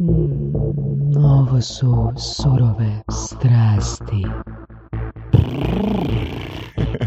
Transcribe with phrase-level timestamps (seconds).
[0.00, 0.52] Mm,
[1.16, 4.22] ovo su surove strasti.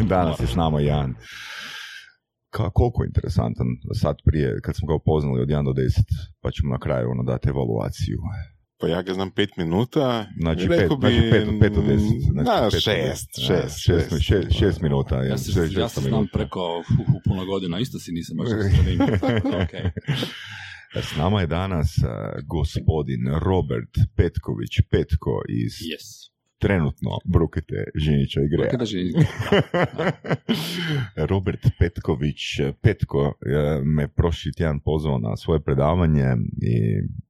[0.08, 1.16] Danas je s nama Jan.
[2.50, 6.00] Ka, koliko interesantan sad prije, kad smo ga upoznali od 1 do 10,
[6.42, 8.18] pa ćemo na kraju ono dati evaluaciju.
[8.80, 10.26] Pa ja ga znam pet minuta.
[10.40, 12.22] Znači, Rekao pet, znači pet, pet od deset.
[12.32, 13.46] Znači Da, pet od šest, deset.
[13.48, 14.22] šest, šest, šest.
[14.24, 15.16] šest, šest minuta.
[15.18, 16.38] Ja šest- se, šest ja se znam minuta.
[16.38, 19.00] preko hu, puno godina, isto si nisam baš zanimljiv.
[19.64, 19.90] okay.
[20.96, 22.10] S nama je danas uh,
[22.46, 26.32] gospodin Robert Petković Petko iz Yes.
[26.60, 28.72] trenutno Brukete Žinića i Greja.
[31.32, 32.40] Robert Petković
[32.82, 36.28] Petko eh, me prošli tjedan pozvao na svoje predavanje
[36.62, 36.74] i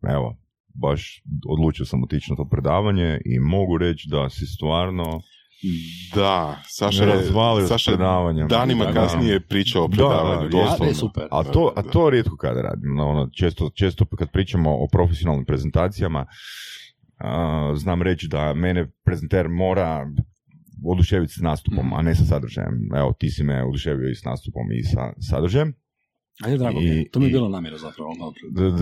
[0.09, 0.37] evo,
[0.73, 5.21] baš odlučio sam otići na to predavanje i mogu reći da si stvarno
[6.15, 8.47] Da, Saša je, razvalio s Saša je predavanjem.
[8.47, 10.49] danima Da, kasnije pričao o Da, predavanju.
[10.49, 10.85] da, A, doslovno.
[10.85, 11.23] ne, super.
[11.31, 12.95] A to, a to rijetko kada radim.
[12.95, 16.25] No, ono, često, često kad pričamo o profesionalnim prezentacijama,
[17.17, 20.07] a, znam reći da mene prezenter mora
[20.85, 21.93] oduševiti s nastupom, Mhm.
[21.93, 22.89] a ne sa sadržajem.
[22.95, 25.73] Evo, ti si me oduševio i s nastupom i sa sadržajem.
[26.41, 26.79] Ajde, drago.
[26.81, 28.09] I- To mi je i- bila namjera zapravo.
[28.11, 28.33] ono.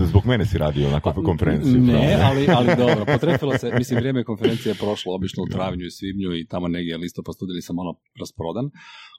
[0.02, 1.72] Zbog mene si radio na konf- konferenciji.
[1.74, 2.24] Ne, upravo.
[2.24, 6.28] ali, ali dobro, potrefilo se, mislim, vrijeme konferencije je prošlo obično u travnju i svibnju
[6.32, 8.70] i tamo negdje listopad studili sam malo rasprodan.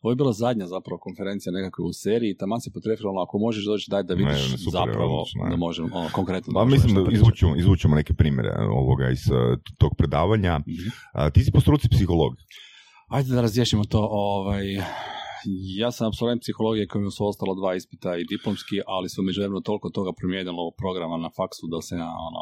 [0.01, 3.37] Ovo je bila zadnja zapravo konferencija nekakve u seriji i taman se potrefilo, ono, ako
[3.37, 5.49] možeš doći daj da vidiš Ne, super, zapravo odlično, ne.
[5.49, 6.53] da možemo, ono, konkretno.
[6.53, 7.15] Pa mislim da pričati.
[7.15, 9.37] izvučemo, izvučemo neke primjere ovoga iz uh,
[9.77, 10.59] tog predavanja.
[10.59, 10.87] Mhm.
[11.13, 12.33] A, ti si po struci psiholog.
[13.09, 14.07] Ajde da razriješimo to.
[14.11, 14.65] Ovaj,
[15.81, 19.89] ja sam absolvent psihologije kojim su ostalo dva ispita i diplomski, ali su međuvremenu toliko
[19.89, 22.41] toga promijenilo programa na faksu da se ja, ono,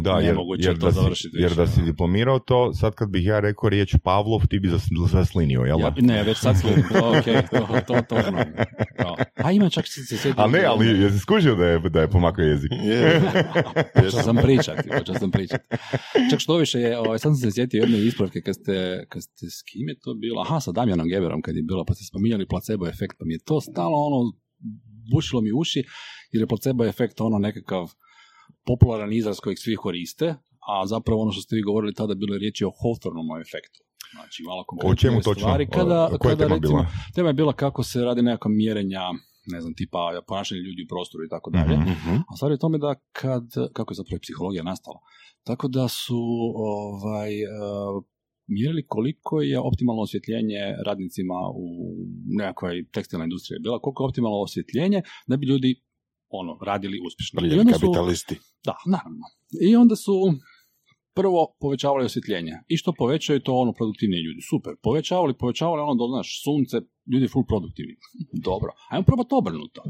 [0.00, 3.26] Da, jer, jer, to da si, završiti jer da si diplomirao to, sad kad bih
[3.26, 5.80] ja rekao riječ Pavlov, ti bi zas- zaslinio, jel?
[5.80, 8.44] ja, ne, već sad slijedim, to, ok, to, to, to znam.
[8.98, 9.16] To.
[9.34, 10.44] A ima čak se se sjetim.
[10.44, 12.70] A ne, ali jesi skužio da je, da je pomakao jezik?
[12.84, 13.22] Je.
[13.94, 15.64] Počeo sam pričati, počeo sam pričati.
[16.30, 19.46] Čak što više je, ovaj, sad sam se sjetio jedne ispravke kad ste, kad ste,
[19.50, 20.42] s kim je to bilo?
[20.42, 23.44] Aha, sa Damjanom Geberom kad je bilo, pa ste spominjali placebo efekt, pa mi je
[23.44, 24.32] to stalo ono,
[25.14, 25.84] bušilo mi uši,
[26.32, 27.90] jer je placebo efekt ono nekakav
[28.66, 30.34] popularan izraz kojeg svi koriste,
[30.72, 33.80] a zapravo ono što ste vi govorili tada bilo je riječi o Hawthornovom efektu.
[34.14, 35.34] Znači, malo O čemu točno?
[35.40, 35.66] stvari.
[35.66, 36.86] Kada, O- koja je kada tema recimo, bila?
[37.14, 39.04] tema je bila kako se radi nekakva mjerenja,
[39.46, 41.76] ne znam, tipa ponašanje ljudi u prostoru i tako dalje.
[41.76, 41.90] Mhm.
[41.90, 42.14] Mhm.
[42.30, 44.98] A stvar je tome da kad, kako je zapravo psihologija nastala,
[45.44, 46.20] tako da su
[46.56, 47.46] ovaj, e,
[48.46, 51.66] mjerili koliko je optimalno osvjetljenje radnicima u
[52.38, 55.70] nekakvoj tekstilnoj industriji bila, koliko je optimalno osvjetljenje da bi ljudi
[56.32, 57.38] ono, radili uspješno.
[57.38, 58.34] Prljavi onda su, kapitalisti.
[58.64, 59.24] da, naravno.
[59.68, 60.12] I onda su
[61.14, 62.52] prvo povećavali osvjetljenje.
[62.68, 64.40] I što povećaju, to ono produktivniji ljudi.
[64.50, 64.72] Super.
[64.82, 66.76] Povećavali, povećavali ono do, znaš, sunce,
[67.12, 67.94] ljudi full produktivni.
[68.48, 68.70] Dobro.
[68.90, 69.82] Ajmo probati obrnuto.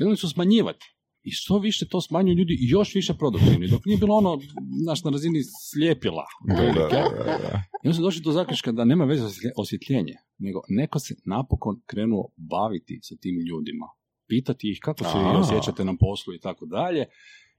[0.00, 0.86] I onda su smanjivati.
[1.22, 3.68] I što više to smanjuju ljudi još više produktivni.
[3.68, 4.40] Dok nije bilo ono,
[4.82, 5.38] znaš, na razini
[5.70, 6.24] slijepila.
[6.48, 7.62] Da, da, da, da.
[7.84, 11.80] I onda su došli do zaključka da nema veze osvjetlje- osvjetljenje, nego neko se napokon
[11.86, 13.86] krenuo baviti sa tim ljudima.
[14.32, 15.38] Pitati ih kako se vi A.
[15.38, 17.04] osjećate na poslu i tako dalje.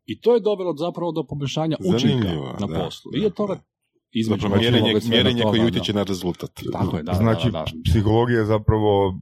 [0.05, 2.27] I to je dovelo zapravo do poboljšanja učinka
[2.59, 2.79] na da.
[2.79, 3.11] poslu.
[3.15, 3.55] I od toga
[4.11, 4.61] između Zapravo
[5.09, 6.51] mjerenje, koje utječe na rezultat.
[6.71, 7.71] Tako je, da, znači, da, da, da.
[7.89, 9.13] psihologija je zapravo uh,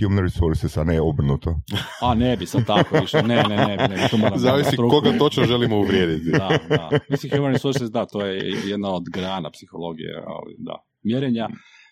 [0.00, 1.60] human resources, a ne obrnuto.
[2.02, 3.22] A ne bi sad tako išlo.
[3.22, 6.30] Ne, ne, ne, ne, to moram Zavisi koga točno želimo uvrijediti.
[6.30, 6.90] Da, da.
[7.08, 10.84] Mislim, human resources, da, to je jedna od grana psihologije, ali da.
[11.02, 11.48] Mjerenja,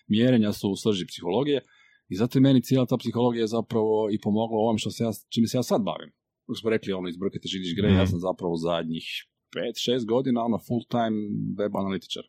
[0.07, 1.61] mjerenja su u srži psihologije
[2.09, 5.47] i zato je meni cijela ta psihologija zapravo i pomogla ovom što se ja, čime
[5.47, 6.11] se ja sad bavim.
[6.41, 8.09] Kako smo rekli, ono, izbrkajte židiš grej, ja Mhm.
[8.09, 9.05] sam zapravo zadnjih
[9.55, 11.17] 5-6 godina, ono, full time
[11.57, 12.23] web analitičar.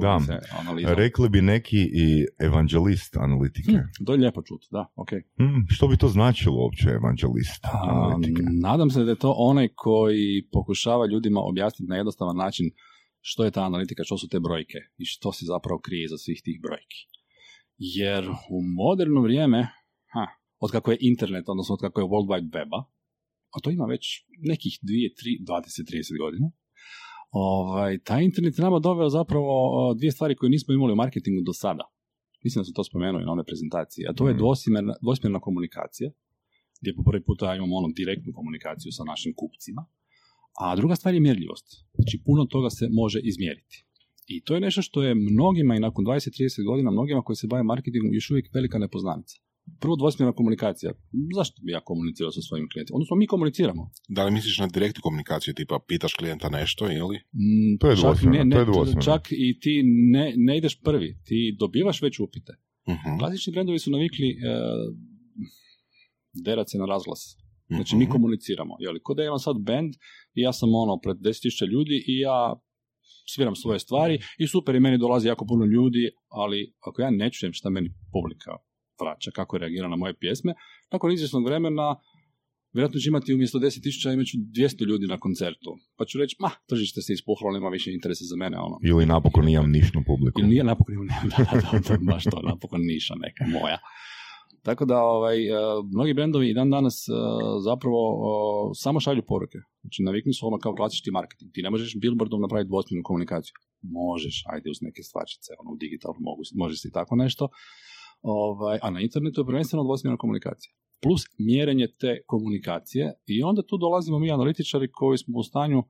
[0.00, 0.18] Da.
[0.94, 2.06] Rekli bi neki i
[2.38, 3.72] evangelist analitike.
[3.72, 5.10] Hm, to je lijepo čut, da, ok.
[5.36, 6.88] Hmm, što bi to značilo uopće
[7.62, 8.42] A, analitike?
[8.60, 12.66] nadam se da je to onaj koji pokušava ljudima objasniti na jednostavan način
[13.20, 16.40] što je ta analitika, što su te brojke i što se zapravo krije iza svih
[16.44, 16.98] tih brojki.
[17.82, 19.68] Jer u moderno vrijeme,
[20.12, 20.26] ha,
[20.58, 22.80] od kako je internet, odnosno od kako je World Wide Weba,
[23.54, 24.02] a to ima već
[24.50, 26.50] nekih 2, 3, 20, 30 godina,
[27.30, 29.50] ovaj, taj internet je nama doveo zapravo
[29.98, 31.84] dvije stvari koje nismo imali u marketingu do sada.
[32.44, 34.38] Mislim da sam to spomenuo i na onoj prezentaciji, a to je Mhm.
[34.38, 36.10] dvosmjerna, dvosmjerna komunikacija,
[36.80, 39.82] gdje po prvi puta imamo ono direktnu komunikaciju sa našim kupcima,
[40.60, 41.66] a druga stvar je mjerljivost.
[41.94, 43.84] Znači, puno toga se može izmjeriti.
[44.30, 47.62] I to je nešto što je mnogima i nakon 20-30 godina, mnogima koji se bave
[47.64, 49.34] marketingom još uvijek velika nepoznanica.
[49.80, 50.90] Prvo dvosmjerna komunikacija.
[51.36, 52.96] Zašto bi ja komunicirao sa svojim klijentima?
[52.96, 53.82] Odnosno, mi komuniciramo.
[54.08, 57.16] Da li misliš na direktnu komunikaciju, tipa pitaš klijenta nešto ili?
[57.34, 59.02] Mm, To je čak dvosmjerno, ne- ne- to je dvosmjerno.
[59.02, 59.74] Čak i ti
[60.12, 62.52] ne, ne ideš prvi, ti dobivaš već upite.
[62.88, 63.18] Mhm.
[63.18, 64.34] Klasični brendovi su navikli e,
[66.36, 67.36] derat se na razglas.
[67.68, 68.12] Znači mi Mhm.
[68.12, 68.74] komuniciramo.
[68.80, 69.92] Jeli, ko da imam sad band
[70.34, 72.54] i ja sam ono pred 10.000 ljudi i ja
[73.26, 77.30] sviram svoje stvari i super i meni dolazi jako puno ljudi, ali ako ja ne
[77.30, 78.50] čujem šta meni publika
[79.00, 80.54] vraća, kako reagira na moje pjesme,
[80.92, 81.96] nakon izvjesnog vremena
[82.72, 85.70] vjerojatno će imati umjesto 10.000 imat ću 200 ljudi na koncertu.
[85.96, 88.76] Pa ću reći, ma, tržište se ispuhalo, nema više interesa za mene, ono.
[88.82, 90.40] Ili napokon imam nišnu publiku.
[90.40, 93.78] Ili nije napokon imam, da, da, da, baš to, napokon niša neka moja.
[94.62, 95.52] Tako da, ovaj, e,
[95.94, 97.12] mnogi brendovi i dan danas e,
[97.64, 98.26] zapravo e,
[98.74, 99.58] samo šalju poruke.
[99.80, 101.52] Znači, navikni su ono kao klasični marketing.
[101.54, 103.54] Ti ne možeš billboardom napraviti dvosmjernu komunikaciju.
[103.82, 107.48] Možeš, ajde uz neke stvačice, ono, u digitalu mogu, možeš i tako nešto.
[108.22, 110.72] Ovaj, a na internetu je prvenstveno dvosmjerna komunikacija.
[111.02, 115.82] Plus mjerenje te komunikacije i onda tu dolazimo mi analitičari koji smo u stanju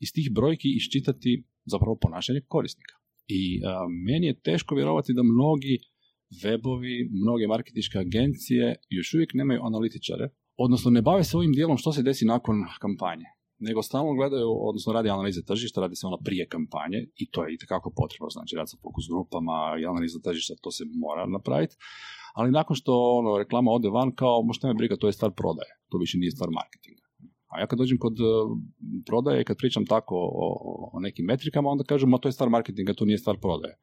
[0.00, 2.94] iz tih brojki iščitati zapravo ponašanje korisnika.
[3.26, 5.78] I a, meni je teško vjerovati da mnogi
[6.42, 11.92] webovi, mnoge marketinške agencije još uvijek nemaju analitičare, odnosno ne bave se ovim dijelom što
[11.92, 13.24] se desi nakon kampanje,
[13.58, 17.54] nego stalno gledaju, odnosno radi analize tržišta, radi se ono prije kampanje i to je
[17.54, 21.76] itekako potrebno, znači rad sa fokus grupama i analiza tržišta, to se mora napraviti,
[22.34, 25.72] ali nakon što ono, reklama ode van, kao možda me briga, to je stvar prodaje,
[25.90, 27.01] to više nije stvar marketinga.
[27.52, 28.28] A ja kad dođem kod uh,
[29.06, 30.46] prodaje, kad pričam tako o,
[30.92, 33.74] o- nekim metrikama, onda kažem, ma to je stvar marketinga, to nije stvar prodaje.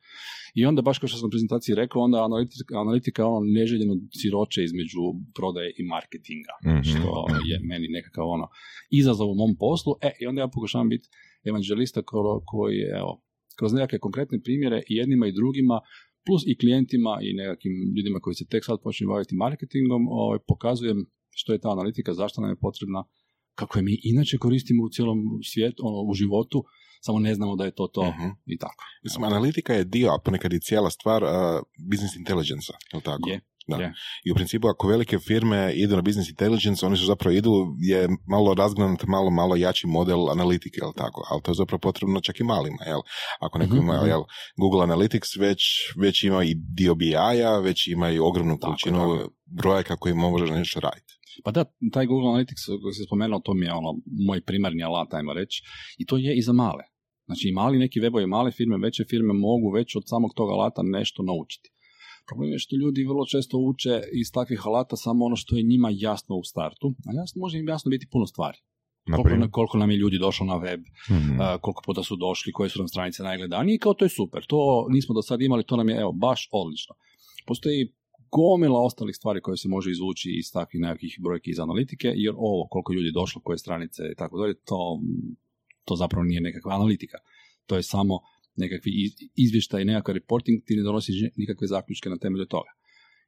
[0.55, 3.93] I onda, baš kao što sam u prezentaciji rekao, onda analitika, analitika je ono neželjeno
[4.11, 5.01] siroče između
[5.35, 6.81] prodaje i marketinga, Mhm.
[6.81, 7.09] što
[7.45, 8.47] je meni nekakav ono
[8.91, 9.93] izazov u mom poslu.
[10.01, 11.07] E, i onda ja pokušavam biti
[11.43, 13.11] evanđelista ko- koji, evo,
[13.57, 15.79] kroz nekakve konkretne primjere i jednima i drugima,
[16.25, 20.99] plus i klijentima i nekakvim ljudima koji se tek sad počinju baviti marketingom, ovaj, pokazujem
[21.31, 23.03] što je ta analitika, zašto nam je potrebna,
[23.59, 25.17] kako je mi inače koristimo u cijelom
[25.51, 26.63] svijetu, ono, u životu,
[27.01, 28.27] samo ne znamo da je to to Mhm.
[28.45, 28.83] i tako.
[29.03, 31.29] Mislim, analitika je dio, a ponekad i cijela stvar uh,
[31.91, 33.29] business intelligence je li tako?
[33.29, 33.39] Je,
[33.69, 33.77] Da.
[33.77, 33.93] je.
[34.25, 37.99] I u principu ako velike firme idu na business intelligence, oni su zapravo idu, je
[38.27, 41.27] malo razgnat, malo, malo jači model analitike, jel tako?
[41.29, 43.01] Ali to je zapravo potrebno čak i malima, jel?
[43.39, 44.07] Ako neko Mhm, ima, mhm.
[44.07, 44.23] jel,
[44.57, 45.61] Google Analytics već,
[45.97, 50.79] već ima i dio BI-a, već ima i ogromnu Tako, količinu brojaka koji može nešto
[50.79, 51.13] raditi.
[51.43, 53.91] Pa da, taj Google Analytics koji se spomenuo, to mi je ono
[54.27, 55.63] moj primarni alat, ajmo reći,
[55.97, 56.83] i to je i za male.
[57.25, 60.81] Znači i mali neki webovi, male firme, veće firme mogu već od samog tog alata
[60.83, 61.69] nešto naučiti.
[62.27, 65.89] Problem je što ljudi vrlo često uče iz takvih alata samo ono što je njima
[65.93, 68.57] jasno u startu, a jasno može im jasno biti puno stvari.
[69.15, 70.81] Koliko, koliko nam je ljudi došlo na web,
[71.11, 71.41] Mhm.
[71.41, 74.45] a, koliko puta su došli, koje su nam stranice najgledanije i kao to je super.
[74.47, 76.95] To nismo do sad imali, to nam je evo baš odlično.
[77.47, 77.93] Postoji
[78.31, 82.67] gomila ostalih stvari koje se može izvući iz takvih nekakvih brojki iz analitike, jer ovo
[82.67, 85.01] koliko ljudi došlo, koje stranice i tako dalje, to,
[85.85, 87.17] to zapravo nije nekakva analitika.
[87.65, 88.19] To je samo
[88.55, 92.69] nekakvi iz- izvještaj, nekakav reporting, ti ne donosiš nikakve zaključke na temelju toga.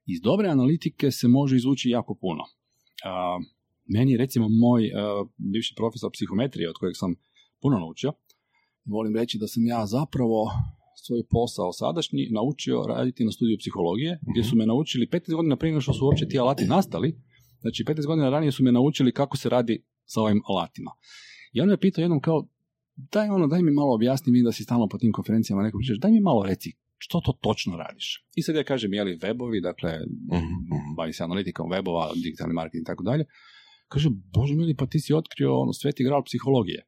[0.06, 2.44] Iz dobre analitike se može izvući jako puno.
[3.86, 4.92] Meni je recimo moj
[5.38, 7.15] bivši profesor psihometrije od kojeg sam
[7.62, 8.13] puno naučio,
[8.86, 10.51] volim reći da sam ja zapravo
[11.05, 15.71] svoj posao sadašnji naučio raditi na studiju psihologije, gdje su me naučili 15 godina prije
[15.71, 17.19] nego što su uopće ti alati nastali,
[17.61, 20.91] znači 15 godina ranije su me naučili kako se radi sa ovim alatima.
[21.53, 22.47] I on me pitao jednom kao,
[22.95, 25.97] daj ono, daj mi malo objasni mi da si stalno po tim konferencijama neko pričaš,
[25.97, 28.25] daj mi malo reci, što to točno radiš?
[28.35, 29.91] I sad ja kažem, je li webovi, dakle,
[30.33, 30.95] mhm.
[30.97, 33.25] bavi se analitikom webova, digitalni marketing i tako dalje.
[33.88, 36.85] Kaže, bože mili, pa ti si otkrio ono, sveti gral psihologije.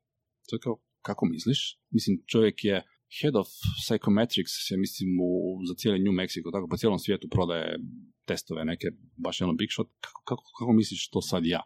[0.50, 1.79] To je kao, kako misliš?
[1.91, 2.83] Mislim, čovjek je
[3.22, 3.48] head of
[3.84, 5.32] psychometrics, ja mislim, u,
[5.67, 7.79] za cijeli New Mexico, tako po cijelom svijetu prodaje
[8.25, 11.62] testove neke, baš je ono big shot, kako, kako, kako misliš to sad ja?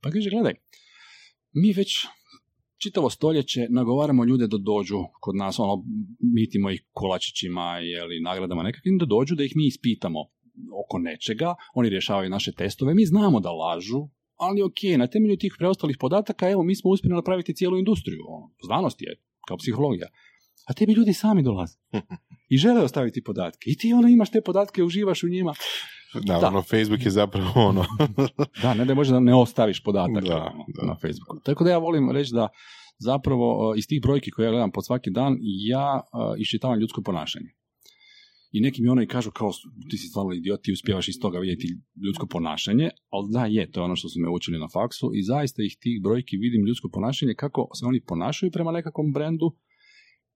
[0.00, 0.54] Pa kaže, gledaj,
[1.52, 1.90] mi već
[2.82, 5.84] čitavo stoljeće nagovaramo ljude da dođu kod nas, ono,
[6.34, 10.20] mitimo ih kolačićima ili nagradama nekakvim, da dođu, da ih mi ispitamo
[10.84, 15.54] oko nečega, oni rješavaju naše testove, mi znamo da lažu, ali ok, na temelju tih
[15.58, 20.08] preostalih podataka, evo, mi smo uspjeli napraviti cijelu industriju, ono, znanost je, kao psihologija.
[20.68, 21.78] A tebi ljudi sami dolaze
[22.52, 23.70] i žele ostaviti podatke.
[23.70, 25.54] I ti ono imaš te podatke, uživaš u njima.
[26.26, 27.84] Naravno, Facebook je zapravo ono...
[28.62, 30.86] Da, ne da možda ne ostaviš podatak Da, ono, da.
[30.86, 31.40] na Facebooku.
[31.44, 32.48] Tako da ja volim reći da
[32.98, 37.02] zapravo uh, iz tih brojki koje ja gledam pod svaki dan, ja uh, iščitavam ljudsko
[37.02, 37.50] ponašanje.
[38.52, 39.50] I neki mi ono i kažu kao,
[39.90, 41.68] ti si stvarno idiot, ti uspijevaš iz toga vidjeti
[42.06, 45.22] ljudsko ponašanje, ali da je, to je ono što su me učili na faksu i
[45.22, 49.56] zaista ih tih brojki vidim ljudsko ponašanje, kako se oni ponašaju prema nekakvom brendu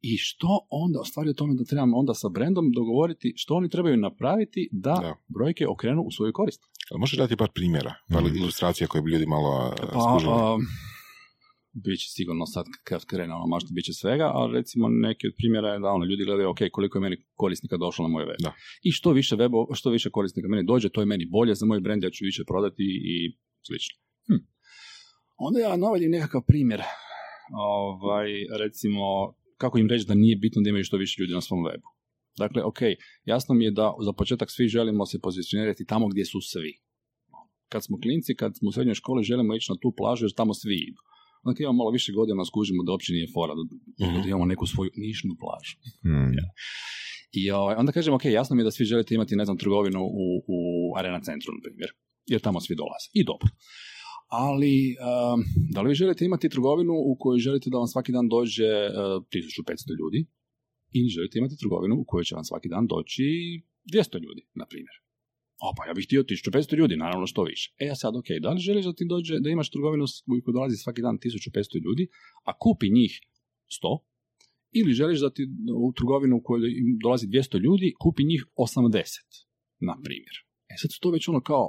[0.02, 3.68] i što onda, u stvari o tome da trebamo onda sa brendom dogovoriti što oni
[3.68, 5.14] trebaju napraviti da, Da.
[5.28, 6.61] brojke okrenu u svoju korist.
[6.90, 8.37] Jel Možeš dati par primjera, par Mhm.
[8.37, 10.32] ilustracija koje bi ljudi malo Pa, skužili?
[10.35, 10.56] a,
[11.85, 15.35] bit će sigurno sad kad krene ono mašta, bit će svega, ali recimo neki od
[15.37, 18.37] primjera je da ono, ljudi gledaju, ok, koliko je meni korisnika došlo na moj web.
[18.40, 18.52] Da.
[18.82, 21.80] I što više webo, što više korisnika meni dođe, to je meni bolje za moj
[21.80, 23.94] brand, ja ću više prodati i slično.
[24.26, 24.40] Hm.
[25.38, 26.80] Onda ja navodim nekakav primjer,
[27.52, 28.28] ovaj,
[28.59, 31.88] recimo, kako im reći da nije bitno da imaju što više ljudi na svom webu.
[32.42, 32.81] Dakle, ok,
[33.33, 36.73] jasno mi je da za početak svi želimo se pozicionirati tamo gdje su svi.
[37.73, 40.54] Kad smo klinci, kad smo u srednjoj školi, želimo ići na tu plažu jer tamo
[40.54, 41.00] svi idu.
[41.45, 43.62] Onda imamo malo više godina, skužimo da uopće nije fora, da,
[44.23, 45.75] da imamo neku svoju nišnu plažu.
[46.04, 46.35] Hmm.
[47.40, 50.00] I ovaj, onda kažem, ok, jasno mi je da svi želite imati, ne znam, trgovinu
[50.25, 50.59] u, u
[50.99, 51.90] Arena centru, na primjer,
[52.33, 53.09] jer tamo svi dolaze.
[53.12, 53.49] I dobro.
[54.34, 58.28] Ali, um, da li vi želite imati trgovinu u kojoj želite da vam svaki dan
[58.28, 58.94] dođe uh,
[59.68, 60.20] 1500 ljudi
[60.98, 63.24] ili želite imati trgovinu u kojoj će vam svaki dan doći
[63.94, 64.96] 200 ljudi, na primjer.
[65.64, 67.74] O, pa ja bih htio 1500 ljudi, naravno što više.
[67.78, 70.54] E, ja sad, ok, da li želiš da ti dođe, da imaš trgovinu u kojoj
[70.58, 72.08] dolazi svaki dan 1500 ljudi,
[72.48, 73.12] a kupi njih
[73.82, 73.98] 100,
[74.78, 75.42] ili želiš da ti
[75.86, 76.70] u trgovinu u kojoj
[77.02, 79.46] dolazi 200 ljudi, kupi njih 80,
[79.88, 80.34] na primjer.
[80.72, 81.66] E sad su to već ono kao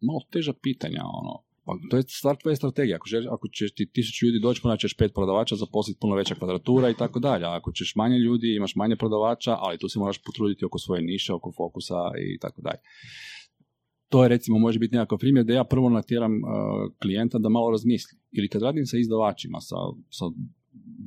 [0.00, 1.49] malo teža pitanja, ono,
[1.82, 2.94] pa to je stvar tvoje strategije.
[2.94, 6.34] Ako, želiš, ako ćeš ti tisuću ljudi doći, pa ćeš pet prodavača, zaposliti puno veća
[6.34, 7.44] kvadratura i tako dalje.
[7.46, 11.32] Ako ćeš manje ljudi, imaš manje prodavača, ali tu se moraš potruditi oko svoje niše,
[11.32, 11.94] oko fokusa
[12.34, 12.80] i tako dalje.
[14.08, 16.40] To je recimo može biti nekakav primjer da ja prvo natjeram uh,
[17.02, 18.18] klijenta da malo razmisli.
[18.32, 19.76] Ili kad radim sa izdavačima, sa,
[20.10, 20.24] sa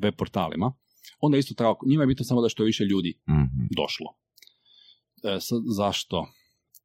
[0.03, 0.74] web portalima,
[1.20, 3.65] onda isto tako, njima je bitno samo da što više ljudi Mhm.
[3.77, 4.08] došlo.
[5.24, 6.27] E, sad, zašto?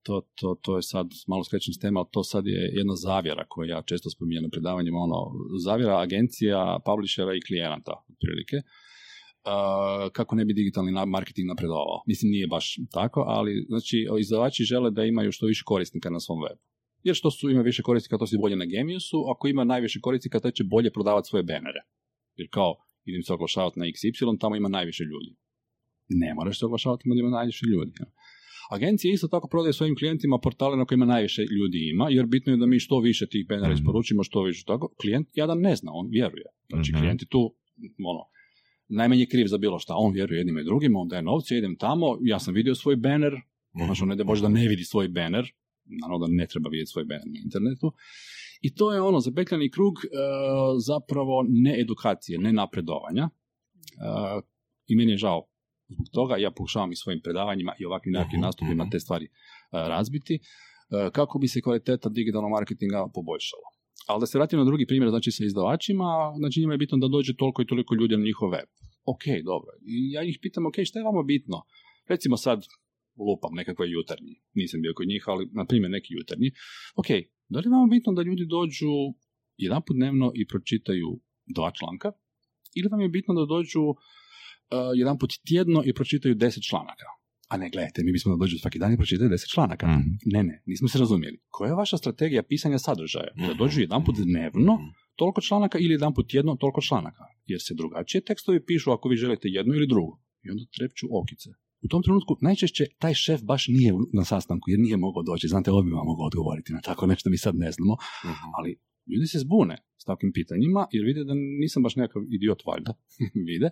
[0.09, 3.45] To, to, to je sad malo skrećem s tema, ali to sad je jedna zavjera
[3.49, 5.19] koju ja često spominjem na predavanjima, ono,
[5.65, 8.57] zavjera agencija, publishera i klijenata, otprilike.
[8.57, 8.65] E,
[10.13, 12.03] kako ne bi digitalni marketing napredovao.
[12.07, 16.39] Mislim, nije baš tako, ali znači, izdavači žele da imaju što više korisnika na svom
[16.39, 16.63] webu.
[17.03, 20.41] Jer što su ima više korisnika, to si bolje na Geniusu, ako ima najviše korisnika,
[20.41, 21.81] to će bolje prodavati svoje benere.
[22.37, 22.75] Jer kao,
[23.05, 25.31] idem se oglašavati na XY, tamo ima najviše ljudi.
[26.09, 27.93] Ne moraš se oglašavati ima najviše ljudi.
[28.71, 32.57] Agencije isto tako prodaju svojim klijentima portale na kojima najviše ljudi ima, jer bitno je
[32.57, 33.79] da mi što više tih benera Mhm.
[33.79, 34.89] isporučimo, što više tako.
[35.01, 36.45] Klijent jadan ne zna, on vjeruje.
[36.69, 37.01] Znači, Mhm.
[37.01, 37.55] klijent je tu,
[38.05, 38.21] ono,
[38.89, 39.95] najmanje kriv za bilo šta.
[39.97, 43.33] On vjeruje jednim i drugim, on daje novce, idem tamo, ja sam vidio svoj banner,
[43.75, 45.53] Znači, on ne da Bože da ne vidi svoj banner,
[45.85, 47.93] naravno da ne treba vidjeti svoj banner na internetu.
[48.61, 50.09] I to je ono, zapetljani krug e,
[50.79, 53.23] zapravo ne edukacije, ne napredovanja.
[53.23, 54.41] E,
[54.87, 55.47] I meni je žao
[55.89, 59.31] zbog toga, ja pokušavam i svojim predavanjima i ovakvim nekakvim nastupima te stvari e,
[59.73, 60.41] razbiti, e,
[61.13, 63.69] kako bi se kvaliteta digitalnog marketinga poboljšala.
[64.09, 67.09] Ali da se vratim na drugi primjer, znači sa izdavačima, znači njima je bitno da
[67.09, 68.69] dođe toliko i toliko ljudi na njihov web.
[69.05, 69.71] Ok, dobro.
[69.95, 71.57] I ja ih pitam, ok, šta je vama bitno?
[72.09, 72.59] Recimo sad,
[73.27, 74.35] lupam, nekakve jutarnji.
[74.55, 76.51] Nisam bio kod njih, ali na primjer neki jutarnji.
[76.97, 77.09] Ok,
[77.49, 78.93] da li je vama bitno da ljudi dođu
[79.57, 81.09] jedan put dnevno i pročitaju
[81.57, 82.13] dva članka?
[82.79, 83.97] Ili vam je bitno da dođu uh,
[84.95, 87.05] jedan put tjedno i pročitaju deset članaka?
[87.49, 89.87] A ne, gledajte, mi bismo da dođu svaki dan i pročitaju deset članaka.
[89.87, 90.09] Mhm.
[90.25, 91.39] Ne, ne, nismo se razumjeli.
[91.49, 93.31] Koja je vaša strategija pisanja sadržaja?
[93.49, 94.89] Da dođu jedan put dnevno, Mhm.
[95.17, 97.25] toliko članaka ili jedan put tjedno toliko članaka.
[97.47, 100.19] Jer se drugačije tekstovi pišu ako vi želite jedno ili drugo.
[100.43, 101.49] I onda trepću okice.
[101.85, 105.49] U tom trenutku najčešće taj šef baš nije na sastanku jer nije mogao doći.
[105.49, 107.95] Znate, ovo bi vam mogao odgovoriti na tako nešto, mi sad ne znamo.
[108.25, 108.49] Mhm.
[108.59, 108.71] Ali
[109.13, 112.93] ljudi se zbune s takvim pitanjima jer vide da nisam baš nekakav idiot valjda,
[113.51, 113.71] vide.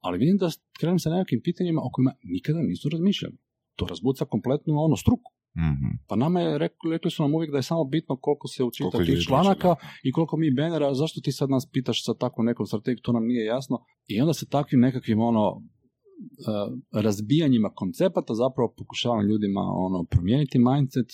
[0.00, 0.50] Ali vidim da
[0.80, 3.36] krenem sa nekakvim pitanjima o kojima nikada nisu razmišljali.
[3.76, 5.32] To razbuca kompletno ono struku.
[5.56, 5.90] Mhm.
[6.08, 8.90] Pa nama je rekli, rekli su nam uvijek da je samo bitno koliko se učita
[8.90, 12.66] Koliko tih članaka i koliko mi benera, zašto ti sad nas pitaš sa takvom nekom
[12.66, 13.84] strategijom, to nam nije jasno.
[14.06, 21.08] I onda sa takvim nekakvim ono eh, razbijanjima koncepata zapravo pokušavam ljudima ono promijeniti mindset,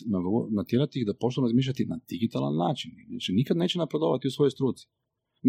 [0.51, 2.91] natjerati ih da počnu razmišljati na digitalan način.
[3.09, 4.87] Znači nikad neće napredovati u svojoj struci.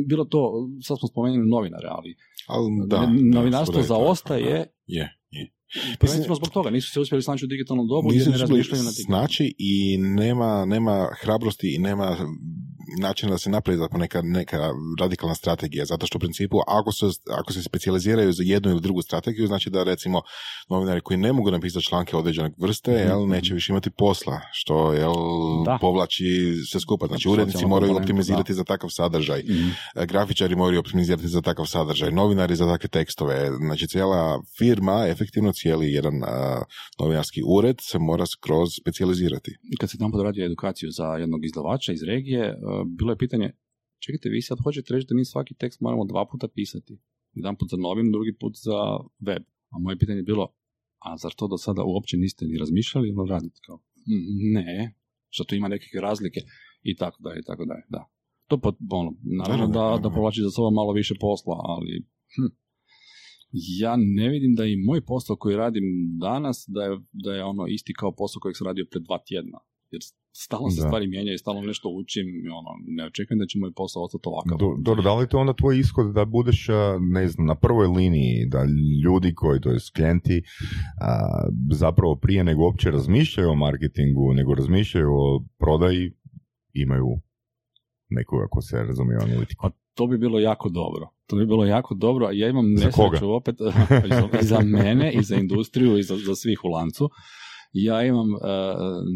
[0.07, 2.15] Bilo to, sad smo spomenuli novinare, ali
[2.47, 3.07] Ali da, da,
[3.39, 4.49] novinarstvo tako, zaostaje da.
[4.87, 5.51] Je, je.
[5.99, 6.69] prvenstveno zbog toga.
[6.69, 11.07] Nisu se uspjeli snaći u digitalnom dobu jer ne razmišljaju na znači i nema, nema
[11.21, 12.17] hrabrosti i nema
[12.99, 17.05] načina da se napravi zapravo neka, neka radikalna strategija, zato što u principu ako se,
[17.31, 20.21] ako se specijaliziraju za jednu ili drugu strategiju, znači da recimo
[20.69, 24.93] novinari koji ne mogu napisati članke određenog vrste, Mhm, jel, neće više imati posla, što
[24.93, 25.13] jel,
[25.65, 25.77] Da.
[25.81, 26.25] povlači
[26.71, 27.07] sve skupa.
[27.07, 29.69] Znači urednici moraju optimizirati za takav sadržaj, Mhm.
[29.95, 34.15] E, grafičari moraju optimizirati za takav sadržaj, novinari za takve tekstove, znači cijela
[34.57, 36.61] firma, efektivno cijeli jedan a,
[36.99, 39.51] novinarski ured se mora skroz specijalizirati.
[39.79, 42.55] kad se tamo radio edukaciju za jednog izdavača iz regije, e,
[42.97, 43.51] bilo je pitanje,
[44.03, 46.93] čekajte, vi sad hoćete reći da mi svaki tekst moramo dva puta pisati.
[47.33, 48.79] Jedan put za novinu, drugi put za
[49.27, 49.43] web.
[49.69, 50.53] A moje pitanje je bilo,
[50.99, 53.77] a zar to do sada uopće niste ni razmišljali ili radite kao?
[53.77, 54.95] "Mm, Ne,
[55.29, 56.39] što tu ima nekakve razlike
[56.83, 58.01] i tako dalje, i tako dalje, da.
[58.47, 60.09] To pot, ono, naravno da da.
[60.15, 62.05] povlači za sobom malo više posla, ali
[62.35, 62.51] hm,
[63.79, 65.83] ja ne vidim da i moj posao koji radim
[66.21, 69.59] danas da je, da je ono isti kao posao kojeg sam radio pred dva tjedna.
[69.91, 70.01] Jer
[70.35, 70.87] stalno se Da.
[70.87, 74.57] stvari mijenjaju, stalno nešto učim, i ono, ne očekujem da će moj posao ostati ovakav.
[74.57, 77.87] Do- Dobro, da li to onda tvoj ishod da budeš, a, ne znam, na prvoj
[77.87, 78.59] liniji, da
[79.05, 80.41] ljudi koji, to je klijenti,
[81.01, 81.09] a,
[81.71, 86.11] zapravo prije nego uopće razmišljaju o marketingu, nego razmišljaju o prodaji,
[86.73, 87.07] imaju
[88.09, 89.61] nekoga ko se razumije analitiku.
[89.61, 91.09] Pa to bi bilo jako dobro.
[91.27, 93.55] To bi bilo jako dobro, a ja imam nesreću opet
[94.41, 97.09] i za mene, i za industriju, i za, za svih u lancu.
[97.77, 98.39] Ja imam uh,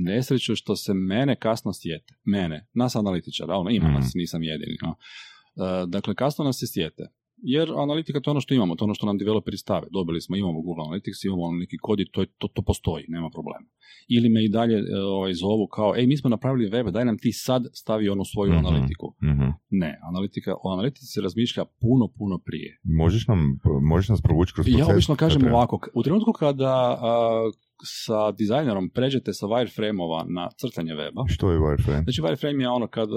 [0.06, 2.14] nesreću što se mene kasno sjete.
[2.26, 3.96] Mene, nas analitičara, ono, ima Mhm.
[3.96, 4.78] nas, nisam jedini.
[4.82, 4.90] No.
[4.90, 7.04] Uh, dakle, kasno nas se sjete.
[7.44, 9.88] Jer analitika to je ono što imamo, to je ono što nam developeri stave.
[9.92, 13.30] Dobili smo, imamo Google Analytics, imamo neki kod i to, je- to, to postoji, nema
[13.30, 13.66] problema.
[14.08, 17.18] Ili me i dalje e, ovaj, zovu kao, ej, mi smo napravili web, daj nam
[17.18, 18.66] ti sad stavi onu svoju Mhm.
[18.66, 19.16] analitiku.
[19.24, 19.48] Mhm.
[19.72, 22.80] Ne, analitika, o analitici se razmišlja puno, puno prije.
[22.84, 24.80] Možeš, nam, možeš nas provući kroz proces?
[24.80, 27.52] Ja obično kažem ovako, u trenutku kada a,
[27.84, 32.04] sa dizajnerom pređete sa wireframe-ova na crtanje weba, Što je wireframe?
[32.04, 33.16] Znači wireframe je ono kad a,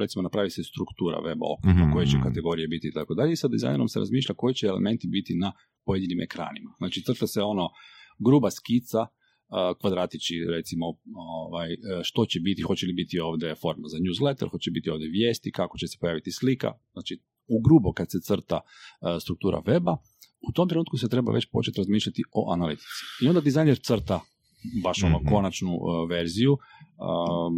[0.00, 1.92] recimo napravi se struktura weba okvirno, Mhm.
[1.92, 5.08] koje će kategorije biti i tako dalje i sa dizajnerom se razmišlja koji će elementi
[5.08, 5.52] biti na
[5.84, 6.70] pojedinim ekranima.
[6.78, 7.68] Znači crta se ono
[8.18, 9.06] gruba skica,
[9.48, 14.50] a, kvadratići recimo ovaj, e, što će biti, hoće li biti ovdje forma za newsletter,
[14.50, 18.60] hoće biti ovdje vijesti, kako će se pojaviti slika, znači u grubo kad se crta
[18.60, 19.96] e, struktura weba,
[20.48, 22.88] u tom trenutku se treba već početi razmišljati o analitici.
[23.22, 24.20] I onda dizajner crta
[24.84, 25.28] baš ono Mhm.
[25.28, 25.78] konačnu e,
[26.14, 27.54] verziju, um,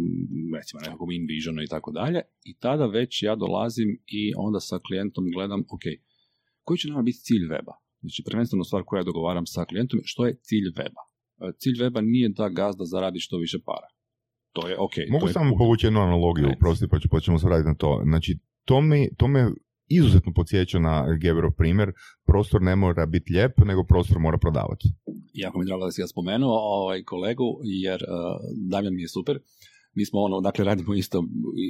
[0.57, 5.23] recimo nekakvom InVisionu i tako dalje, i tada već ja dolazim i onda sa klijentom
[5.35, 5.81] gledam, ok,
[6.63, 7.73] koji će nama biti cilj weba?
[8.01, 11.01] Znači, prvenstveno stvar koju ja dogovaram sa klijentom je što je cilj weba.
[11.41, 13.87] E, Cilj weba nije da gazda zaradi što više para.
[14.51, 14.91] To je ok.
[15.09, 18.01] Mogu to je samo povući jednu analogiju, prosti, pa, pa ćemo se vratiti na to.
[18.03, 19.51] Znači, to me, to me
[19.87, 21.91] izuzetno podsjeća na Geberov primjer.
[22.25, 24.87] Prostor ne mora biti lijep, nego prostor mora prodavati.
[25.33, 28.09] jako mi je drago da si ga spomenuo ovaj kolegu, jer uh,
[28.69, 29.39] Damjan mi je super.
[29.95, 31.23] Mi smo ono, dakle, radimo isto,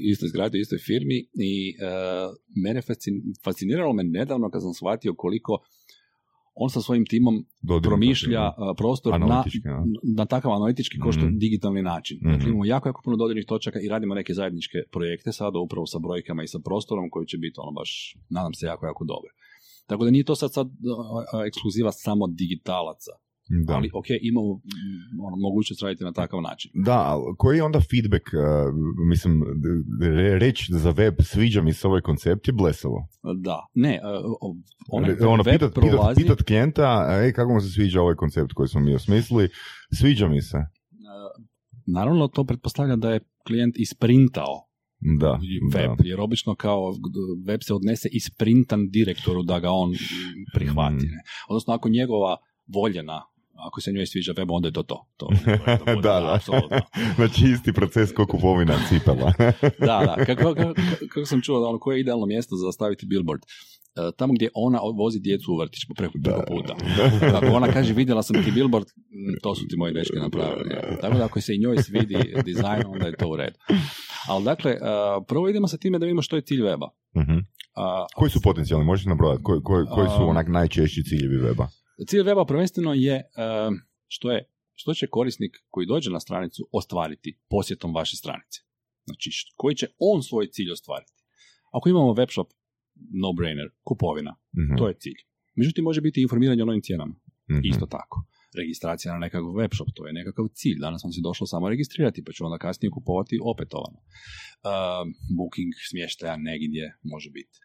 [0.04, 1.18] isto izgradnju, istoj firmi
[1.50, 5.54] i uh, mene fascin, fasciniralo me nedavno kad sam shvatio koliko
[6.56, 9.84] on sa svojim timom Dodirno promišlja uh, prostor na, ja.
[10.18, 11.38] na takav analitički kao što je Mhm.
[11.38, 12.18] digitalni način.
[12.22, 12.32] Mhm.
[12.32, 16.00] Dakle, imamo jako, jako puno dodirnih točaka i radimo neke zajedničke projekte sada upravo sa
[16.00, 19.32] brojkama i sa prostorom koji će biti ono baš, nadam se, jako, jako dobre.
[19.88, 20.74] Tako da nije to sad, sad uh,
[21.48, 23.12] ekskluziva samo digitalaca,
[23.68, 23.74] Da.
[23.74, 26.72] ali ok, imamo mm, ono, mogućnost raditi na takav način.
[26.76, 28.40] Da, ali koji je onda feedback, uh,
[29.10, 29.44] mislim,
[30.02, 33.08] re- reći za web sviđa mi se ovaj koncept je blesavo.
[33.38, 34.00] Da, ne,
[34.42, 34.56] uh,
[34.92, 38.16] onaj Re- ono, web pitat, pitat, prolazi, pitat klijenta, ej, kako mu se sviđa ovaj
[38.16, 39.50] koncept koji smo mi osmislili,
[39.94, 40.58] sviđa mi se.
[40.58, 41.44] uh,
[41.88, 44.68] naravno to pretpostavlja da je klijent isprintao
[45.20, 45.40] Da,
[45.74, 46.04] web, da.
[46.04, 46.94] jer obično kao
[47.48, 49.96] web se odnese isprintan direktoru da ga on mm,
[50.54, 51.06] prihvati.
[51.06, 51.22] Ne?
[51.50, 52.38] Odnosno, ako njegova
[52.74, 53.22] voljena,
[53.68, 55.06] ako se njoj sviđa web, onda je to to.
[55.18, 55.28] to,
[55.80, 56.36] to bude, da, da.
[56.36, 56.82] apsolutno.
[57.18, 59.34] znači isti proces kao kupovina cipela.
[59.88, 60.26] Da, da.
[60.26, 60.74] Kako, kako,
[61.10, 63.42] kako sam čuo, da ono, koje je idealno mjesto za staviti billboard?
[63.96, 66.76] E, Tamo gdje ona vozi djecu u vrtić po preko, preko puta.
[67.38, 70.70] Ako ona kaže vidjela sam ti billboard, mm, to su ti moji dečki napravili.
[71.02, 73.58] Tako da ako se i njoj svidi dizajn, onda je to u redu.
[74.28, 74.78] Ali dakle, e,
[75.28, 76.88] prvo idemo sa time da vidimo što je cilj weba.
[77.76, 81.68] A, Koji su potencijalni, možeš nabrojati, koji, koji, koji su onak najčešći ciljevi weba?
[82.08, 83.24] Cilj weba prvenstveno je e,
[84.08, 88.60] što je što će korisnik koji dođe na stranicu ostvariti posjetom vaše stranice.
[89.06, 91.14] Znači, koji će on svoj cilj ostvariti.
[91.74, 92.50] Ako imamo web shop,
[93.22, 94.76] no-brainer, kupovina, Mhm.
[94.78, 95.20] to je cilj.
[95.56, 97.16] Međutim, može biti informiranje o novim cijenama.
[97.52, 97.60] Mhm.
[97.64, 98.26] Isto tako.
[98.62, 100.78] Registracija na nekakav web shop, to je nekakav cilj.
[100.80, 104.00] Danas vam se došlo samo registrirati, pa ću onda kasnije kupovati opetovano.
[104.00, 105.04] Uh,
[105.38, 107.58] booking smještaja negdje može biti.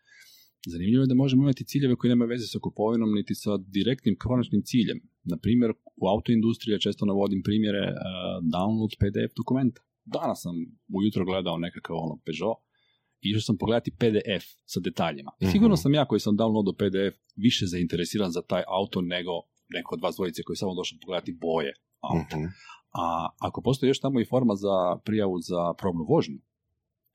[0.67, 4.63] Zanimljivo je da možemo imati ciljeve koji nemaju veze sa kupovinom niti sa direktnim konačnim
[4.65, 5.01] ciljem.
[5.25, 7.99] Na primjer, u autoindustriji ja često navodim primjere uh,
[8.55, 9.81] download PDF dokumenta.
[10.05, 10.55] Danas sam
[10.99, 12.59] ujutro gledao nekakav ono Peugeot
[13.21, 15.31] i išao sam pogledati PDF sa detaljima.
[15.41, 19.33] I sigurno sam ja koji sam downloadao PDF više zainteresiran za taj auto nego
[19.69, 22.37] neko od vas dvojice koji samo došao pogledati boje auta.
[22.37, 22.47] Mhm.
[23.03, 26.39] A ako postoji još tamo i forma za prijavu za probnu vožnju,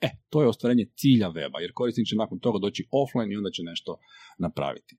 [0.03, 3.51] e, to je ostvarenje cilja weba, jer korisnik će nakon toga doći offline i onda
[3.51, 3.91] će nešto
[4.39, 4.95] napraviti.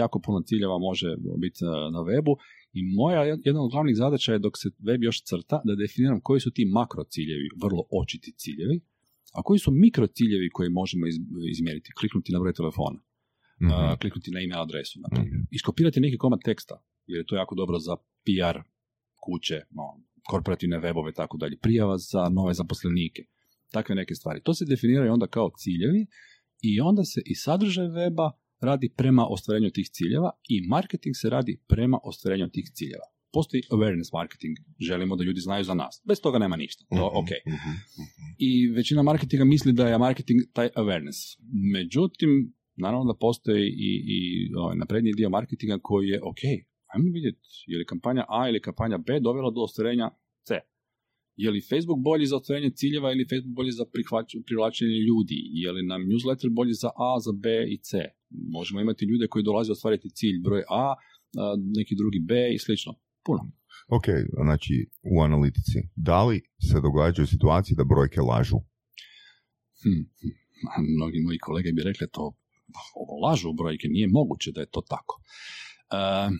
[0.00, 2.32] Jako puno ciljeva može biti e, na webu
[2.72, 6.40] i moja jedna od glavnih zadaća je dok se web još crta da definiram koji
[6.40, 8.80] su ti makro ciljevi, vrlo očiti ciljevi,
[9.32, 13.00] a koji su mikro ciljevi koje možemo iz- izmjeriti, kliknuti na broj telefona,
[13.60, 13.70] Mhm.
[13.72, 15.40] a, kliknuti na email adresu, na primjer.
[15.50, 18.58] Iskopirati neki komad teksta, jer je to jako dobro za PR
[19.24, 19.84] kuće, no,
[20.22, 23.22] korporativne webove, tako dalje, prijava za nove zaposlenike,
[23.72, 24.40] takve neke stvari.
[24.42, 26.06] To se definiraju onda kao ciljevi
[26.62, 31.60] i onda se i sadržaj weba radi prema ostvarenju tih ciljeva i marketing se radi
[31.68, 33.04] prema ostvarenju tih ciljeva.
[33.32, 34.56] postoji awareness marketing.
[34.80, 36.02] Želimo da ljudi znaju za nas.
[36.08, 36.84] Bez toga nema ništa.
[36.90, 37.30] To, Mhm, ok.
[37.46, 37.70] mhm,
[38.04, 38.26] mhm.
[38.38, 41.18] I većina marketinga misli da je marketing taj awareness.
[41.72, 44.18] Međutim, naravno da postoji i, i
[44.56, 46.42] ovaj, napredniji dio marketinga koji je, ok,
[46.94, 50.10] ajmo vidjeti je li kampanja A ili kampanja B dovela do ostvarenja.
[51.36, 53.84] Je li Facebook bolji za ostvarenje ciljeva ili Facebook bolji za
[54.46, 55.38] privlačenje ljudi?
[55.52, 57.98] Je li nam newsletter bolji za A, za B i C?
[58.30, 60.94] Možemo imati ljude koji dolaze ostvariti cilj broj A,
[61.76, 62.94] neki drugi B i slično.
[63.24, 63.52] Puno.
[63.88, 64.06] Ok,
[64.44, 65.78] znači u analitici.
[65.96, 68.58] Da li se događaju situacije da brojke lažu?
[69.82, 70.34] Hm, hm.
[70.72, 72.36] A Mnogi moji kolege bi rekli to
[72.94, 75.14] ovo lažu brojke, nije moguće da je to tako.
[75.90, 76.30] E,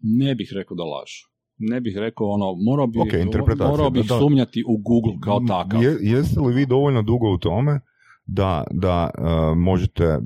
[0.00, 1.33] ne bih rekao da lažu.
[1.58, 5.40] Ne bih rekao ono, morao bih, Ok, interpretacija, morao bih da, sumnjati u Google kao
[5.48, 5.82] takav.
[5.82, 7.80] Je, jeste li vi dovoljno dugo u tome
[8.26, 10.18] da, da e, možete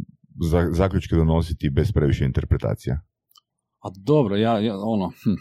[0.50, 3.00] za, zaključke donositi bez previše interpretacija?
[3.84, 5.38] A dobro, ja, ja ono, hm,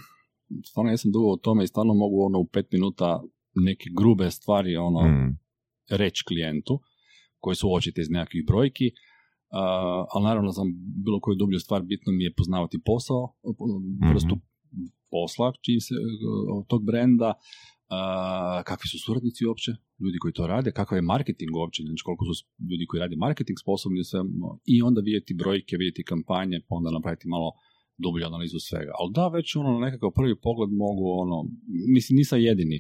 [0.70, 3.24] stvarno jesam dugo u tome i stvarno mogu ono u pet minuta
[3.56, 5.38] neke grube stvari ono, Mm.
[5.90, 6.80] reći klijentu
[7.40, 8.92] koji su očite iz nekakvih brojki,
[9.50, 10.62] Uh, ali naravno za
[11.06, 13.34] bilo koju dublju stvar bitno mi je poznavati posao,
[14.14, 14.36] vrstu
[15.14, 15.94] posla čim se,
[16.72, 19.72] tog brenda, uh, kakvi su suradnici uopće,
[20.04, 22.34] ljudi koji to rade, kakav je marketing uopće, znači koliko su
[22.72, 24.20] ljudi koji rade marketing sposobni sve,
[24.74, 27.50] i onda vidjeti brojke, vidjeti kampanje, pa onda napraviti malo
[28.04, 28.92] dublju analizu svega.
[29.00, 31.38] Ali da, već ono na nekakav prvi pogled mogu, ono,
[31.96, 32.78] mislim nisam jedini,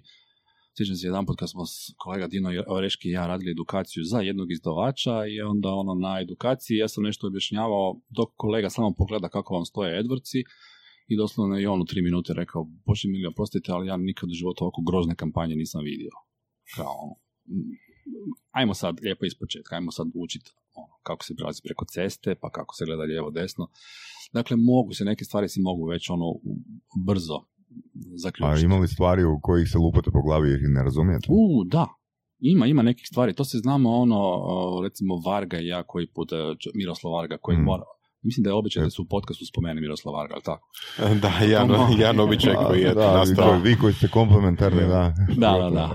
[0.78, 4.20] Sjećam se jedan put kad smo s kolega Dino Oreški i ja radili edukaciju za
[4.20, 9.30] jednog izdavača i onda ono na edukaciji ja sam nešto objašnjavao dok kolega samo pogleda
[9.30, 10.42] kako vam stoje Edwardsi
[11.08, 13.98] i doslovno je i on u tri minute rekao, bože mi ga prostite, ali ja
[13.98, 16.12] nikad u životu ovako grozne kampanje nisam vidio.
[16.76, 17.15] Kao ono,
[18.52, 22.76] ajmo sad lijepo ispočetka, ajmo sad učiti ono, kako se prelazi preko ceste, pa kako
[22.76, 23.67] se gleda lijevo desno.
[24.34, 26.26] Dakle, mogu se, neke stvari se mogu već ono
[27.08, 28.65] brzo A zaključiti.
[28.65, 31.28] ima li stvari u kojih se lupate po glavi ih ne razumijete?
[31.30, 31.88] U, da.
[32.39, 33.34] Ima, ima nekih stvari.
[33.34, 34.20] To se znamo, ono,
[34.84, 36.36] recimo Varga i ja koji put, e,
[36.76, 37.62] Miroslav Varga koji Mm.
[37.63, 37.84] mora,
[38.28, 40.66] mislim da je običaj da se u podcastu spomene Miroslav Varga, ali tako?
[41.24, 43.46] Da, Jan, Ono- Jan običaj koji je da, nastao.
[43.46, 45.04] vi, koji- vi koji ste komplementarni, da.
[45.36, 45.86] Da, da, da.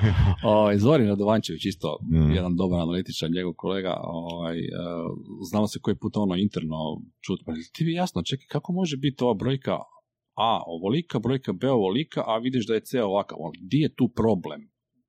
[0.48, 2.30] O, Zorin Radovančević isto, Mm.
[2.32, 4.62] jedan dobar analitičar, njegov kolega, ovaj, e,
[5.42, 6.76] znamo se koji put ono interno
[7.20, 9.78] čut, pa ti bi jasno, čekaj, kako može biti ova brojka
[10.36, 14.08] A ovolika, brojka B ovolika, a vidiš da je C ovakav, ono, di je tu
[14.10, 14.60] problem?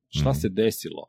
[0.09, 0.39] Šta Mhm.
[0.39, 1.03] se desilo?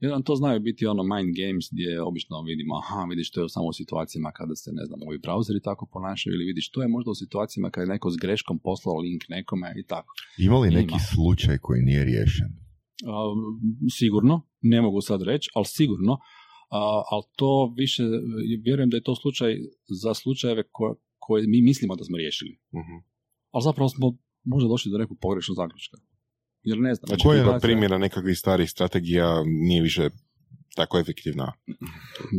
[0.00, 3.66] Jedan to znaju biti ono mind games gdje obično vidimo, aha, vidiš to je samo
[3.66, 7.10] u situacijama kada se, ne znam, ovi brauzeri tako ponašaju ili vidiš to je možda
[7.10, 10.10] u situacijama kada je neko s greškom poslao link nekome i tako.
[10.38, 11.06] Ima li neki Ima.
[11.14, 12.50] slučaj koji nije riješen?
[13.12, 13.14] A,
[13.98, 16.12] sigurno, ne mogu sad reći, ali sigurno,
[16.70, 18.02] a, ali to više,
[18.64, 19.50] vjerujem da je to slučaj
[20.02, 22.52] za slučajeve ko- koje mi mislimo da smo riješili.
[22.80, 22.96] Mhm.
[23.50, 25.96] Ali zapravo smo možda došli do nekog pogrešnog zaključka.
[26.64, 27.06] Jer ne znam.
[27.06, 30.08] Znači, Koji je primjera nekakvih starih strategija nije više
[30.74, 31.52] tako efektivna.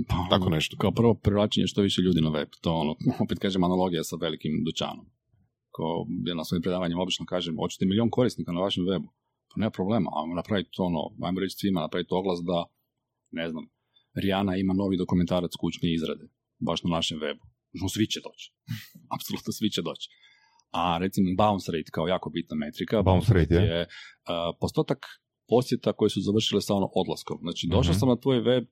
[0.10, 0.78] Pa, Tako nešto.
[0.78, 2.50] Kao prvo privlačenje što više ljudi na web.
[2.62, 5.06] To ono, opet kažem analogija sa velikim dućanom.
[5.72, 9.08] Ko ja na svojim predavanjima obično kažem, hoćete milion korisnika na vašem webu.
[9.50, 12.66] Pa nema problema, ajmo napraviti ono, ajmo reći svima, napraviti oglas da,
[13.32, 13.66] ne znam,
[14.24, 16.26] Rijana ima novi dokumentarac kućne izrade,
[16.60, 17.44] baš na našem webu.
[17.82, 18.46] No, svi će doći.
[19.16, 20.10] Apsolutno svi će doći.
[20.76, 23.02] A recimo bounce rate kao jako bitna metrika.
[23.04, 23.64] Bounce rate, je?
[23.64, 23.88] je uh,
[24.62, 25.00] postotak
[25.48, 27.38] posjeta koji su završile sa ono odlaskom.
[27.42, 28.00] Znači, došao Mhm.
[28.00, 28.64] sam na tvoj web,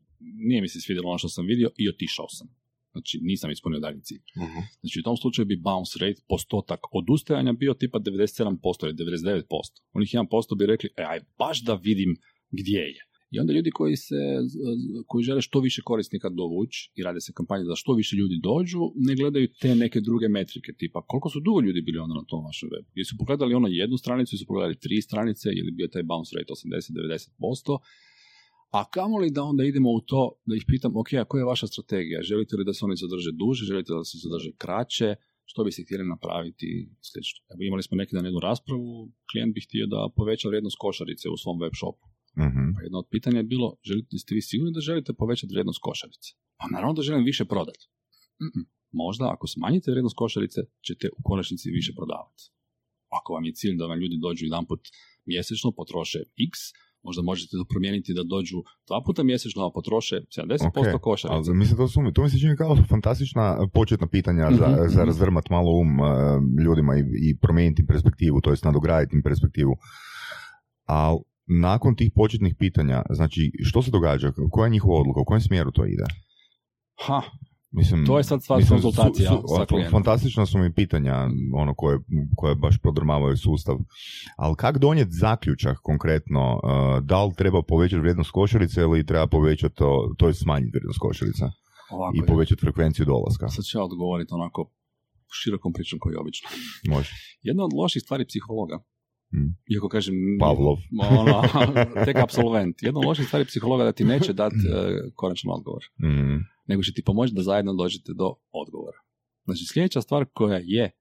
[0.48, 2.48] nije mi se svidjelo ono što sam vidio i otišao sam.
[2.92, 4.24] Znači, nisam ispunio dalji cilj.
[4.38, 4.60] Mhm.
[4.82, 9.44] Znači, u tom slučaju bi bounce rate, postotak odustajanja bio tipa 97% ili 99%.
[9.94, 12.12] Onih 1% bi rekli, e, aj, baš da vidim
[12.52, 13.02] gdje je.
[13.34, 14.19] I onda ljudi koji se,
[15.08, 18.82] koji žele što više korisnika dovući i rade se kampanje da što više ljudi dođu,
[18.96, 22.46] ne gledaju te neke druge metrike, tipa koliko su dugo ljudi bili onda na tom
[22.46, 22.89] vašem webu.
[22.96, 27.78] Jesu pogledali ono jednu stranicu, jesu pogledali tri stranice ili bio taj bounce rate 80-90%,
[28.78, 31.67] a kamoli da onda idemo u to da ih pitam, ok, a koja je vaša
[31.67, 32.22] strategija?
[32.22, 35.15] Želite li da se oni zadrže duže, želite da se zadrže kraće,
[35.46, 36.67] što biste htjeli napraviti
[37.10, 37.39] slično.
[37.69, 41.58] Imali smo neki dan jednu raspravu, klijent bi htio da poveća vrijednost košarice u svom
[41.63, 42.12] web shopu.
[42.38, 42.74] Mhm.
[42.76, 46.30] Pa jedno od pitanja je bilo, želite, ste vi sigurni da želite povećati vrijednost košarice?
[46.58, 47.89] Pa naravno da želim više prodati.
[48.43, 48.65] Mm-mm.
[48.91, 52.43] Možda ako smanjite vrijednost košarice, ćete u konačnici više prodavati.
[53.10, 54.82] Ako vam je cilj da vam ljudi dođu jedan put
[55.26, 56.54] mjesečno, potroše x,
[57.04, 61.50] možda možete to promijeniti da dođu dva puta mjesečno, a potroše 70% Ok, košarice.
[61.50, 65.00] Ali mislim, to, su, to mi se čini kao fantastična početna pitanja za, Mhm, za
[65.02, 65.08] mhm.
[65.08, 66.08] razvrmat malo um uh,
[66.65, 69.74] ljudima i, i promijeniti perspektivu, to jest nadograditi im perspektivu.
[70.86, 74.32] Ali nakon tih početnih pitanja, znači, što se događa?
[74.51, 75.19] Koja je njihova odluka?
[75.21, 76.03] U kojem smjeru to ide?
[77.06, 77.21] Ha,
[77.75, 79.91] Mislim, To je sad stvar mislim, konzultacija sa fa- klijentom.
[79.91, 81.99] Fantastična su mi pitanja ono koje,
[82.36, 83.77] koje baš prodrmavaju sustav.
[84.38, 86.53] Ali kak donijeti zaključak konkretno?
[86.63, 90.99] uh, da li treba povećati vrijednost košarice ili treba povećati, to, to je smanjiti vrijednost
[90.99, 91.43] košarice
[91.91, 93.49] Ovako i povećati frekvenciju dolaska?
[93.49, 94.71] Sad ću ja odgovoriti onako
[95.43, 96.49] širokom pričom koji je obično.
[96.89, 97.12] Može.
[97.41, 98.84] Jedna od loših stvari psihologa,
[99.34, 99.56] Mm.
[99.74, 100.15] iako kažem...
[100.39, 100.78] Pavlov.
[101.19, 101.41] Ono,
[102.06, 102.84] tek absolvent.
[102.84, 106.39] Jedna od loših stvari psihologa da ti neće dati e, konačan odgovor, Mm.
[106.67, 108.98] nego će ti pomoći da zajedno dođete do odgovora.
[109.46, 110.91] Znači, sljedeća stvar koja je,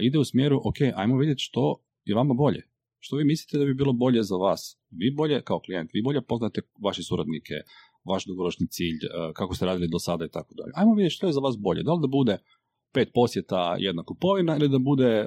[0.00, 2.62] ide u smjeru, ok, ajmo vidjeti što je vama bolje.
[2.98, 4.78] Što vi mislite da bi bilo bolje za vas?
[4.90, 7.54] Vi bolje, kao klijent, vi bolje poznate vaše suradnike,
[8.04, 10.72] vaš dugoročni cilj, e, kako ste radili do sada i tako dalje.
[10.74, 11.82] Ajmo vidjeti što je za vas bolje.
[11.82, 12.38] Da li da bude
[12.92, 15.26] pet posjeta, jedna kupovina ili da bude e,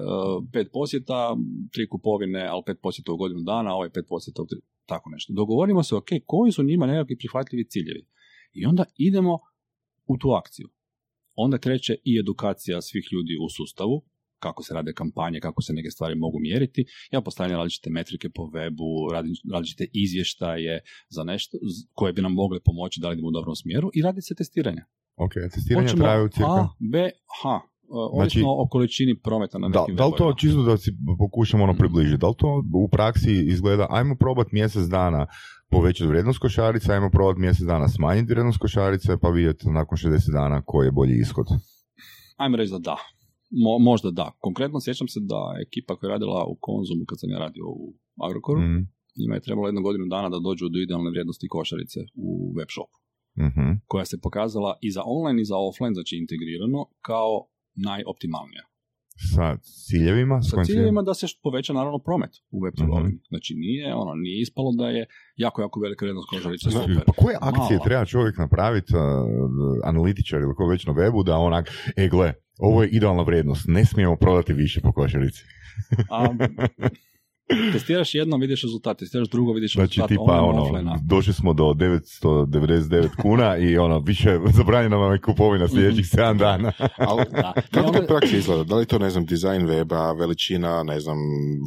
[0.54, 1.38] pet posjeta,
[1.74, 5.34] tri kupovine, ali pet posjeta u godinu dana, ovaj pet posjeta u tri, tako nešto.
[5.34, 8.08] Dogovorimo se, ok, koji su njima nekakvi prihvatljivi ciljevi.
[8.54, 9.40] I onda idemo
[10.06, 10.68] u tu akciju.
[11.36, 14.02] Onda kreće i edukacija svih ljudi u sustavu,
[14.40, 16.86] kako se rade kampanje, kako se neke stvari mogu mjeriti.
[17.12, 18.90] Ja postavljam različite metrike po webu,
[19.54, 21.58] različite izvještaje za nešto
[21.94, 24.82] koje bi nam mogle pomoći da li idemo u dobrom smjeru i radi se testiranje.
[25.26, 26.52] Ok, testiranja Hoćemo traju cirka...
[26.52, 27.10] A, B,
[27.42, 27.50] H.
[27.50, 27.60] E,
[27.94, 31.64] Ovisno Znači, o količini prometa na Da, nekim da li to čisto da si pokušamo
[31.64, 31.80] ono Mhm.
[31.80, 35.26] približiti, da li to u praksi izgleda, ajmo probati mjesec dana
[35.70, 40.62] povećati vrijednost košarice, ajmo probati mjesec dana smanjiti vrijednost košarice, pa vidjeti nakon 60 dana
[40.66, 41.46] koji je bolji ishod.
[42.38, 42.96] Ajmo reći da da.
[43.64, 44.32] Mo, možda da.
[44.40, 47.94] Konkretno sjećam se da ekipa koja je radila u Konzumu kad sam ja radio u
[48.28, 48.78] Agrokoru, Mhm,
[49.20, 52.98] njima je trebalo jednu godinu dana da dođu do idealne vrijednosti košarice u web shopu,
[53.40, 53.72] mhm.
[53.86, 58.64] koja se pokazala i za online i za offline, znači integrirano, kao najoptimalnija.
[59.36, 60.42] Sa ciljevima?
[60.42, 63.08] Sa ciljevima da se poveća naravno promet u web trgovini.
[63.08, 63.24] Mhm.
[63.30, 66.28] Znači nije, ono, nije ispalo da je jako, jako velika vrijednost
[66.62, 67.06] Znači, super.
[67.06, 67.86] Pa koje akcije Mala.
[67.88, 69.02] treba čovjek napraviti, uh,
[69.84, 73.86] analitičar ili ko već na webu, da onak, e gle, ovo je idealna vrijednost, ne
[73.86, 75.44] smijemo prodati više po košarici.
[77.74, 80.92] Testiraš jedno, vidiš rezultat, testiraš drugo, vidiš Znači, rezultat tipa, online, ono, offline.
[81.04, 86.72] došli smo do 999 kuna i ono, više zabranjena vam je kupovina sljedećih 7 dana.
[87.10, 87.54] Ali Da.
[87.72, 88.64] Kako to onda- praksi izgleda?
[88.64, 91.18] Da li to, ne znam, dizajn weba, veličina, ne znam,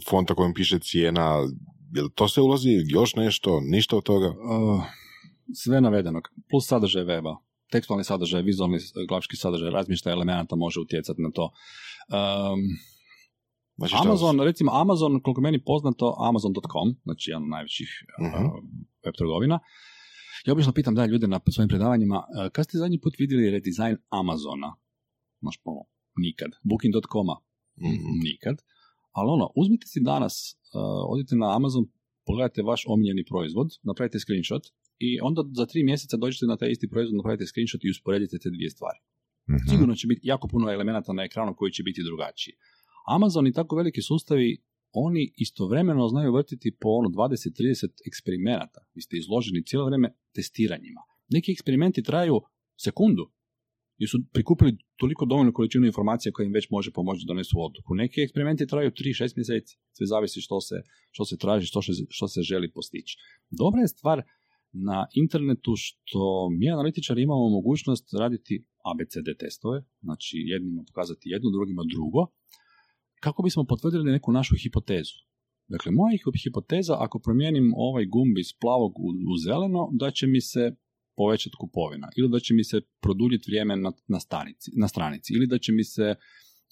[0.09, 1.37] fonta kojim piše cijena,
[1.95, 4.27] jel to se ulazi, još nešto, ništa od toga?
[4.29, 4.83] Uh,
[5.55, 7.37] sve navedenog, plus sadržaj weba,
[7.71, 11.51] tekstualni sadržaj, vizualni eh, grafički sadržaj, razmještaj elemenata može utjecati na to.
[12.09, 12.61] Um,
[13.77, 17.89] Znači, šta- Amazon, recimo Amazon, koliko meni poznato, Amazon.com, znači jedan od najvećih
[18.21, 18.45] Mhm.
[18.45, 18.53] uh,
[19.05, 19.59] web trgovina.
[20.47, 23.97] Ja obično pitam da ljude na svojim predavanjima, uh, kad ste zadnji put vidjeli redizajn
[24.11, 24.71] Amazona?
[25.41, 25.81] Znaš, ono,
[26.17, 26.51] nikad.
[26.63, 27.37] Booking.com-a?
[27.89, 28.09] Mhm.
[28.25, 28.57] Nikad.
[29.13, 30.81] Ali ono, uzmite si danas, uh,
[31.13, 31.85] odite na Amazon,
[32.27, 34.63] pogledajte vaš omiljeni proizvod, napravite screenshot
[34.99, 38.51] i onda za tri mjeseca dođete na taj isti proizvod, napravite screenshot i usporedite te
[38.51, 38.99] dvije stvari.
[39.51, 39.57] Mhm.
[39.71, 42.55] Sigurno će biti jako puno elemenata na ekranu koji će biti drugačiji.
[43.07, 44.59] Amazon i tako veliki sustavi,
[44.93, 48.81] oni istovremeno znaju vrtiti po ono 20-30 eksperimenata.
[48.95, 51.01] Vi ste izloženi cijelo vrijeme testiranjima.
[51.29, 52.41] Neki eksperimenti traju
[52.77, 53.31] sekundu,
[53.99, 57.95] jer su prikupili toliko dovoljnu količinu informacija koja im već može pomoći da donesu odluku.
[57.95, 60.75] Neki eksperimenti traju 3-6 mjeseci, sve zavisi što se,
[61.11, 63.17] što se traži, što, se- što se želi postići.
[63.51, 64.23] Dobra je stvar
[64.73, 71.83] na internetu što mi analitičari imamo mogućnost raditi ABCD testove, znači jednima pokazati jedno, drugima
[71.95, 72.27] drugo,
[73.25, 75.17] kako bismo potvrdili neku našu hipotezu.
[75.75, 80.27] Dakle, moja hip- hipoteza, ako promijenim ovaj gumb iz plavog u, u zeleno, da će
[80.27, 80.63] mi se
[81.17, 85.47] povećati kupovina, ili da će mi se produljiti vrijeme na, na, stanici, na stranici, ili
[85.47, 86.15] da će mi se,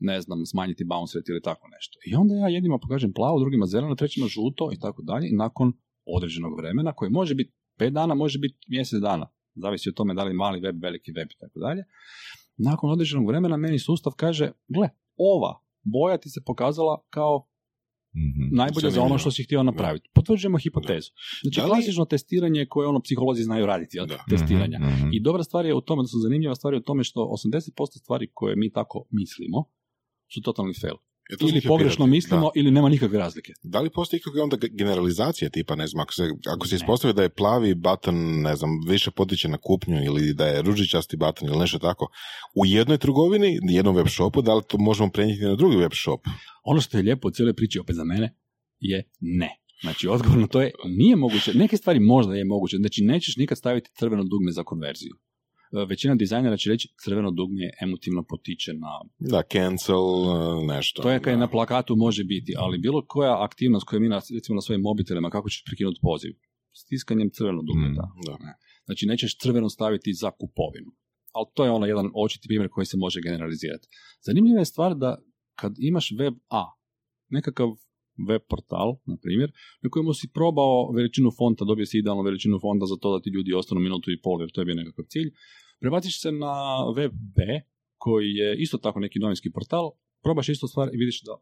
[0.01, 1.99] ne znam, smanjiti bounce rate ili tako nešto.
[2.09, 5.73] I onda ja jednima pokažem plavo, drugima zeleno, trećima žuto i tako dalje, i nakon
[6.17, 10.25] određenog vremena, koje može biti pet dana, može biti mjesec dana, zavisi od tome da
[10.25, 11.83] li mali web, veliki web i tako dalje.
[12.57, 17.49] Nakon određenog vremena meni sustav kaže, gle, ova boja ti se pokazala kao
[18.14, 18.57] Mhm.
[18.57, 20.09] najbolje za ono što si htio napraviti.
[20.14, 21.11] Potvrđujemo hipotezu.
[21.42, 24.07] Znači, Da li- klasično testiranje koje ono psiholozi znaju raditi, jel?
[24.07, 24.25] Da.
[24.31, 24.79] testiranja.
[24.79, 25.09] Mhm, mhm.
[25.12, 27.99] I dobra stvar je u tome, da su zanimljiva stvar je u tome što 80%
[27.99, 29.64] stvari koje mi tako mislimo
[30.35, 30.95] su totalni fail.
[31.39, 33.53] Sam Ili pogrešno mislimo ili nema nikakve razlike.
[33.63, 33.71] Da.
[33.71, 37.23] Da li postoji ikakve onda generalizacije tipa, ne znam, ako se, ako se ispostavi da
[37.23, 41.59] je plavi button, ne znam, više potiče na kupnju ili da je ružičasti button ili
[41.59, 42.09] nešto tako,
[42.55, 46.21] u jednoj trgovini, jednom web shopu, da li to možemo prenijeti na drugi web shop?
[46.65, 48.37] Ono što je lijepo u cijeloj priči opet za mene
[48.81, 49.59] je ne.
[49.81, 51.55] Znači, odgovor na to je nije moguće.
[51.55, 52.77] Neke stvari možda je moguće.
[52.77, 55.15] Znači, nećeš nikad staviti crveno dugme za konverziju.
[55.73, 61.03] E, Većina dizajnera će reći crveno dugme emotivno potiče na Da, cancel, uh, nešto.
[61.03, 61.41] To je kad da.
[61.41, 65.31] na plakatu može biti, ali bilo koja aktivnost koju mi na, recimo na svojim mobitelima,
[65.31, 66.33] kako ćeš prekinuti poziv?
[66.73, 68.13] Stiskanjem crvenog dugmeta.
[68.27, 68.37] Da.
[68.85, 70.91] Znači nećeš crveno staviti za kupovinu.
[71.33, 73.89] ali to je ono jedan očiti primjer koji se može generalizirati.
[74.27, 75.19] Zanimljiva je stvar da
[75.55, 76.65] kad imaš web A,
[77.29, 77.69] nekakav
[78.29, 82.87] web portal, na primjer, na kojemu si probao veličinu fonta, dobio si idealnu veličinu fonta
[82.87, 85.31] za to da ti ljudi ostanu minutu i pol, jer to je bio nekakav cilj.
[85.83, 86.55] Prebaciš se na
[86.97, 87.61] web B,
[87.99, 89.90] koji je isto tako neki novinski portal,
[90.23, 91.33] probaš istu stvar i vidiš da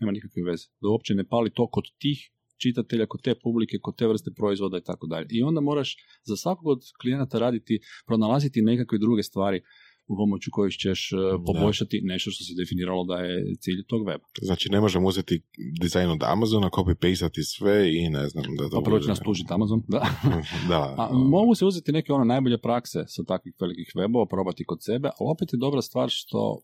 [0.00, 0.66] nema nikakve veze.
[0.80, 2.18] Da uopće ne pali to kod tih
[2.62, 5.26] čitatelja, kod te publike, kod te vrste proizvoda i tako dalje.
[5.30, 9.62] I onda moraš za svakog od klijenata raditi, pronalaziti nekakve druge stvari
[10.08, 11.16] u pomoću kojih ćeš e,
[11.46, 14.26] poboljšati nešto što se definiralo da je cilj tog weba.
[14.42, 15.42] Znači ne možemo uzeti
[15.80, 18.76] dizajn od Amazona, copy-pastati sve i ne znam da to...
[18.76, 20.00] Pa prvo će nas tužiti Amazon, da.
[20.72, 20.94] da.
[20.98, 25.08] A, mogu se uzeti neke ono najbolje prakse sa takvih velikih webova, probati kod sebe,
[25.18, 26.60] ali opet je dobra stvar što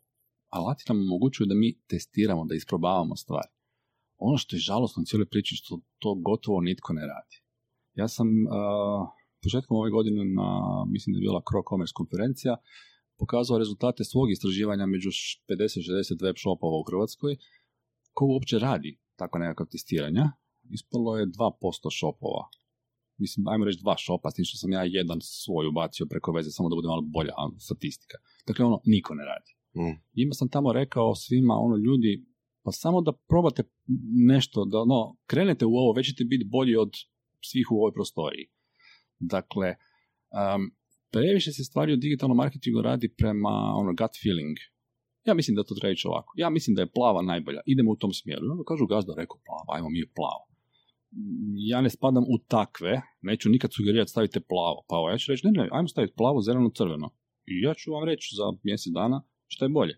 [0.48, 3.52] alati nam omogućuju da mi testiramo, da isprobavamo stvari.
[4.18, 7.36] Ono što je žalostno u cijeloj priči što to gotovo nitko ne radi.
[7.94, 9.08] Ja sam uh,
[9.42, 10.48] početkom ove godine na,
[10.94, 12.56] mislim da je bila Cro Commerce konferencija,
[13.18, 15.10] pokazao rezultate svog istraživanja među
[15.48, 17.36] 50-60 web shopova u Hrvatskoj,
[18.12, 20.32] ko uopće radi tako nekakav testiranja.
[20.70, 22.48] Ispalo je 2% shopova.
[23.18, 26.50] Mislim, ajmo reći dva shopa, s tim što sam ja jedan svoj ubacio preko veze,
[26.50, 28.18] samo da bude malo bolja statistika.
[28.46, 29.50] Dakle, ono, niko ne radi.
[29.80, 29.96] Mm.
[30.14, 32.26] Ima sam tamo rekao svima, ono, ljudi,
[32.62, 33.62] pa samo da probate
[34.32, 36.90] nešto, da no, krenete u ovo, već ćete biti bolji od
[37.40, 38.46] svih u ovoj prostoriji.
[39.18, 39.74] Dakle,
[40.38, 40.70] um,
[41.14, 44.56] previše se stvari u digitalnom marketingu radi prema ono, gut feeling.
[45.28, 46.30] Ja mislim da to treba ići ovako.
[46.36, 47.60] Ja mislim da je plava najbolja.
[47.66, 48.42] Idemo u tom smjeru.
[48.50, 50.44] Onda kažu gazda, rekao plava, ajmo mi je plavo.
[51.70, 54.78] Ja ne spadam u takve, neću nikad sugerirati stavite plavo.
[54.88, 57.08] Pa ja ću reći, ne, ne, ajmo staviti plavo, zeleno, crveno.
[57.46, 59.94] I ja ću vam reći za mjesec dana što je bolje.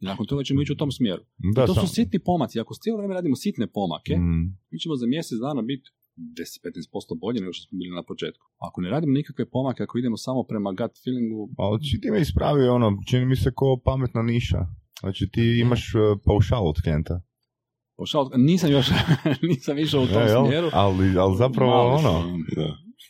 [0.00, 1.22] I nakon toga ćemo ići u tom smjeru.
[1.54, 2.60] Da, to su sitni pomaci.
[2.60, 4.44] Ako cijelo vrijeme radimo sitne pomake, mm.
[4.70, 8.44] mi ćemo za mjesec dana biti 10-15% bolje nego što smo bili na početku.
[8.66, 11.48] Ako ne radimo nikakve pomake, ako idemo samo prema gut feelingu...
[11.58, 14.60] Ali ti me ispravio ono, čini mi se ko pametna niša.
[15.00, 17.20] Znači ti imaš uh, paušal od klijenta.
[17.96, 18.86] Paušal, nisam još,
[19.50, 20.68] nisam išao u tom e, smjeru.
[20.72, 22.12] Ali, ali zapravo ono...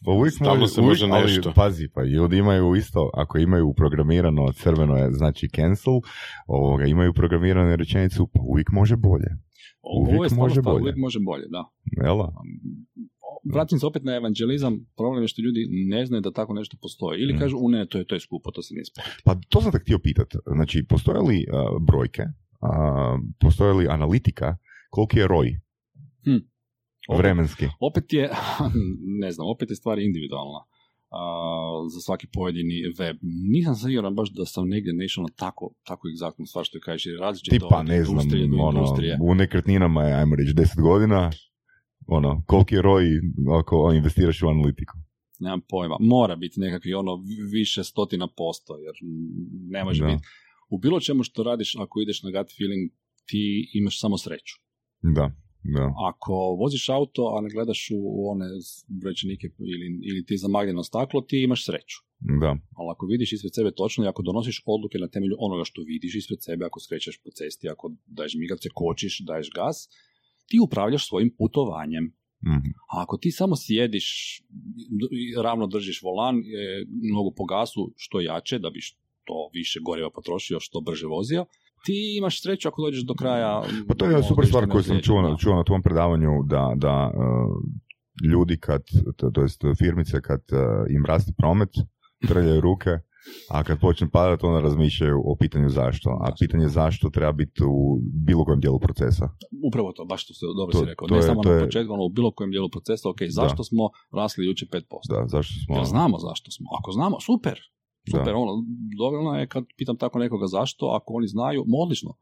[0.04, 1.48] Pa uvijek može, se može nešto.
[1.48, 6.00] Ali, pazi, pa ljudi imaju isto, ako imaju programirano crveno je znači cancel,
[6.46, 9.43] ovoga, imaju programiranu rečenicu, pa uvijek može bolje.
[10.18, 10.82] Uvijek može bolje.
[10.82, 11.64] Uvijek može bolje, da.
[12.04, 12.32] Jela?
[13.52, 17.20] Vratim se opet na evanđelizam, problem je što ljudi ne znaju da tako nešto postoji.
[17.20, 17.38] Ili mm.
[17.38, 19.22] kažu, u ne, to je, to je skupo, to se nije spojiti.
[19.24, 20.38] Pa to sam te htio pitati.
[20.46, 21.46] Znači, postoje li
[21.80, 24.56] brojke, uh, postoje li analitika,
[24.90, 25.60] koliki je roj?
[26.24, 26.40] Hm.
[27.18, 27.66] Vremenski.
[27.80, 28.30] Opet je,
[29.22, 30.64] ne znam, opet je stvar individualna
[31.94, 33.16] za svaki pojedini web.
[33.22, 37.06] Nisam siguran baš da sam negdje naišao na tako, tako egzaktnu stvar što je kažeš,
[37.06, 38.26] jer različito Tipa, ne znam,
[38.60, 38.84] ono,
[39.22, 41.30] u nekretninama je, ajmo reći, 10 godina,
[42.06, 43.04] ono, koliki je roj
[43.58, 44.94] ako investiraš u analitiku?
[45.40, 45.96] Nemam pojma.
[46.00, 47.22] Mora biti nekakvi ono
[47.52, 48.94] više stotina posto, jer
[49.70, 50.22] ne može biti.
[50.68, 52.90] U bilo čemu što radiš, ako ideš na gut feeling,
[53.26, 54.54] ti imaš samo sreću.
[55.02, 55.30] Da.
[55.64, 55.94] Da.
[56.10, 58.46] Ako voziš auto, a ne gledaš u one
[58.88, 61.98] brojčanike ili, ili ti zamagljeno staklo, ti imaš sreću.
[62.40, 62.56] Da.
[62.76, 66.14] Ali ako vidiš ispred sebe točno i ako donosiš odluke na temelju onoga što vidiš
[66.14, 69.88] ispred sebe, ako skrećeš po cesti, ako daješ migavce, kočiš, daješ gas,
[70.48, 72.04] ti upravljaš svojim putovanjem.
[72.04, 74.08] mm A ako ti samo sjediš,
[75.42, 76.36] ravno držiš volan,
[77.14, 81.46] nogu po gasu što jače, da bi što više goriva potrošio, što brže vozio,
[81.84, 83.62] ti imaš sreću ako dođeš do kraja.
[83.88, 87.20] Pa to je super stvar koju sam čuo, čuo na tvom predavanju da, da uh,
[88.30, 88.82] ljudi kad,
[89.34, 90.58] to jest firmice kad uh,
[90.90, 91.70] im raste promet,
[92.28, 92.90] trljaju ruke,
[93.50, 96.10] a kad počne padati onda razmišljaju o pitanju zašto.
[96.10, 99.28] A pitanje zašto treba biti u bilo kojem dijelu procesa.
[99.66, 101.08] Upravo to, baš to ste dobro si rekao.
[101.10, 103.64] ne samo na početku, ono u bilo kojem dijelu procesa, ok, zašto da.
[103.64, 104.80] smo rasli jučer 5%?
[105.08, 105.76] Da, zašto smo...
[105.76, 106.66] Jer znamo zašto smo.
[106.78, 107.60] Ako znamo, super,
[108.10, 108.52] Super, ono,
[108.98, 112.16] dovoljno je kad pitam tako nekoga zašto, ako oni znaju, odlično.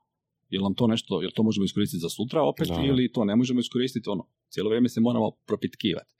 [0.48, 3.60] Jel nam to nešto, jel to možemo iskoristiti za sutra opet ili to ne možemo
[3.60, 6.14] iskoristiti, ono, cijelo vrijeme se moramo propitkivati.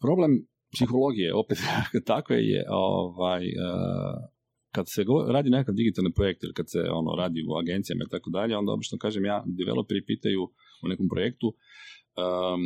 [0.00, 1.58] Problem psihologije, opet
[2.12, 3.42] tako je, ovaj,
[4.72, 8.30] kad se radi nekakav digitalni projekt ili kad se ono radi u agencijama i tako
[8.30, 10.42] dalje, onda obično kažem ja, developeri pitaju
[10.82, 12.62] u nekom projektu um,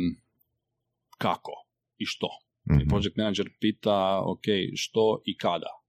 [1.17, 1.51] kako
[1.97, 2.27] i što.
[2.69, 2.87] Mm-hmm.
[2.87, 4.45] Project manager pita, ok,
[4.75, 5.82] što i kada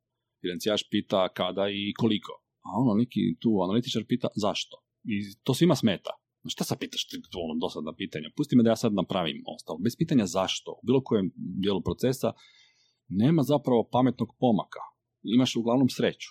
[0.44, 2.32] financijaš pita kada i koliko.
[2.66, 4.76] A ono, neki tu analitičar pita zašto.
[5.04, 5.14] I
[5.44, 6.10] to svima smeta.
[6.46, 7.06] Šta sad pitaš
[7.44, 8.28] ono dosadna pitanja?
[8.36, 9.78] Pusti me da ja sad napravim ostalo.
[9.78, 12.32] Bez pitanja zašto, u bilo kojem dijelu procesa,
[13.08, 14.82] nema zapravo pametnog pomaka.
[15.22, 16.30] Imaš uglavnom sreću.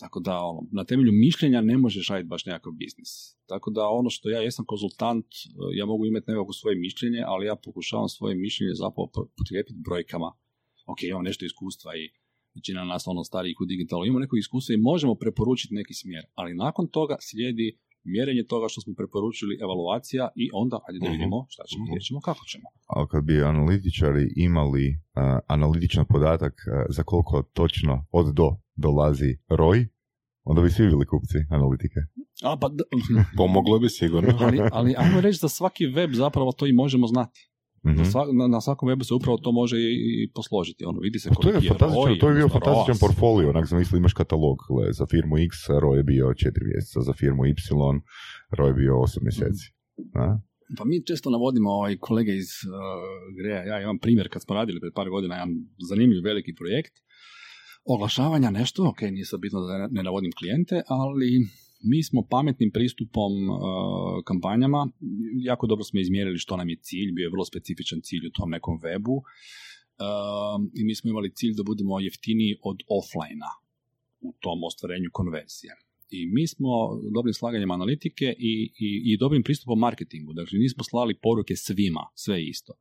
[0.00, 3.10] Tako da, ono, na temelju mišljenja ne možeš raditi baš nekakav biznis.
[3.46, 5.26] Tako da, ono što ja jesam konzultant,
[5.74, 10.30] ja mogu imati nekako svoje mišljenje, ali ja pokušavam svoje mišljenje zapravo potkrijepiti brojkama.
[10.86, 12.04] Ok, imam nešto iskustva i
[12.54, 16.54] većina nas ono starijih u digitalu ima neko iskustvo i možemo preporučiti neki smjer, ali
[16.56, 17.68] nakon toga slijedi
[18.04, 21.12] mjerenje toga što smo preporučili, evaluacija i onda ajde da Mhm.
[21.12, 21.90] vidimo šta ćemo, Mhm.
[21.90, 22.66] gdje ćemo, kako ćemo.
[22.86, 29.30] Ali kad bi analitičari imali uh, analitičan podatak uh, za koliko točno od do dolazi
[29.50, 29.86] ROI,
[30.44, 32.00] onda bi svi bili kupci analitike.
[32.42, 32.84] A, pa, d-
[33.36, 34.32] Pomoglo bi sigurno.
[34.40, 37.49] ali, ali ajmo reći da svaki web zapravo to i možemo znati.
[37.86, 38.02] Mhm.
[38.02, 39.90] Na, na, na svakom webu se upravo to može i,
[40.22, 40.84] i posložiti.
[40.84, 43.66] Ono, vidi se Pa To je, fantastičan, to je bio fantastičan portfolio, onak
[43.96, 46.34] imaš katalog, gle, za firmu X ROI je bio 4
[46.72, 47.54] mjeseca, za firmu Y
[48.50, 49.64] ROI je bio 8 mjeseci.
[50.14, 50.38] A?
[50.78, 52.72] Pa mi često navodimo ovaj kolege iz uh,
[53.38, 55.54] Greja, ja imam primjer kad smo radili pred par godina jedan
[55.88, 56.94] zanimljiv veliki projekt
[57.84, 61.46] oglašavanja nešto, ok, nije sad bitno da ne, ne navodim klijente, ali
[61.82, 63.58] mi smo pametnim pristupom uh,
[64.24, 64.88] kampanjama,
[65.34, 68.50] jako dobro smo izmjerili što nam je cilj, bio je vrlo specifičan cilj u tom
[68.50, 69.24] nekom webu uh,
[70.74, 73.46] i mi smo imali cilj da budemo jeftiniji od offline
[74.20, 75.72] u tom ostvarenju konverzije.
[76.10, 76.68] I mi smo
[77.14, 80.32] dobrim slaganjem analitike i, i, i dobrim pristupom marketingu.
[80.32, 82.72] Dakle, nismo slali poruke svima, sve isto.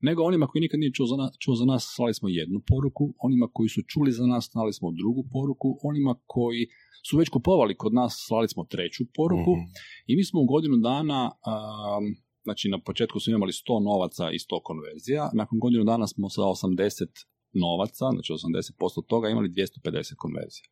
[0.00, 3.14] Nego onima koji nikad nije čuo za, nas, čuo za nas, slali smo jednu poruku,
[3.18, 6.66] onima koji su čuli za nas, slali smo drugu poruku, onima koji
[7.10, 9.64] su već kupovali kod nas, slali smo treću poruku Mhm.
[10.06, 12.04] i mi smo u godinu dana, um,
[12.42, 16.40] znači na početku smo imali 100 novaca i 100 konverzija, nakon godinu dana smo sa
[16.42, 17.06] 80
[17.52, 20.66] novaca, znači 80% toga imali 250 konverzija.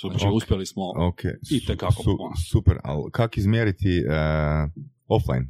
[0.00, 0.18] Super.
[0.18, 1.20] Znači uspjeli smo Ok,
[1.50, 2.32] I tekako su, puno.
[2.52, 4.70] super, ali kak izmjeriti uh,
[5.08, 5.46] offline?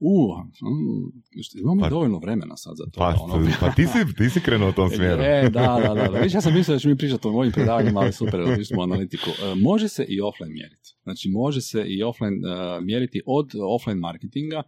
[0.00, 2.98] U, mm, imamo Pa- dovoljno vremena sad za to.
[3.00, 5.22] Pa, da, ono- pa ti, si, ti si krenuo u tom smjeru.
[5.22, 6.08] E, da, da, da.
[6.08, 6.18] da.
[6.18, 8.82] Viš, ja sam mislio da ću mi pričati o mojim predavanjima, ali super, otišli smo
[8.82, 9.30] analitiku.
[9.30, 10.94] E, može se i offline mjeriti.
[11.02, 14.62] Znači, može se i offline e, mjeriti od offline marketinga.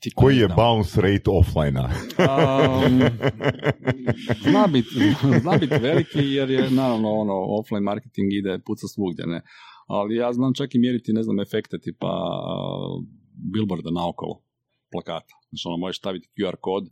[0.00, 1.90] Ti Koji je bounce rate offline-a?
[2.88, 3.00] Um,
[4.50, 4.88] zna biti
[5.60, 9.42] bit veliki jer je naravno ono offline marketing ide puca svugdje ne
[9.86, 13.04] ali ja znam čak i mjeriti ne znam efekte tipa uh,
[13.52, 14.40] billboarda naokolo
[14.94, 16.84] plakata znači ono možeš staviti QR kod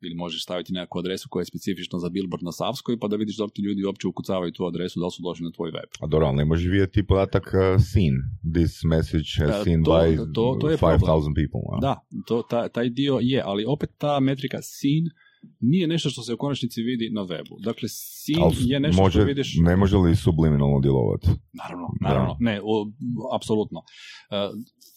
[0.00, 3.36] ili možeš staviti nekakvu adresu koja je specifična za billboard na Savskoj pa da vidiš
[3.36, 5.88] da li ti ljudi uopće ukucavaju tu adresu da li su došli na tvoj web
[6.00, 8.14] A dobro, ali ne možeš vidjeti podatak uh, seen.
[8.54, 11.34] This message has E, seen to- by to- to je 5000 problem.
[11.34, 11.62] people.
[11.72, 11.80] a?
[11.80, 11.94] Da,
[12.26, 15.04] to, ta, taj dio je, ali opet ta metrika seen
[15.60, 17.54] nije nešto što se u konačnici vidi na webu.
[17.60, 19.56] Dakle, seen Ali je nešto može, što vidiš...
[19.60, 21.26] Ne može li subliminalno djelovati?
[21.54, 22.08] Naravno, Da.
[22.08, 22.36] naravno.
[22.40, 22.90] Ne, o,
[23.34, 23.80] apsolutno.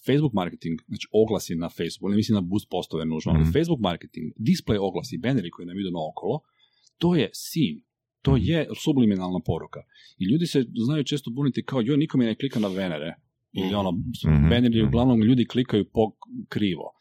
[0.05, 3.51] Facebook marketing, znači oglasi na Facebooku, ne mislim na boost postove nužno, ali Mhm.
[3.51, 6.39] Facebook marketing, display oglasi, banneri koji nam idu naokolo,
[6.97, 7.77] to je seen.
[8.21, 8.41] To Mhm.
[8.43, 9.79] je subliminalna poruka.
[10.17, 13.15] I ljudi se znaju često buniti kao, joj, niko mi ne klika na venere.
[13.53, 14.49] Ili ono, Mhm.
[14.49, 14.87] banneri Mhm.
[14.87, 16.11] uglavnom ljudi klikaju po
[16.49, 16.91] krivo.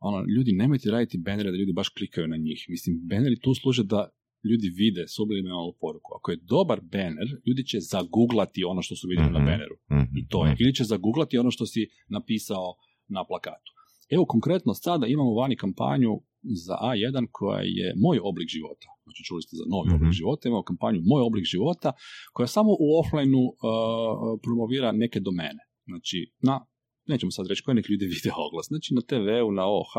[0.00, 2.66] Ono, ljudi, nemojte raditi bannere da ljudi baš klikaju na njih.
[2.68, 4.08] Mislim, banneri tu služe da
[4.44, 6.10] ljudi vide subliminalnu poruku.
[6.18, 9.46] Ako je dobar banner, ljudi će zaguglati ono što su vidjeli na Mhm.
[9.46, 9.76] banneru.
[9.92, 10.16] Mhm.
[10.18, 10.56] I to je.
[10.58, 12.66] Ili će zaguglati ono što si napisao
[13.08, 13.70] na plakatu.
[14.10, 16.12] Evo, konkretno sada imamo vani kampanju
[16.42, 18.88] za A1 koja je moj oblik života.
[19.04, 19.94] Znači, čuli ste za novi Mhm.
[19.96, 20.48] oblik života.
[20.48, 21.92] Imamo kampanju Moj oblik života
[22.32, 23.54] koja samo u offline-u uh,
[24.42, 25.62] promovira neke domene.
[25.84, 26.66] Znači, na,
[27.06, 28.66] nećemo sad reći koje nek ljudi vide oglas.
[28.66, 29.92] Znači, na TV-u, na OH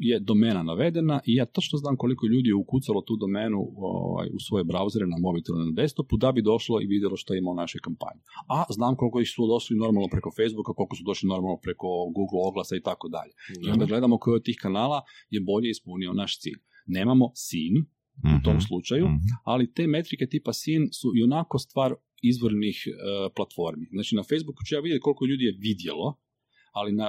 [0.00, 4.40] je domena navedena i ja točno znam koliko ljudi je ukucalo tu domenu ovaj, u
[4.40, 7.80] svoje brauzere na mobitelu na desktopu da bi došlo i vidjelo što ima u našoj
[7.80, 8.20] kampanji.
[8.48, 11.86] A znam koliko ih su došli normalno preko Facebooka, koliko su došli normalno preko
[12.16, 13.32] Google oglasa i tako dalje.
[13.66, 14.98] I onda gledamo koji od tih kanala
[15.30, 16.58] je bolje ispunio naš cilj.
[16.86, 17.74] Nemamo sin
[18.36, 18.64] u tom Mhm.
[18.68, 19.26] slučaju, Mhm.
[19.44, 21.90] ali te metrike tipa sin su i onako stvar
[22.22, 22.90] izvornih e,
[23.36, 23.86] platformi.
[23.92, 26.18] Znači na Facebooku ću ja vidjeti koliko ljudi je vidjelo,
[26.72, 27.08] ali na,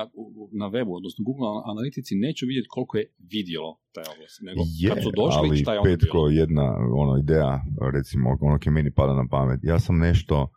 [0.51, 5.03] na webu, odnosno Google analitici neću vidjeti koliko je vidjelo taj oglas, nego Je, kad
[5.03, 6.29] su došli, ali šta je ono Petko, bilo.
[6.29, 7.61] jedna ono, ideja,
[7.93, 9.59] recimo, ono koje meni pada na pamet.
[9.63, 10.47] Ja sam nešto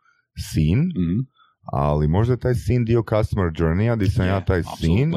[0.45, 1.19] seen, Mhm.
[1.63, 4.63] ali možda je taj scene dio customer journey-a gdje sam Je, ja taj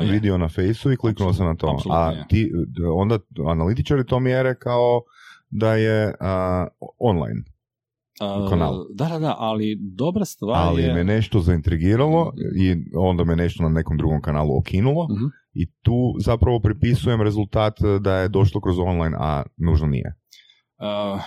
[0.02, 0.12] je.
[0.12, 1.78] vidio na fejsu i kliknuo sam na to.
[1.90, 2.52] A ti,
[2.94, 5.02] onda analitičari to mjere kao
[5.50, 6.68] da je a,
[7.00, 7.44] online.
[8.50, 8.86] Kanal.
[8.92, 10.94] Da, da, da, ali dobra stvar Ali je...
[10.94, 15.26] me nešto zaintrigiralo i onda me nešto na nekom drugom kanalu okinulo Mhm.
[15.54, 20.16] i tu zapravo pripisujem rezultat da je došlo kroz online, a nužno nije.
[20.78, 21.20] A,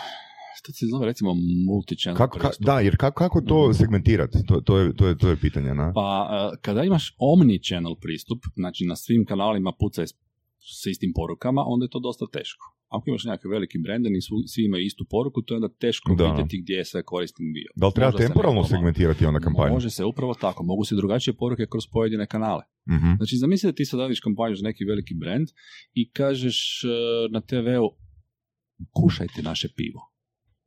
[0.57, 1.31] što se zove, recimo,
[1.67, 3.73] multi-channel Kako, ka- da, jer kako, kako to Mhm.
[3.73, 4.39] segmentirati?
[4.47, 5.93] To, to, je, to, je, to je pitanje, na?
[5.95, 6.29] Pa,
[6.61, 10.05] kada imaš omni-channel pristup, znači na svim kanalima pucaj
[10.61, 12.65] s, s istim porukama, onda je to dosta teško.
[12.89, 16.25] Ako imaš neki veliki brand i svi, imaju istu poruku, to je onda teško Da.
[16.27, 17.71] vidjeti gdje je sve korisnik bio.
[17.77, 19.75] Da li treba Možda se temporalno malo- segmentirati onda kampanju?
[19.75, 20.61] Može se upravo tako.
[20.65, 22.63] Mogu se drugačije poruke kroz pojedine kanale.
[22.91, 23.11] Mhm.
[23.17, 25.49] Znači, zamisli da ti sad radiš kampanju za neki veliki brand
[25.93, 26.89] i kažeš e,
[27.31, 27.89] na TV-u
[28.93, 30.01] kušajte naše pivo.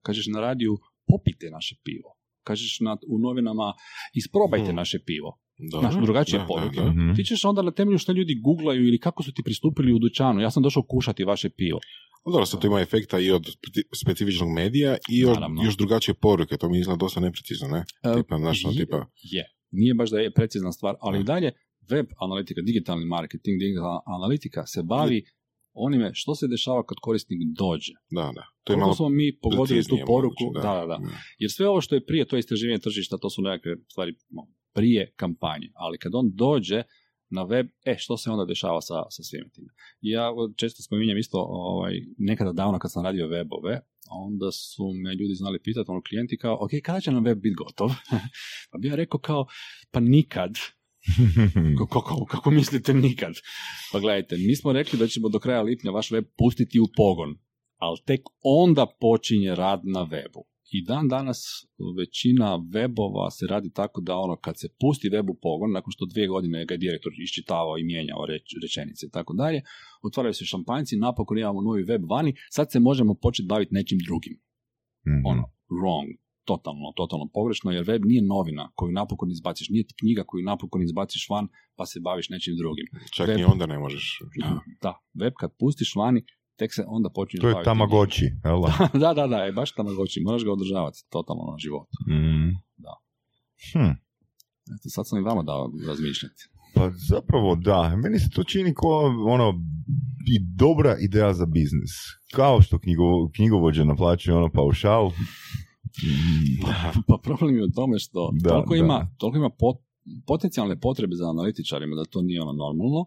[0.02, 0.78] Kažeš na radiju,
[1.08, 2.10] popite naše pivo.
[2.44, 3.74] Kažeš na, u novinama,
[4.14, 4.76] isprobajte Hmm.
[4.76, 5.40] naše pivo.
[5.62, 5.80] Da.
[5.80, 6.76] Znaš, drugačije Da, poruke.
[6.76, 6.90] da, da.
[6.92, 7.14] Mhm.
[7.16, 10.42] Ti ćeš onda na temelju što ljudi googlaju ili kako su ti pristupili u dućanu.
[10.42, 11.80] Ja sam došao kušati vaše pivo.
[12.24, 15.64] Ali Dobro, sad to ima efekta i od speci- specifičnog medija i od Naravno.
[15.64, 17.78] još drugačije poruke, to mi izgleda dosta neprecizno, ne?
[18.04, 19.44] E, Tipa, znaš, ono, je- tipa, Je.
[19.72, 21.52] Nije baš da je precizna stvar, ali i dalje
[21.90, 25.24] web analitika, digitalni marketing, digitalna analitika se bavi
[25.76, 27.92] onime što se dešava kad korisnik dođe.
[28.12, 28.44] da, da.
[28.64, 30.98] To je malo smo mi pogodili tu poruku, moguće, da, da, da.
[31.40, 34.12] Jer sve ovo što je prije, to istraživanje tržišta, to su nekakve stvari
[34.74, 35.70] prije kampanje.
[35.74, 36.84] Ali kad on dođe
[37.30, 39.70] na web, e, što se onda dešava sa, sa svime time?
[40.02, 45.34] Ja često spominjem isto, ovaj, nekada davno kad sam radio webove, onda su me ljudi
[45.34, 47.90] znali pitati, ono klijenti kao, ok, kada će nam web biti gotov?
[48.72, 49.46] pa bi ja rekao kao,
[49.92, 50.52] pa nikad.
[51.80, 53.34] Kako, kako, kako mislite nikad?
[53.92, 57.36] Pa gledajte, mi smo rekli da ćemo do kraja lipnja vaš web pustiti u pogon,
[57.78, 60.53] ali tek onda počinje rad na webu.
[60.72, 61.40] I dan danas
[61.98, 66.06] većina webova se radi tako da ono kad se pusti web u pogon, nakon što
[66.06, 69.62] dvije godine ga je direktor iščitavao i mijenjao reč, rečenice i tako dalje,
[70.04, 74.36] otvaraju se šampanjci, napokon imamo novi web vani, sad se možemo početi baviti nečim drugim.
[75.08, 75.26] Mhm.
[75.26, 75.44] Ono,
[75.78, 76.08] wrong,
[76.46, 81.30] totalno, totalno pogrešno, jer web nije novina koju napokon izbaciš, nije knjiga koju napokon izbaciš
[81.30, 82.88] van pa se baviš nečim drugim.
[83.16, 83.38] Čak Web.
[83.38, 84.20] ni onda ne možeš.
[84.82, 88.62] Da, web kad pustiš vani, tek se onda počinje To je Tamagotchi, jel
[88.94, 89.14] da?
[89.14, 91.92] da, da, je baš Tamagotchi, moraš ga održavati totalno na životu.
[92.10, 92.50] Mhm.
[92.78, 92.94] Da.
[93.72, 93.92] Hm.
[94.66, 96.44] Eto, sad sam i vama dao razmišljati.
[96.76, 99.54] Pa zapravo da, meni se to čini kao ono
[100.28, 101.92] i dobra ideja za biznis.
[102.34, 103.04] Kao što knjigo,
[103.36, 105.08] knjigovođe naplaćuje ono paušal.
[105.08, 106.66] Mm,
[107.08, 108.80] Pa problem je u tome što Da, toliko da.
[108.80, 109.84] ima, toliko ima pot-
[110.28, 113.06] potencijalne potrebe za analitičarima da to nije ono normalno,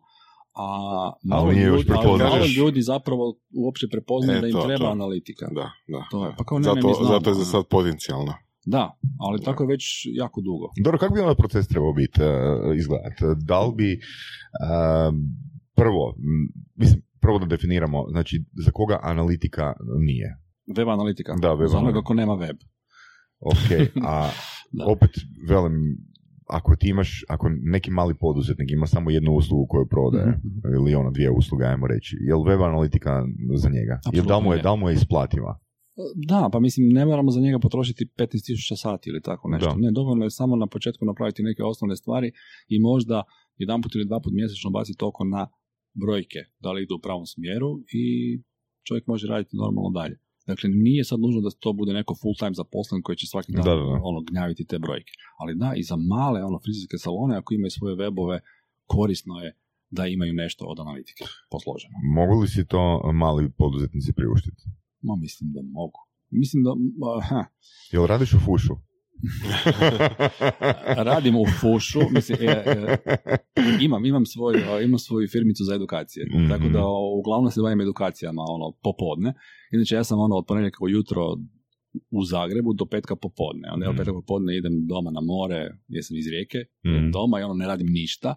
[0.57, 4.91] a malo, ljudi, ali malo ljudi zapravo uopće prepoznaju E, da im to, treba to.
[4.91, 5.47] analitika.
[5.47, 6.07] Da, da.
[6.11, 8.35] To je, pa kao ne, ne, zato, znamo, zato je za sad potencijalno.
[8.67, 10.67] Da, ali tako je već jako dugo.
[10.85, 13.25] Dobro, kako bi onda proces trebao biti, uh, izgledati?
[13.37, 15.15] Da li bi, um,
[15.75, 16.15] prvo,
[16.75, 20.39] mislim, prvo da definiramo, znači, za koga analitika nije.
[20.77, 21.35] Web analitika.
[21.43, 22.57] Da, web Za onoga ko nema web.
[23.41, 24.31] Ok, a
[24.93, 25.11] opet,
[25.49, 25.97] velim,
[26.47, 30.75] ako ti imaš, ako neki mali poduzetnik ima samo jednu uslugu koju prodaje, Mhm.
[30.77, 33.23] ili ono dvije usluge, ajmo reći, je li web analitika
[33.55, 34.01] za njega?
[34.13, 35.59] Jel da mu je, da mu je isplativa?
[36.29, 39.71] Da, pa mislim, ne moramo za njega potrošiti 15.000 sati ili tako nešto.
[39.71, 39.77] Da.
[39.77, 42.33] Ne, dovoljno je samo na početku napraviti neke osnovne stvari
[42.69, 43.23] i možda
[43.57, 45.49] jedan put ili dva put mjesečno baciti oko na
[46.03, 47.71] brojke, da li idu u pravom smjeru
[48.01, 48.05] i
[48.87, 50.17] čovjek može raditi normalno dalje.
[50.47, 53.65] Dakle, nije sad nužno da to bude neko full time zaposlen koji će svaki dan
[53.65, 54.01] Da, da, da.
[54.11, 55.13] ono gnjaviti te brojke.
[55.39, 58.39] Ali da, i za male ono frizerske salone, ako imaju svoje webove,
[58.87, 59.57] korisno je
[59.91, 61.95] da imaju nešto od analitike posloženo.
[62.19, 64.63] Mogu li si to mali poduzetnici priuštiti?
[65.03, 66.01] Ma, mislim da mogu.
[66.31, 66.71] Mislim da,
[67.29, 67.45] ha,
[67.93, 68.75] Jel radiš u fušu?
[71.09, 72.97] radim u fušu, mislim, e, e,
[73.81, 76.49] imam, imam, svoju, a, imam svoju firmicu za edukacije, Mhm.
[76.49, 76.83] tako da
[77.19, 79.35] uglavnom se bavim edukacijama ono, popodne.
[79.73, 81.37] Inače, ja sam ono, od ponedjeljka ujutro
[82.11, 83.69] u Zagrebu do petka popodne.
[83.73, 83.95] Onda ja Mhm.
[83.95, 85.57] od petka popodne idem doma na more,
[85.89, 88.35] jer sam iz Rijeke, idem doma i ono ne radim ništa,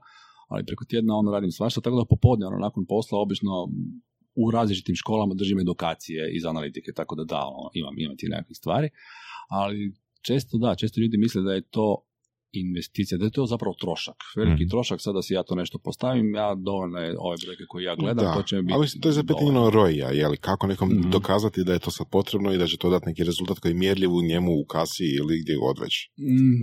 [0.47, 3.67] ali preko tjedna ono radim svašta, tako da popodne, ono, nakon posla, obično
[4.35, 8.57] u različitim školama držim edukacije iz analitike, tako da da, ono, imam, imam ti nekakvih
[8.57, 8.89] stvari,
[9.49, 12.05] ali često da, često ljudi misle da je to
[12.53, 14.69] investicija, da je to zapravo trošak, veliki Mhm.
[14.69, 18.25] trošak, sada si ja to nešto postavim, ja dovoljno je ove brojke koje ja gledam,
[18.25, 19.49] da, to će mi biti ali to je za dovoljno.
[19.51, 21.09] pitanje roja, je li kako nekom Mhm.
[21.09, 23.75] dokazati da je to sad potrebno i da će to dati neki rezultat koji je
[23.75, 25.93] mjerljiv u njemu u kasi ili gdje god već.
[26.19, 26.61] Mm,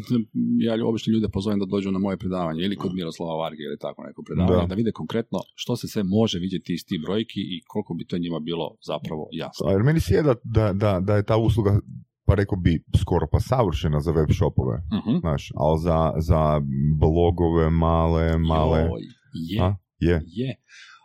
[0.60, 4.02] ja obično ljude pozovem da dođu na moje predavanje ili kod Miroslava Varge ili tako
[4.02, 4.66] neko predavanje, Da.
[4.66, 4.74] da.
[4.74, 8.40] vide konkretno što se sve može vidjeti iz tih brojki i koliko bi to njima
[8.40, 9.66] bilo zapravo jasno.
[9.66, 11.80] A jer meni se je da, da, da, da je ta usluga,
[12.26, 14.76] pa rekao bi, skoro pa savršena za web shopove.
[14.92, 15.18] Mhm.
[15.18, 16.60] Znaš, ali za, za
[17.00, 18.80] blogove male, male...
[18.80, 19.02] Joj,
[19.34, 19.76] je, A?
[19.98, 20.22] Je.
[20.26, 20.56] je.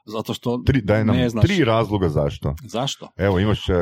[0.06, 2.56] Zato što Tri, daj nam ne znaš tri razloga zašto.
[2.64, 3.08] zašto.
[3.18, 3.74] Evo, imaš e,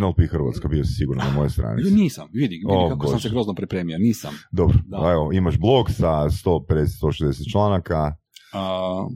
[0.00, 1.90] NLP Hrvatska, bio si sigurno na moje stranici.
[1.90, 3.22] Nisam, vidi, vidi O, kako sam Bože.
[3.22, 4.34] se grozno pripremio, nisam.
[4.52, 5.10] Dobro, Da.
[5.12, 8.16] evo, imaš blog sa 150-160 članaka,
[8.52, 9.06] A,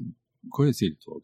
[0.50, 1.22] koji je cilj tvog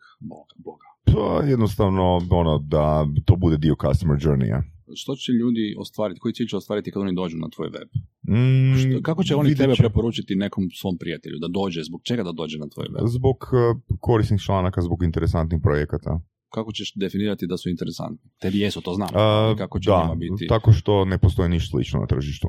[0.56, 0.84] bloga?
[1.04, 4.62] to je jednostavno ono da to bude dio customer journeya.
[4.94, 7.88] Što će ljudi ostvariti, koji cilj će ostvariti kad oni dođu na tvoj web?
[8.28, 12.32] Mm, Što, kako će oni tebe preporučiti nekom svom prijatelju da dođe, zbog čega da
[12.32, 13.04] dođe na tvoj web?
[13.06, 13.56] Zbog e,
[14.00, 16.20] korisnih članaka, zbog interesantnih projekata.
[16.48, 18.30] Kako ćeš definirati da su interesantni?
[18.40, 19.08] Tebi jesu, to znam.
[19.14, 20.46] A, ali kako će da, njima biti?
[20.46, 22.48] tako što ne postoji ništa slično na tržištu.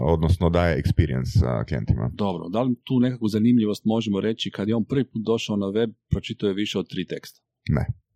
[0.00, 2.10] Odnosno daje experience a, klijentima.
[2.14, 5.66] Dobro, da li tu nekakvu zanimljivost možemo reći kad je on prvi put došao na
[5.66, 7.40] web, pročitao je više od tri teksta?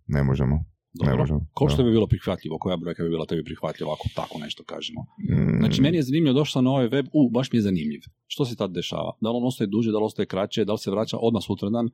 [0.07, 0.71] Ne možemo.
[0.95, 1.40] Ne Dobro.
[1.53, 2.59] Ko što bi bilo prihvatljivo?
[2.59, 5.01] Koja brojka bi bila tebi prihvatljiva ako tako nešto kažemo?
[5.01, 8.01] Mm, Znači, meni je zanimljivo došao na ovaj web, u, baš mi je zanimljiv.
[8.26, 9.12] Što se tad dešava?
[9.20, 11.88] Da li on ostaje duže, da li ostaje kraće, da li se vraća odmah sutradan?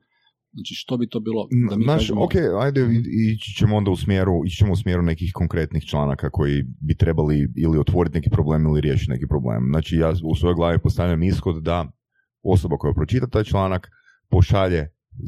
[0.53, 2.23] Znači, što bi to bilo da mi Znaš, kažemo...
[2.23, 2.31] ok,
[2.61, 6.55] ajde, i- ići ćemo onda u smjeru, ići ćemo u smjeru nekih konkretnih članaka koji
[6.81, 9.63] bi trebali ili otvoriti neki problem ili riješiti neki problem.
[9.69, 11.91] Znači, ja u svojoj glavi postavljam ishod da
[12.43, 13.87] osoba koja pročita taj članak
[14.29, 14.87] pošalje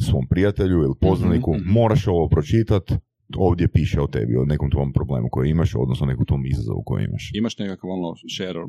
[0.09, 1.71] svom prijatelju ili poznaniku, Mhm, mhm.
[1.71, 2.93] moraš ovo pročitati,
[3.37, 7.05] ovdje piše o tebi, o nekom tvom problemu koji imaš, odnosno nekom tom izazovu koji
[7.05, 7.31] imaš.
[7.33, 8.59] Imaš nekakav ono share,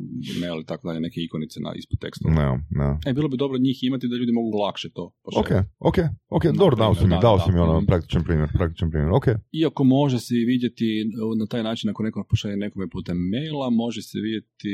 [0.40, 2.28] mail i tako dalje, neke ikonice na ispod teksta.
[2.30, 2.98] Ne, ne.
[3.06, 5.68] E, bilo bi dobro njih imati da ljudi mogu lakše to Ok, pošaljati.
[5.80, 5.96] ok,
[6.28, 8.90] ok, Na dobro, dao si mi, da, dao da, si mi ono praktičan primjer, praktičan
[8.90, 9.26] primjer, ok.
[9.52, 11.04] Iako može se vidjeti
[11.38, 14.72] na taj način ako neko pošalje nekome putem maila, može se vidjeti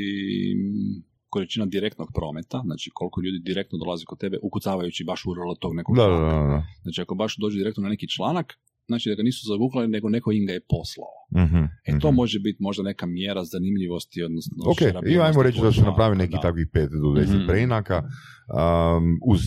[1.29, 5.95] količina direktnog prometa, znači koliko ljudi direktno dolazi kod tebe ukucavajući baš URL tog nekog
[5.95, 6.37] Da, da, članka.
[6.37, 6.63] da, da.
[6.81, 8.59] Znači ako baš dođe direktno na neki članak,
[8.89, 11.13] znači da ga nisu zaguglali, nego neko im ga je poslao.
[11.45, 12.15] Mhm, E to mhm.
[12.15, 15.95] može biti možda neka mjera zanimljivosti, odnosno Ok, i ajmo reći da tvojeg se napravi
[16.09, 16.41] članka, neki da.
[16.41, 17.47] takvih 5 do 10 Mhm.
[17.47, 19.41] preinaka, um, uz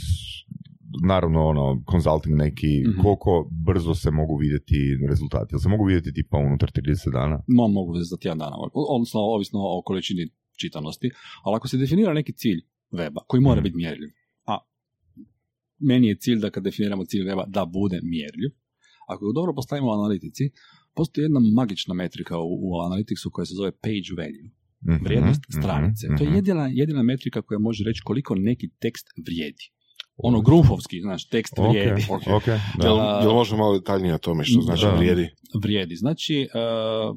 [1.05, 3.01] naravno ono, consulting neki, Mhm.
[3.01, 3.33] koliko
[3.67, 4.77] brzo se mogu vidjeti
[5.09, 5.55] rezultati.
[5.55, 7.43] Jel se mogu vidjeti tipa unutar 30 dana?
[7.49, 11.11] No, mogu za tjedan dana, odnosno ovisno o količini čitanosti,
[11.45, 12.61] ali ako se definira neki cilj
[12.93, 13.65] weba koji mora Mhm.
[13.65, 14.09] biti mjerljiv,
[14.47, 14.59] a
[15.81, 18.51] meni je cilj da kad definiramo cilj weba da bude mjerljiv,
[19.13, 20.51] ako ga dobro postavimo u analitici,
[20.95, 24.51] postoji jedna magična metrika u, u Analyticsu koja se zove page value,
[24.87, 26.07] Mhm, vrijednost mhm, stranice.
[26.07, 26.37] To je mhm.
[26.37, 29.65] jedina, jedina metrika koja može reći koliko neki tekst vrijedi.
[30.17, 32.03] Ono grunfovski, znaš, tekst vrijedi.
[32.31, 32.53] ok, da.
[32.83, 33.21] Jel, Da.
[33.23, 34.95] jel možemo malo detaljnije o tome što znači Da.
[34.95, 35.29] vrijedi?
[35.63, 35.97] vrijedi.
[35.97, 37.17] Znači, m,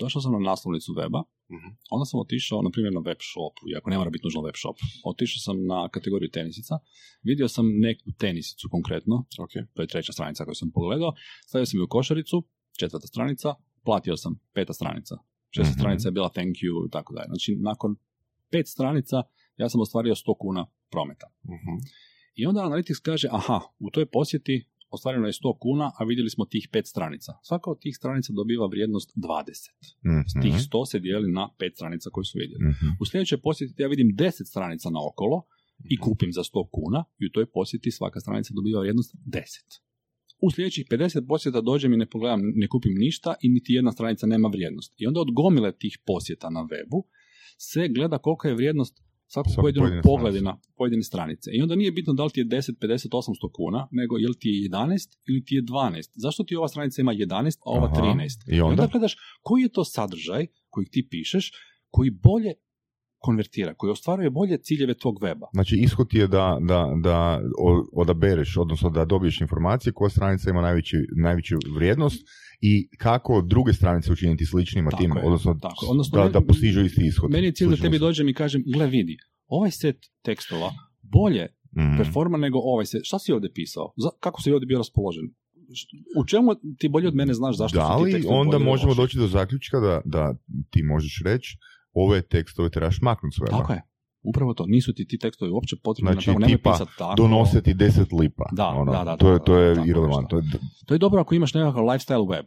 [0.00, 1.68] došao sam na naslovnicu weba, Mhm.
[1.90, 4.76] onda sam otišao, na primjer, na web shop, iako ne mora biti nužno web shop,
[5.04, 6.74] otišao sam na kategoriju tenisica,
[7.22, 9.52] vidio sam neku tenisicu konkretno, Ok.
[9.74, 11.12] to je treća stranica koju sam pogledao,
[11.46, 12.36] stavio sam ju u košaricu,
[12.78, 13.54] četvrta stranica,
[13.84, 15.14] platio sam peta stranica,
[15.50, 15.78] šesta Mhm.
[15.78, 17.26] stranica je bila thank you i tako dalje.
[17.26, 17.96] Znači, nakon
[18.50, 19.22] pet stranica
[19.56, 21.26] ja sam ostvario 100 kuna prometa.
[21.44, 21.74] Mhm.
[22.34, 26.44] I onda Analytics kaže, aha, u toj posjeti ostvareno je 100 kuna, a vidjeli smo
[26.44, 27.32] tih pet stranica.
[27.42, 29.70] Svaka od tih stranica dobiva vrijednost 20.
[30.06, 32.64] Mhm, Tih 100 se dijeli na pet stranica koje su vidjeli.
[32.64, 32.86] mhm.
[33.00, 35.42] U sljedećoj posjeti ja vidim 10 stranica na okolo
[35.84, 39.42] i kupim za 100 kuna i u toj posjeti svaka stranica dobiva vrijednost 10.
[40.40, 44.26] U sljedećih 50 posjeta dođem i ne pogledam, ne kupim ništa i niti jedna stranica
[44.26, 44.94] nema vrijednost.
[44.96, 47.02] I onda od gomile tih posjeta na webu
[47.58, 50.44] se gleda kolika je vrijednost svakog Svake pojedinog pojedine pogleda stranice.
[50.44, 51.50] na pojedine stranice.
[51.52, 54.38] I onda nije bitno da li ti je 10, 50, 800 kuna, nego je li
[54.38, 56.10] ti je 11 ili ti je 12.
[56.14, 58.02] Zašto ti ova stranica ima 11, a ova Aha.
[58.02, 58.56] 13?
[58.56, 58.88] I onda?
[58.92, 61.52] gledaš koji je to sadržaj koji ti pišeš,
[61.90, 62.52] koji bolje
[63.26, 65.46] konvertira, koji ostvaruje bolje ciljeve tvog weba.
[65.52, 67.40] Znači, ishod je da, da, da
[67.94, 72.20] odabereš, odnosno da dobiješ informacije koja stranica ima najveći, najveću vrijednost
[72.60, 75.86] i kako druge stranice učiniti sličnima Tako tim, odnosno, tako.
[75.88, 77.30] Odnosno, da, meni- da postižu isti ishod.
[77.30, 79.16] Meni je cilj da tebi dođem i kažem, gle vidi,
[79.48, 80.70] ovaj set tekstova
[81.04, 81.46] bolje
[81.78, 81.96] Mhm.
[81.96, 83.00] performa nego ovaj set.
[83.04, 83.92] Šta si ovdje pisao?
[83.96, 85.26] Za, kako si ovdje bio raspoložen?
[86.18, 86.48] U čemu
[86.78, 89.80] ti bolje od mene znaš zašto da su ti li onda možemo doći do zaključka
[89.80, 90.34] da, da
[90.70, 91.56] ti možeš reći
[91.96, 93.58] ove tekstove trebaš maknuti s weba.
[93.58, 93.82] Tako je.
[94.22, 94.64] Upravo to.
[94.66, 96.12] Nisu ti ti tekstovi uopće potrebni.
[96.12, 97.14] Znači, tako, nemoj tipa, pisati tako.
[97.16, 98.44] Donose ti 10 lipa.
[98.52, 100.42] Da, ono, da, da, to je, to je tako irelevantno.
[100.86, 102.46] To je dobro ako imaš nekakav lifestyle web.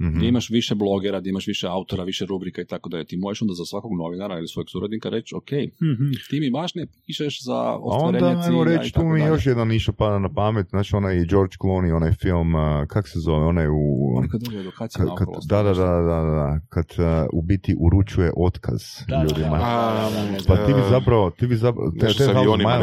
[0.00, 0.16] Mhm.
[0.16, 3.04] gdje imaš više blogera, gdje imaš više autora, više rubrika i tako dalje.
[3.04, 5.94] Ti možeš onda za svakog novinara ili svojeg suradnika reći, ok, hm,
[6.30, 9.28] ti mi baš ne pišeš za ostvarenje onda, cilja reći, i tu mi dalje.
[9.28, 13.18] još jedan išao pada na pamet, znači onaj George Clooney, onaj film, uh, kak se
[13.18, 13.80] zove, onaj u...
[14.16, 17.04] Oni kad dobiju edukaciju Kad, na kad, okolo, da, da, da, da, da, kad uh,
[17.32, 19.58] u biti uručuje otkaz Da, ljudima.
[19.58, 22.32] da, da, da, da, Pa ti bi zapravo, ti bi zapravo, te, Nešto te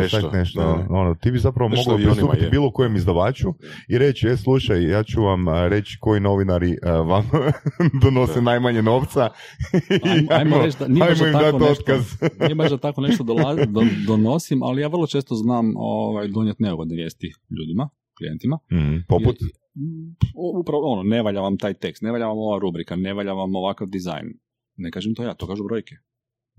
[0.01, 0.31] nešto.
[0.31, 0.85] nešto, Da.
[0.89, 3.47] ono, ti bi zapravo mogao pristupiti bilo kojem izdavaču
[3.89, 6.19] i reći, e, slušaj, ja ću vam reći koji
[6.51, 7.23] novinari uh, vam
[8.03, 9.19] donose najmanje novca
[10.03, 12.03] Ajmo, ajmo reći da nije baš da tako nešto, otkaz.
[12.39, 16.63] nije baš da tako nešto dola- do, donosim, ali ja vrlo često znam ovaj, donijeti
[16.63, 18.57] neugodne vijesti ljudima, klijentima.
[18.71, 19.45] Mhm, poput, I-
[19.75, 20.13] i-
[20.59, 23.55] upravo ono, ne valja vam taj tekst, ne valja vam ova rubrika, ne valja vam
[23.55, 24.27] ovakav dizajn.
[24.77, 25.95] Ne kažem to ja, to kažu brojke.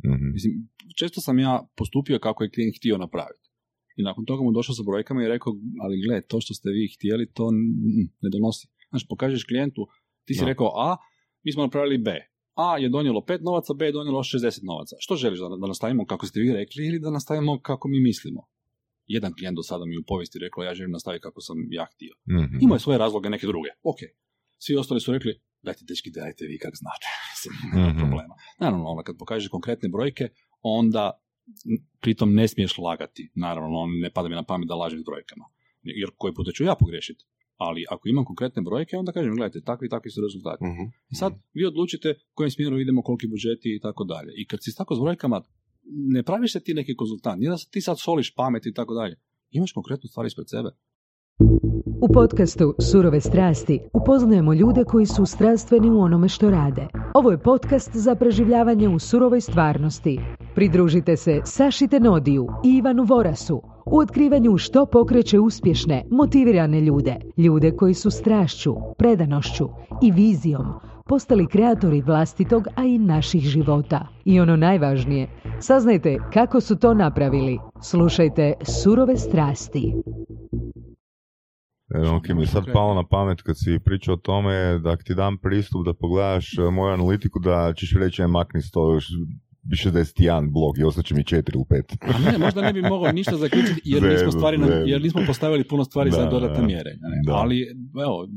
[0.04, 0.32] Mhm.
[0.32, 0.52] Mislim,
[0.96, 3.48] često sam ja postupio kako je klijent htio napraviti.
[3.96, 6.92] I nakon toga mu došao sa brojkama i rekao, ali gle, to što ste vi
[6.96, 8.68] htjeli, to mm, ne donosi.
[8.92, 9.86] Znači, pokažeš klijentu,
[10.24, 10.46] ti si Da.
[10.46, 10.96] rekao A,
[11.42, 12.20] mi smo napravili B.
[12.54, 14.96] A je donijelo 5 novaca, B je donijelo 60 novaca.
[14.98, 18.40] Što želiš, da, da nastavimo kako ste vi rekli ili da nastavimo kako mi mislimo?
[19.06, 22.14] Jedan klijent do sada mi u povijesti rekao, ja želim nastaviti kako sam ja htio.
[22.30, 22.56] Mhm.
[22.60, 23.68] Imao je svoje razloge, neke druge.
[23.82, 23.96] Ok.
[24.58, 25.32] Svi ostali su rekli,
[25.62, 27.06] dajte dečki, dajte vi kak znate.
[27.74, 27.98] Nema Mhm.
[27.98, 28.34] problema.
[28.58, 30.28] Naravno, ono, kad pokažeš konkretne brojke,
[30.62, 31.20] onda
[32.00, 33.30] pritom ne smiješ lagati.
[33.34, 35.44] Naravno, on ne pada mi na pamet da lažem s brojkama.
[35.82, 37.24] Jer koji puta ću ja pogrešiti.
[37.68, 40.64] Ali ako imam konkretne brojke, onda kažem, gledajte, takvi i takvi su rezultati.
[40.64, 40.84] Mhm.
[41.12, 44.32] I sad vi odlučite u kojem smjeru idemo, koliki budžeti i tako dalje.
[44.40, 45.42] I kad si tako s brojkama,
[46.16, 48.94] ne praviš se ti neki konzultant, nije da se ti sad soliš pamet i tako
[48.94, 49.16] dalje.
[49.50, 50.70] Imaš konkretnu stvar ispred sebe.
[52.04, 56.86] U podcastu Surove strasti upoznajemo ljude koji su strastveni u onome što rade.
[57.14, 60.20] Ovo je podcast za preživljavanje u surovoj stvarnosti.
[60.54, 67.16] Pridružite se Saši Tenodiju i Ivanu Vorasu u otkrivanju što pokreće uspješne, motivirane ljude.
[67.36, 69.68] Ljude koji su strašću, predanošću
[70.02, 70.66] i vizijom
[71.12, 74.08] postali kreatori vlastitog, a i naših života.
[74.24, 75.28] I ono najvažnije,
[75.60, 77.58] saznajte kako su to napravili.
[77.82, 79.94] Slušajte Surove strasti.
[81.94, 85.14] E, ki mi je sad palo na pamet kad si pričao o tome da ti
[85.14, 89.06] dam pristup da pogledaš e, moju analitiku da ćeš reći makni 100, još
[89.66, 91.96] 61 blog i ostaće mi 4 ili 5.
[92.02, 95.64] A ne, možda ne bi mogao ništa zaključiti jer nismo, stvari na- jer nismo postavili
[95.64, 96.82] puno stvari Da, za dodatne ne.
[97.26, 97.32] Da.
[97.32, 97.66] Ali,
[98.02, 98.28] evo,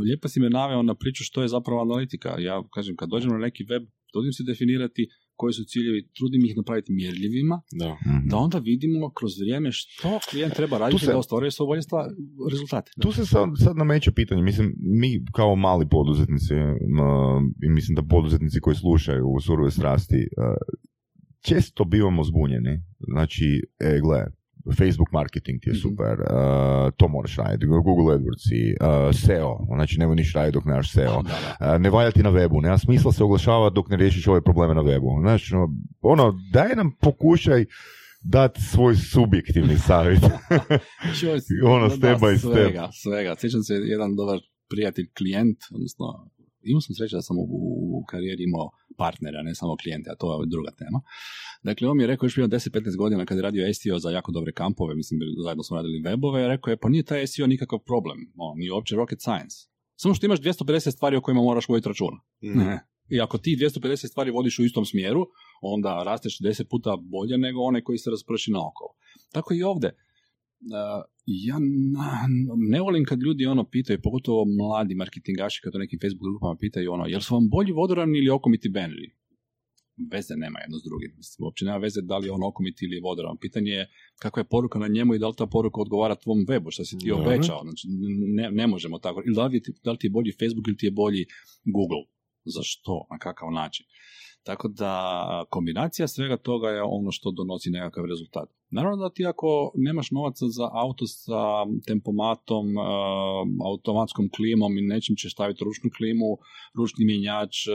[0.00, 2.34] lijepo si me naveo na priču što je zapravo analitika.
[2.38, 3.82] Ja kažem, kad dođem na neki web,
[4.12, 7.96] trudim se definirati koji su ciljevi, trudim ih napraviti mjerljivima, Da.
[8.06, 8.28] Mhm.
[8.28, 12.10] da onda vidimo kroz vrijeme što klijent treba raditi se- da ostvaruje svoje bolje stva-
[12.50, 12.90] rezultate.
[13.00, 16.54] Tu se sad, sad nameće pitanje, mislim, mi kao mali poduzetnici,
[17.62, 20.26] i mislim da poduzetnici koji slušaju u surove strasti, e,
[21.40, 22.82] često bivamo zbunjeni.
[23.00, 23.44] Znači,
[23.80, 24.26] e, gle,
[24.68, 25.80] Facebook marketing ti je Mhm.
[25.80, 26.26] super, e,
[26.96, 28.76] to moraš raditi, Google AdWords, e,
[29.14, 31.22] SEO, znači nemoj niš raditi dok nemaš SEO.
[31.60, 34.74] E, ne valja ti na webu, nema smisla se oglašavati dok ne riješiš ove probleme
[34.74, 35.20] na webu.
[35.20, 35.54] Znači,
[36.02, 37.64] ono, daj nam pokušaj
[38.22, 40.22] dati svoj subjektivni savjet.
[41.66, 42.52] Ono, step by step.
[42.52, 44.38] svega, Svega, Sjećam se jedan dobar
[44.70, 46.30] prijatelj, klijent, odnosno
[46.64, 47.44] imao sam sreće da sam u,
[47.98, 51.00] u karijeri imao partnera, ne samo klijente, a to je druga tema.
[51.62, 54.32] Dakle, on mi je rekao još bio 10-15 godina kad je radio SEO za jako
[54.32, 58.18] dobre kampove, mislim, zajedno smo radili webove, rekao je, pa nije taj SEO nikakav problem,
[58.36, 59.56] on nije uopće rocket science.
[59.96, 62.18] Samo što imaš 250 stvari o kojima moraš voditi računa.
[62.40, 62.86] Ne.
[63.08, 65.26] I ako ti 250 stvari vodiš u istom smjeru,
[65.62, 68.90] onda rasteš 10 puta bolje nego onaj koji se rasprši naokolo.
[69.32, 69.96] Tako i ovdje.
[71.26, 71.56] Ja
[71.94, 72.28] na-
[72.70, 76.92] ne volim kad ljudi ono pitaju, pogotovo mladi marketingaši kad u nekim Facebook grupama pitaju
[76.92, 79.10] ono, jel su vam bolji vodoravni ili okomiti beneri?
[80.12, 81.10] Veze nema jedno s drugim.
[81.16, 83.36] Mislim, uopće nema veze da li je on okomiti ili vodoravan.
[83.40, 83.88] Pitanje je
[84.18, 86.98] kakva je poruka na njemu i da li ta poruka odgovara tvom webu, što si
[86.98, 87.24] ti Dobro.
[87.24, 87.60] obećao.
[87.62, 87.86] Znači,
[88.34, 89.22] ne, ne možemo tako.
[89.26, 91.26] Ili da li, ti, da li ti je bolji Facebook ili ti je bolji
[91.64, 92.02] Google?
[92.44, 93.06] Za što?
[93.10, 93.86] Na kakav način?
[94.44, 94.94] Tako da
[95.50, 98.48] kombinacija svega toga je ono što donosi nekakav rezultat.
[98.70, 101.42] Naravno da ti ako nemaš novaca za auto sa
[101.86, 102.84] tempomatom, uh,
[103.70, 106.30] automatskom klimom i nečim ćeš staviti ručnu klimu,
[106.78, 107.74] ručni mjenjač, uh,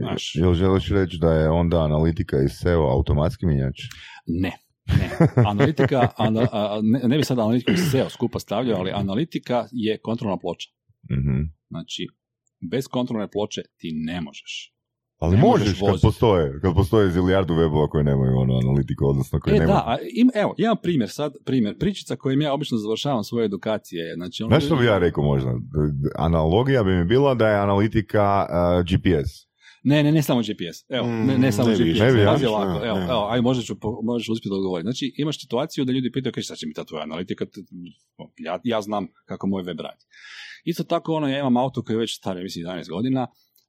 [0.00, 3.78] znaš, Jel želiš reći da je onda analitika i SEO automatski minjač?
[4.26, 4.52] ne.
[5.00, 5.10] Ne,
[5.46, 10.36] analitika, ana- ne, ne bi sad analitiku i SEO skupa stavljao, ali analitika je kontrolna
[10.36, 10.68] ploča.
[11.10, 11.42] Mhm.
[11.68, 12.06] Znači,
[12.70, 14.75] bez kontrolne ploče ti ne možeš.
[15.18, 19.40] Ali Ne možeš, možeš kad postoje, kad postoje zilijardu webova koji nemaju ono analitiku, odnosno
[19.40, 19.74] koji E nemaju.
[19.76, 24.14] da, a im, evo, jedan primjer sad, primjer, pričica kojim ja obično završavam svoje edukacije.
[24.14, 25.50] Znači, ono, Znaš što bi ja rekao možda?
[26.16, 29.30] Analogija bi mi bila da je analitika uh, GPS.
[29.82, 30.78] Ne, ne, ne samo GPS.
[30.88, 32.00] Evo, ne, ne samo Mm, ne GPS.
[32.00, 32.36] ne bi, ja?
[32.84, 33.04] Evo, ne.
[33.10, 34.84] evo, aj možda ću, možeš uspjeti odgovoriti.
[34.84, 37.44] Znači, imaš situaciju da ljudi pitaju, kaže, šta će mi ta tvoja analitika?
[38.38, 40.04] Ja, ja znam kako moj web radi.
[40.64, 43.26] Isto tako, ono, ja imam auto koji je već star, ja mislim, 11 godina,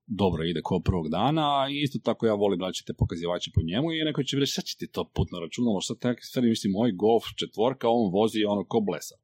[0.07, 4.03] dobro ide ko prvog dana i isto tako ja volim različite pokazivače po njemu i
[4.05, 7.23] neko će reći, šta će ti to putno računalo, šta tako sve mislim, moj Golf
[7.39, 9.15] četvorka, on vozi ono ko blesa.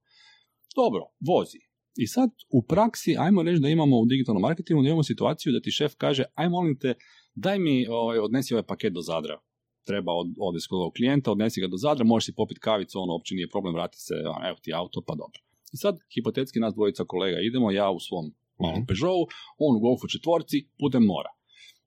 [0.75, 1.59] Dobro, vozi.
[1.95, 5.61] I sad u praksi, ajmo reći da imamo u digitalnom marketingu, da imamo situaciju da
[5.61, 6.93] ti šef kaže, aj molim te,
[7.35, 9.39] daj mi, ovaj, odnesi ovaj paket do Zadra.
[9.87, 13.13] Treba od, odnesi kod ovog klijenta, odnesi ga do Zadra, možeš si popiti kavicu, ono
[13.13, 15.39] uopće nije problem, vrati se, a, evo ti auto, pa dobro.
[15.73, 18.85] I sad, hipotetski nas dvojica kolega idemo, ja u svom Mhm.
[18.87, 21.31] Peugeotu, on u Golfu četvorci, putem mora.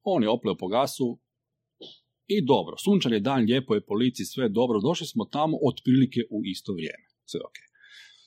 [0.02, 1.18] On je opleo po gasu
[2.26, 6.38] i dobro, sunčan je dan, lijepo je policiji, sve dobro, došli smo tamo otprilike u
[6.44, 7.04] isto vrijeme.
[7.24, 7.56] Sve ok.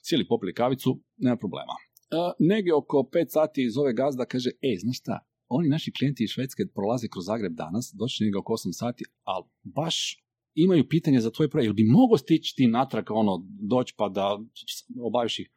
[0.05, 1.73] Sjeli popili kavicu, nema problema.
[1.79, 6.29] E, negdje oko 5 sati zove gazda, kaže, e, znaš šta, oni naši klijenti iz
[6.29, 10.23] Švedske prolaze kroz Zagreb danas, doći negdje oko 8 sati, ali baš
[10.55, 14.39] imaju pitanje za tvoj projekt, jel bi mogo stići ti natrag, ono, doći pa da
[15.03, 15.49] obaviš ih?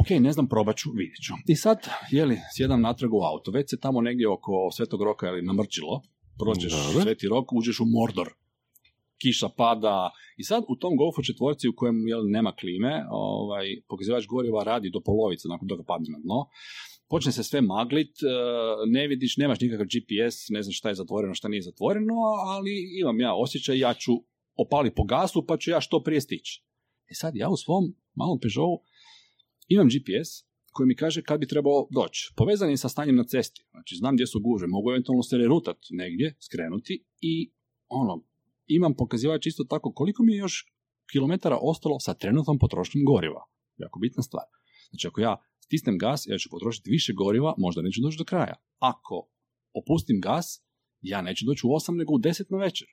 [0.00, 1.32] Ok, ne znam, probat ću, vidjet ću.
[1.48, 1.78] I sad,
[2.10, 6.02] jeli, sjedam natrag u auto, već se tamo negdje oko Svetog Roka ili namrčilo,
[6.38, 7.02] prođeš Dobro.
[7.02, 8.28] Sveti Rok, uđeš u Mordor,
[9.22, 14.26] kiša pada i sad u tom Golfu četvorci u kojem jel, nema klime, ovaj, pokazivač
[14.26, 16.40] goriva radi do polovice nakon toga padne na dno,
[17.08, 18.26] počne se sve maglit, e,
[18.86, 22.14] ne vidiš, nemaš nikakav GPS, ne znaš šta je zatvoreno, šta nije zatvoreno,
[22.46, 24.12] ali imam ja osjećaj, ja ću
[24.56, 26.64] opali po gasu pa ću ja što prije stići.
[27.10, 27.84] E sad ja u svom
[28.14, 28.91] malom Peugeotu
[29.68, 30.30] imam GPS
[30.72, 32.32] koji mi kaže kad bi trebao doći.
[32.36, 33.64] Povezan je sa stanjem na cesti.
[33.70, 37.52] Znači, znam gdje su guže, mogu eventualno se rerutat negdje, skrenuti i
[37.88, 38.24] ono,
[38.66, 40.72] imam pokazivač isto tako koliko mi je još
[41.12, 43.42] kilometara ostalo sa trenutnom potrošnjom goriva.
[43.76, 44.44] Jako bitna stvar.
[44.90, 48.56] Znači, ako ja stisnem gas, ja ću potrošiti više goriva, možda neću doći do kraja.
[48.78, 49.28] Ako
[49.74, 50.64] opustim gas,
[51.00, 52.88] ja neću doći u 8 nego u 10 na večer.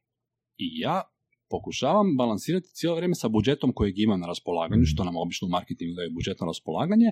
[0.57, 1.01] I ja
[1.49, 5.95] pokušavam balansirati cijelo vrijeme sa budžetom kojeg imam na raspolaganju, što nam obično u marketingu
[5.95, 7.11] daje budžet na raspolaganje,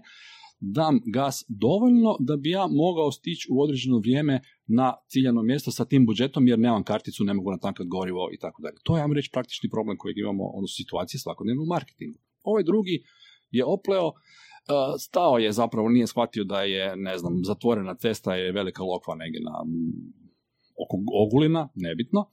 [0.59, 5.85] dam gas dovoljno da bi ja mogao stići u određeno vrijeme na ciljano mjesto sa
[5.85, 8.75] tim budžetom jer nemam karticu, ne mogu natankat gorivo i tako dalje.
[8.83, 12.19] To je, ja reći, praktični problem kojeg imamo, odnosno situacije svakodnevno u marketingu.
[12.43, 13.03] Ovaj drugi
[13.51, 14.13] je opleo, e,
[14.99, 19.41] stao je zapravo, nije shvatio da je, ne znam, zatvorena cesta je velika lokva negdje
[19.41, 19.55] na
[20.83, 22.29] oko Ogulina, nebitno,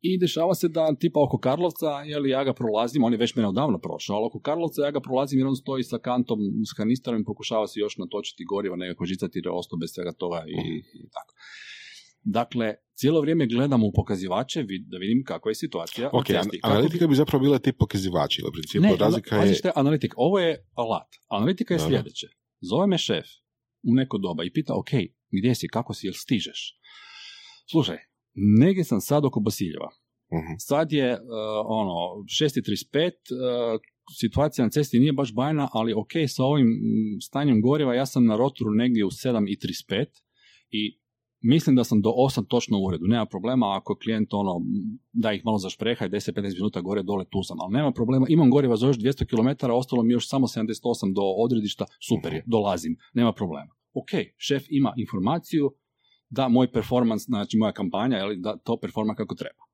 [0.00, 3.48] i dešava se da tipa oko Karlovca, jeli, ja ga prolazim, on je već mene
[3.48, 6.38] odavno prošao, ali oko Karlovca ja ga prolazim jer on stoji sa kantom,
[6.70, 10.12] s kanistarom i pokušava se još natočiti gorivo, nekako žicati jer je ostao bez svega
[10.12, 11.34] toga i, i tako.
[12.22, 16.10] Dakle, cijelo vrijeme gledamo u pokazivače da vidim kakva je situacija.
[16.12, 16.26] Ok,
[16.62, 19.72] analitika bi zapravo bila ti pokazivači, u principu ne, razlika je...
[19.74, 21.08] analitika, ovo je alat.
[21.28, 22.26] Analitika je sljedeće.
[22.60, 23.26] Zove me šef
[23.82, 24.90] u neko doba i pita, ok,
[25.30, 26.76] gdje si, kako si, jel stižeš?
[27.70, 27.98] Slušaj,
[28.34, 29.90] negdje sam sad oko Basiljeva.
[30.30, 30.54] Uh-huh.
[30.58, 31.18] Sad je uh,
[31.64, 31.92] ono
[32.40, 33.80] 6.35, uh,
[34.20, 36.68] situacija na cesti nije baš bajna, ali ok, sa ovim
[37.22, 40.06] stanjem goriva ja sam na rotoru negdje u 7.35
[40.70, 41.00] i
[41.42, 43.06] mislim da sam do 8 točno u uredu.
[43.06, 44.60] Nema problema ako klijent ono,
[45.12, 48.26] da ih malo zašpreha i 10-15 minuta gore dole tu sam, ali nema problema.
[48.28, 52.44] Imam goriva za još 200 km, ostalo mi još samo 78 do odredišta, super je,
[52.46, 53.74] dolazim, nema problema.
[53.92, 55.74] Ok, šef ima informaciju,
[56.30, 59.64] da moj performans, znači moja kampanja, ali da to performa kako treba.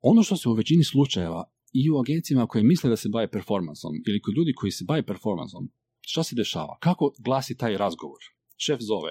[0.00, 3.92] Ono što se u većini slučajeva i u agencijama koje misle da se bave performansom
[4.08, 5.68] ili kod ljudi koji se bave performansom,
[6.00, 6.78] što se dešava?
[6.80, 8.18] Kako glasi taj razgovor?
[8.56, 9.10] Šef zove.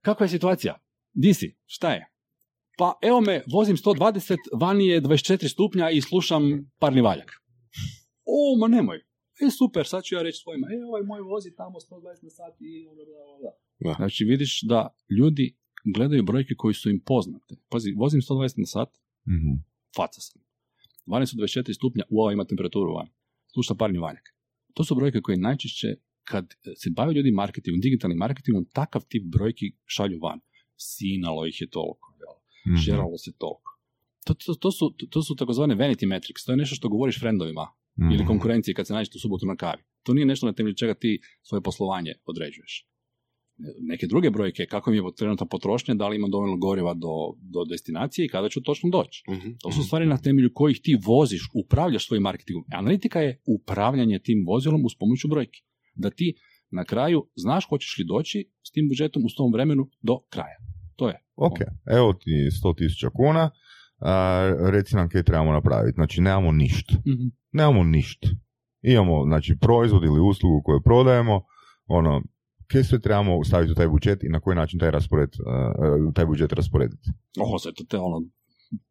[0.00, 0.78] Kakva je situacija?
[1.12, 1.56] Di si?
[1.66, 2.08] Šta je?
[2.78, 6.42] Pa evo me, vozim 120, vani je 24 stupnja i slušam
[6.78, 7.30] parni valjak.
[8.24, 8.96] O, ma nemoj.
[9.46, 12.54] E, super, sad ću ja reći svojima, e, ovaj moj vozi tamo 120 na sat
[12.60, 12.72] i
[13.40, 13.52] bla.
[13.84, 13.94] Da.
[13.96, 15.56] Znači vidiš da ljudi
[15.94, 17.56] gledaju brojke koji su im poznate.
[17.68, 18.88] Pazi, vozim 120 na sat,
[19.28, 19.64] mm-hmm.
[19.96, 20.42] faca sam.
[21.06, 23.08] Vani su 24 stupnja, u ima temperaturu van.
[23.52, 24.34] Sluša parni valjak.
[24.74, 29.72] To su brojke koje najčešće kad se bave ljudi marketingom, digitalnim marketingom, takav tip brojki
[29.86, 30.40] šalju van.
[30.76, 32.34] Sinalo ih je toliko, jel?
[32.36, 32.82] Mm-hmm.
[32.84, 33.78] Šeralo se toliko.
[34.24, 36.44] To, to, to, su, to su takozvane vanity metrics.
[36.44, 38.12] To je nešto što govoriš frendovima mm-hmm.
[38.12, 39.82] ili konkurenciji kad se nađete u subotu na kavi.
[40.02, 42.91] To nije nešto na temelju čega ti svoje poslovanje određuješ
[43.80, 47.64] neke druge brojke, kako mi je trenutna potrošnja, da li ima dovoljno goriva do, do
[47.70, 49.22] destinacije i kada ću točno doći.
[49.28, 49.56] Uh-huh.
[49.62, 52.64] To su stvari na temelju kojih ti voziš, upravljaš svojim marketingom.
[52.72, 55.62] Analitika je upravljanje tim vozilom uz pomoću brojki.
[55.94, 56.34] Da ti
[56.70, 60.58] na kraju znaš hoćeš li doći s tim budžetom u tom vremenu do kraja.
[60.96, 61.24] To je.
[61.36, 62.30] Ok, evo ti
[62.64, 63.50] 100.000 kuna,
[63.98, 65.94] a, reci nam kaj trebamo napraviti.
[65.94, 66.94] Znači, nemamo ništa.
[66.94, 68.28] uh Nemamo ništa.
[68.82, 71.42] Imamo, znači, proizvod ili uslugu koju prodajemo,
[71.86, 72.22] ono,
[72.72, 76.26] kje sve trebamo staviti u taj budžet i na koji način taj, raspored, uh, taj
[76.26, 77.10] budžet rasporediti?
[77.40, 78.22] Oho, sve to te ono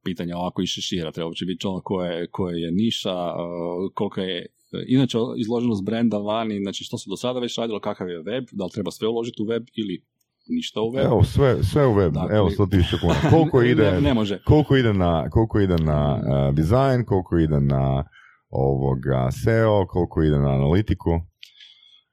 [0.04, 4.46] pitanja ovako i šešira, treba će biti ono koje, koje je niša, uh, koliko je
[4.88, 8.64] inače izloženost brenda vani, znači što se do sada već radilo, kakav je web, da
[8.66, 10.06] li treba sve uložiti u web ili
[10.48, 11.06] ništa u web.
[11.06, 13.16] Evo, sve, sve u web, dakle, evo 100.000 kuna.
[13.30, 14.40] Koliko ide, ne, ne, može.
[14.46, 18.04] Koliko ide na, koliko ide na uh, dizajn, koliko ide na
[18.50, 21.10] ovoga SEO, koliko ide na analitiku?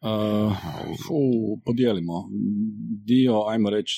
[0.01, 0.53] Uh,
[1.65, 2.13] podijelimo.
[3.05, 3.95] Dio, ajmo reći,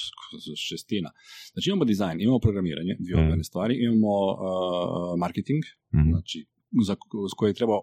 [0.56, 1.10] šestina.
[1.52, 3.44] Znači imamo dizajn, imamo programiranje, dvije mm.
[3.44, 5.62] stvari, imamo uh, marketing,
[5.94, 6.46] mm znači
[6.86, 6.96] za
[7.36, 7.82] koje treba uh,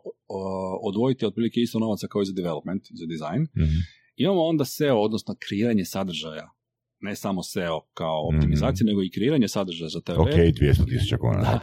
[0.84, 3.41] odvojiti otprilike isto novaca kao i za development, za dizajn.
[3.41, 6.57] mm Imamo onda SEO, odnosno kreiranje sadržaja
[6.99, 8.38] ne samo SEO kao mhm.
[8.38, 10.22] optimizacija, nego i kreiranje sadržaja za TV.
[10.22, 11.59] Ok, 200 tisuća kuna.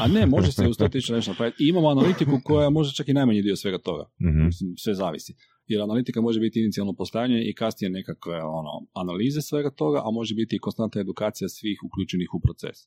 [0.00, 1.64] A ne, može se u 100 tisuća nešto napraviti.
[1.64, 4.04] I imamo analitiku koja može čak i najmanji dio svega toga.
[4.20, 4.48] mm
[4.78, 5.34] Sve zavisi.
[5.68, 10.34] Jer analitika može biti inicijalno postavljanje i kasnije nekakve ono, analize svega toga, a može
[10.34, 12.78] biti i konstantna edukacija svih uključenih u proces.
[12.82, 12.86] E,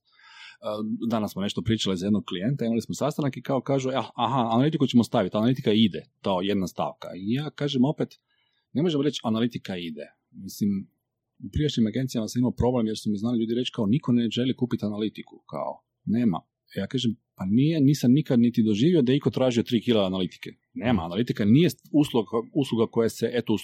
[1.10, 4.50] danas smo nešto pričali za jednog klijenta, imali smo sastanak i kao kažu, ah, aha,
[4.52, 7.08] analitiku ćemo staviti, analitika ide, to jedna stavka.
[7.16, 8.20] I ja kažem opet,
[8.74, 10.06] ne možemo reći analitika ide.
[10.32, 10.70] Mislim,
[11.46, 14.30] u prijašnjim agencijama sam imao problem jer su mi znali ljudi reći kao niko ne
[14.30, 16.42] želi kupiti analitiku, kao nema.
[16.76, 20.50] Ja kažem, pa nije, nisam nikad niti doživio da je iko tražio 3 kila analitike.
[20.74, 23.56] Nema, analitika nije usluga, usluga koja se eto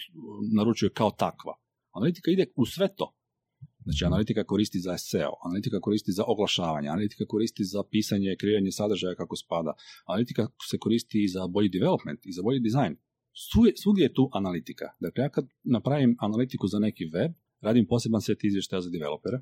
[0.55, 1.53] naručuje kao takva.
[1.91, 3.13] Analitika ide u sve to.
[3.83, 9.15] Znači, analitika koristi za SEO, analitika koristi za oglašavanje, analitika koristi za pisanje, kreiranje sadržaja
[9.15, 9.73] kako spada,
[10.05, 12.95] analitika se koristi i za bolji development i za bolji dizajn.
[13.81, 14.85] svugdje je tu analitika.
[14.99, 19.37] Dakle, ja kad napravim analitiku za neki web, radim poseban set izvještaja za developere,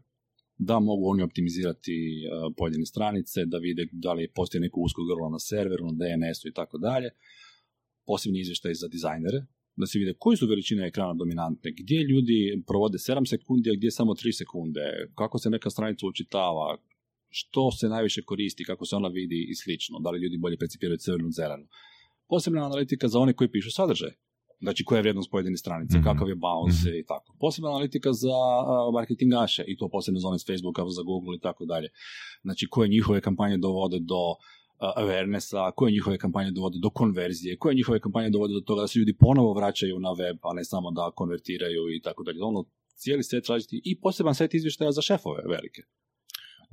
[0.58, 5.30] da mogu oni optimizirati uh, pojedine stranice, da vide da li postoji neko usko grlo
[5.30, 7.10] na serveru, na DNS-u i tako dalje.
[8.06, 9.46] Posebni izvještaj za dizajnere,
[9.76, 13.92] da se vide koji su veličine ekrana dominantne, gdje ljudi provode 7 sekundi, a gdje
[13.92, 14.82] samo 3 sekunde,
[15.16, 16.78] kako se neka stranica učitava,
[17.30, 20.98] što se najviše koristi, kako se ona vidi i slično, da li ljudi bolje percipiraju
[20.98, 21.68] crvenu zelenu.
[22.28, 24.12] Posebna analitika za one koji pišu sadržaj,
[24.60, 26.14] znači koja je vrijednost pojedine stranice, mm-hmm.
[26.14, 27.00] kakav je bounce mm-hmm.
[27.00, 27.36] i tako.
[27.40, 31.40] Posebna analitika za uh, marketingaše i to posebno za one s Facebooka, za Google i
[31.40, 31.90] tako dalje.
[32.42, 34.24] Znači koje njihove kampanje dovode do
[34.80, 39.00] awarenessa, koje njihove kampanje dovode do konverzije, koje njihove kampanje dovode do toga da se
[39.00, 42.44] ljudi ponovo vraćaju na web, a ne samo da konvertiraju i tako dalje.
[42.44, 45.82] Ono, cijeli set tražiti i poseban set izvještaja za šefove velike.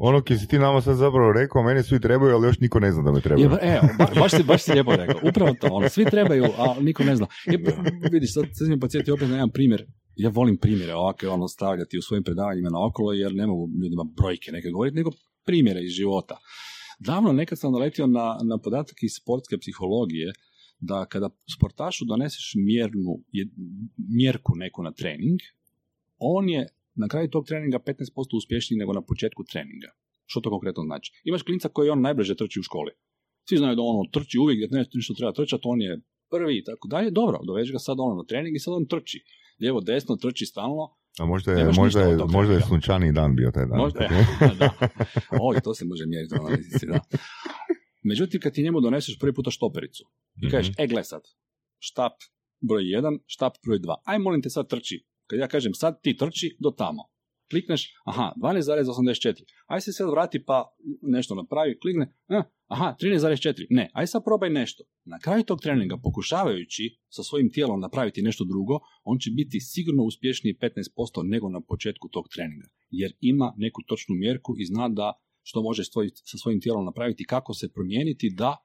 [0.04, 2.92] Ono ki si ti nama sad zapravo rekao, meni svi trebaju, ali još niko ne
[2.92, 3.50] zna da me trebaju.
[3.62, 3.88] Evo,
[4.20, 5.20] baš, si, baš si lijepo rekao.
[5.28, 7.26] Upravo to, ono, svi trebaju, a niko ne zna.
[7.46, 7.58] Je,
[8.12, 9.86] vidiš, sad se mi podsjeti opet na jedan primjer.
[10.16, 14.04] Ja volim primjere ovakve ono, stavljati u svojim predavanjima na okolo, jer ne mogu ljudima
[14.16, 15.10] brojke neke govoriti, nego
[15.46, 16.36] primjere iz života.
[16.98, 20.32] Davno nekad sam naletio na, na podatak iz sportske psihologije,
[20.80, 23.12] da kada sportašu doneseš mjernu,
[24.16, 25.38] mjerku neku na trening,
[26.18, 29.90] on je na kraju tog treninga 15% uspješniji nego na početku treninga.
[30.26, 31.12] Što to konkretno znači?
[31.24, 32.92] Imaš klinca koji on najbrže trči u školi.
[33.48, 36.64] Svi znaju da ono trči uvijek gdje nešto, nešto treba trčati, on je prvi i
[36.64, 37.10] tako dalje.
[37.10, 39.18] Dobro, doveži ga sad ono na trening i sad on trči.
[39.60, 40.84] Lijevo, desno, trči stalno.
[41.18, 43.78] A možda je, možda je, možda je sunčani dan bio taj dan.
[43.78, 44.08] Možda,
[44.58, 44.70] da.
[45.40, 47.00] O, to se može mjeriti u analizi, da.
[48.10, 50.04] Međutim, kad ti njemu doneseš prvi puta štopericu
[50.42, 50.84] i kažeš, mm-hmm.
[50.84, 51.22] e gle sad,
[51.78, 52.12] štap
[52.60, 56.16] broj 1, štap broj 2, aj molim te sad trči kad ja kažem sad ti
[56.16, 57.02] trči do tamo.
[57.50, 59.42] Klikneš, aha, 12,84.
[59.66, 62.14] Aj se sad vrati pa nešto napravi, klikne,
[62.66, 63.66] aha, 13,4.
[63.70, 64.84] Ne, aj sad probaj nešto.
[65.04, 70.02] Na kraju tog treninga, pokušavajući sa svojim tijelom napraviti nešto drugo, on će biti sigurno
[70.04, 72.68] uspješniji 15% nego na početku tog treninga.
[72.90, 75.12] Jer ima neku točnu mjerku i zna da
[75.42, 75.82] što može
[76.24, 78.56] sa svojim tijelom napraviti, kako se promijeniti da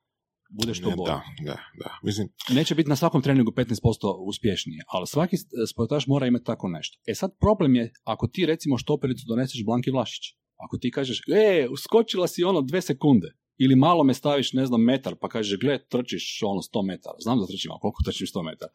[0.49, 1.11] bude što bolje.
[1.11, 1.99] Da, da, da.
[2.03, 2.29] Mislim...
[2.49, 5.37] Neće biti na svakom treningu 15% uspješnije, ali svaki
[5.71, 6.99] sportaš mora imati tako nešto.
[7.07, 10.23] E sad problem je, ako ti recimo štopericu doneseš Blanki Vlašić,
[10.57, 14.81] ako ti kažeš, e, uskočila si ono dve sekunde, ili malo me staviš, ne znam,
[14.83, 17.15] metar, pa kažeš, gle, trčiš ono 100 metara.
[17.19, 18.71] Znam da trčim, ali koliko trčim 100 metara.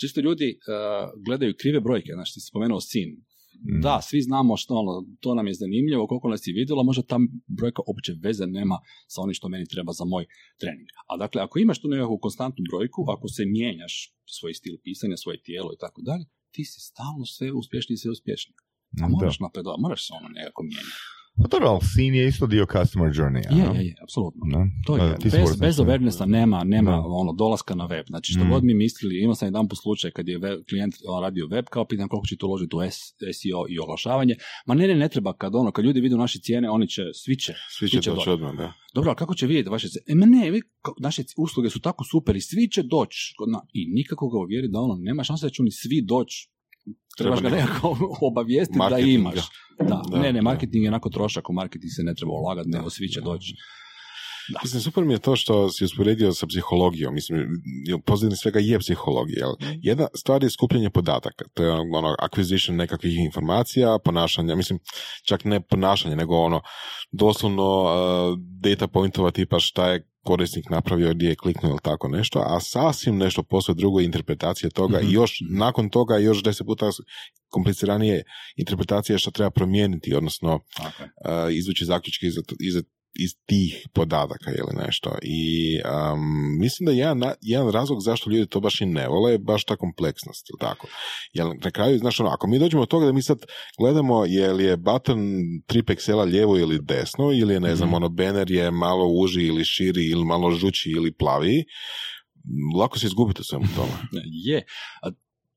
[0.00, 3.10] Čisto ljudi uh, gledaju krive brojke, znači ti si spomenuo sin.
[3.82, 7.18] Da, svi znamo što ono, to nam je zanimljivo, koliko nas je vidjelo, možda ta
[7.58, 8.76] brojka uopće veze nema
[9.06, 10.24] sa onim što meni treba za moj
[10.60, 10.88] trening.
[11.10, 13.94] A dakle, ako imaš tu nekakvu konstantnu brojku, ako se mijenjaš
[14.36, 16.24] svoj stil pisanja, svoje tijelo i tako dalje,
[16.54, 18.56] ti si stalno sve uspješniji, sve uspješniji.
[19.02, 21.02] A moraš napredovati, moraš se ono nekako mijenjati.
[21.42, 23.42] Pa dobro, ali sin je isto dio customer journey.
[23.50, 24.42] Je, je, je, apsolutno.
[24.86, 28.06] To je, bez, bez awarenessa nema, nema ono, dolaska na web.
[28.06, 28.50] Znači, što mm.
[28.50, 31.64] god mi mislili, imao sam jedan po slučaj kad je web, klijent on, radio web,
[31.70, 32.78] kao pitan koliko će to uložiti u
[33.32, 34.34] SEO i oglašavanje.
[34.66, 37.36] Ma ne, ne, ne treba, kad ono, kad ljudi vide naše cijene, oni će, svi
[37.36, 38.72] će, svi će, doći odmah, da.
[38.94, 40.04] Dobro, a kako će vidjeti vaše cijene?
[40.08, 40.62] E, ma ne, vi,
[41.00, 43.34] naše usluge su tako super i svi će doći.
[43.72, 46.54] I nikako ga uvjeri da ono, nema šanse da će oni svi doći
[47.18, 47.96] trebaš ga nekako
[48.28, 49.38] obavijestiti da imaš.
[49.88, 53.08] Da, ne, ne, marketing je onako trošak, u marketing se ne treba ulagati, nego svi
[53.08, 53.54] će doći.
[54.52, 54.60] Da.
[54.62, 57.14] Mislim, super mi je to što si usporedio sa psihologijom.
[57.14, 57.48] Mislim,
[58.04, 59.38] pozadnje svega je psihologija.
[59.38, 59.54] Jel?
[59.82, 61.44] Jedna stvar je skupljenje podataka.
[61.54, 64.54] To je ono, acquisition nekakvih informacija, ponašanja.
[64.54, 64.78] Mislim,
[65.24, 66.60] čak ne ponašanje, nego ono,
[67.12, 72.42] doslovno uh, data pointova tipa šta je korisnik napravio gdje je kliknuo ili tako nešto,
[72.46, 75.14] a sasvim nešto posve drugo interpretacije toga i mhm.
[75.14, 76.90] još nakon toga još deset puta
[77.48, 78.22] kompliciranije
[78.56, 81.46] interpretacije što treba promijeniti, odnosno okay.
[81.46, 82.82] uh, izvući zaključke iz, iz
[83.14, 85.10] iz tih podataka ili nešto.
[85.22, 85.78] I
[86.12, 89.64] um, mislim da jedan, jedan razlog zašto ljudi to baš i ne vole je baš
[89.64, 90.86] ta kompleksnost, ili tako.
[91.32, 93.38] Jer na kraju, znaš, ono, ako mi dođemo od toga da mi sad
[93.78, 95.18] gledamo je li je button
[95.68, 99.42] 3 piksela lijevo ili desno, ili je, ne znam, mm ono, banner je malo uži
[99.42, 101.64] ili širi, ili malo žući ili plavi,
[102.78, 103.92] lako se izgubiti u svemu tome.
[104.46, 104.64] je,
[105.02, 105.10] a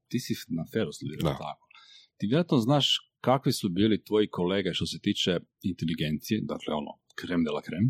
[0.07, 0.91] ti si na feru
[1.21, 1.67] tako.
[2.17, 2.87] Ti vjerojatno znaš
[3.21, 5.31] kakvi su bili tvoji kolege što se tiče
[5.61, 7.85] inteligencije, dakle ono, krem de la krem,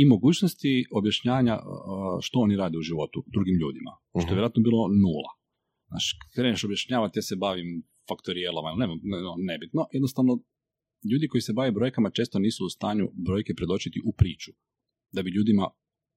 [0.00, 1.56] i mogućnosti objašnjanja
[2.26, 4.34] što oni rade u životu drugim ljudima, što je mhm.
[4.34, 5.32] vjerojatno bilo nula.
[5.90, 6.04] Znaš,
[6.34, 7.68] kreneš objašnjavati, ja se bavim
[8.08, 9.18] faktorijelama, ne, ne,
[9.50, 10.32] nebitno, jednostavno
[11.10, 14.50] ljudi koji se bave brojkama često nisu u stanju brojke predočiti u priču,
[15.14, 15.66] da bi ljudima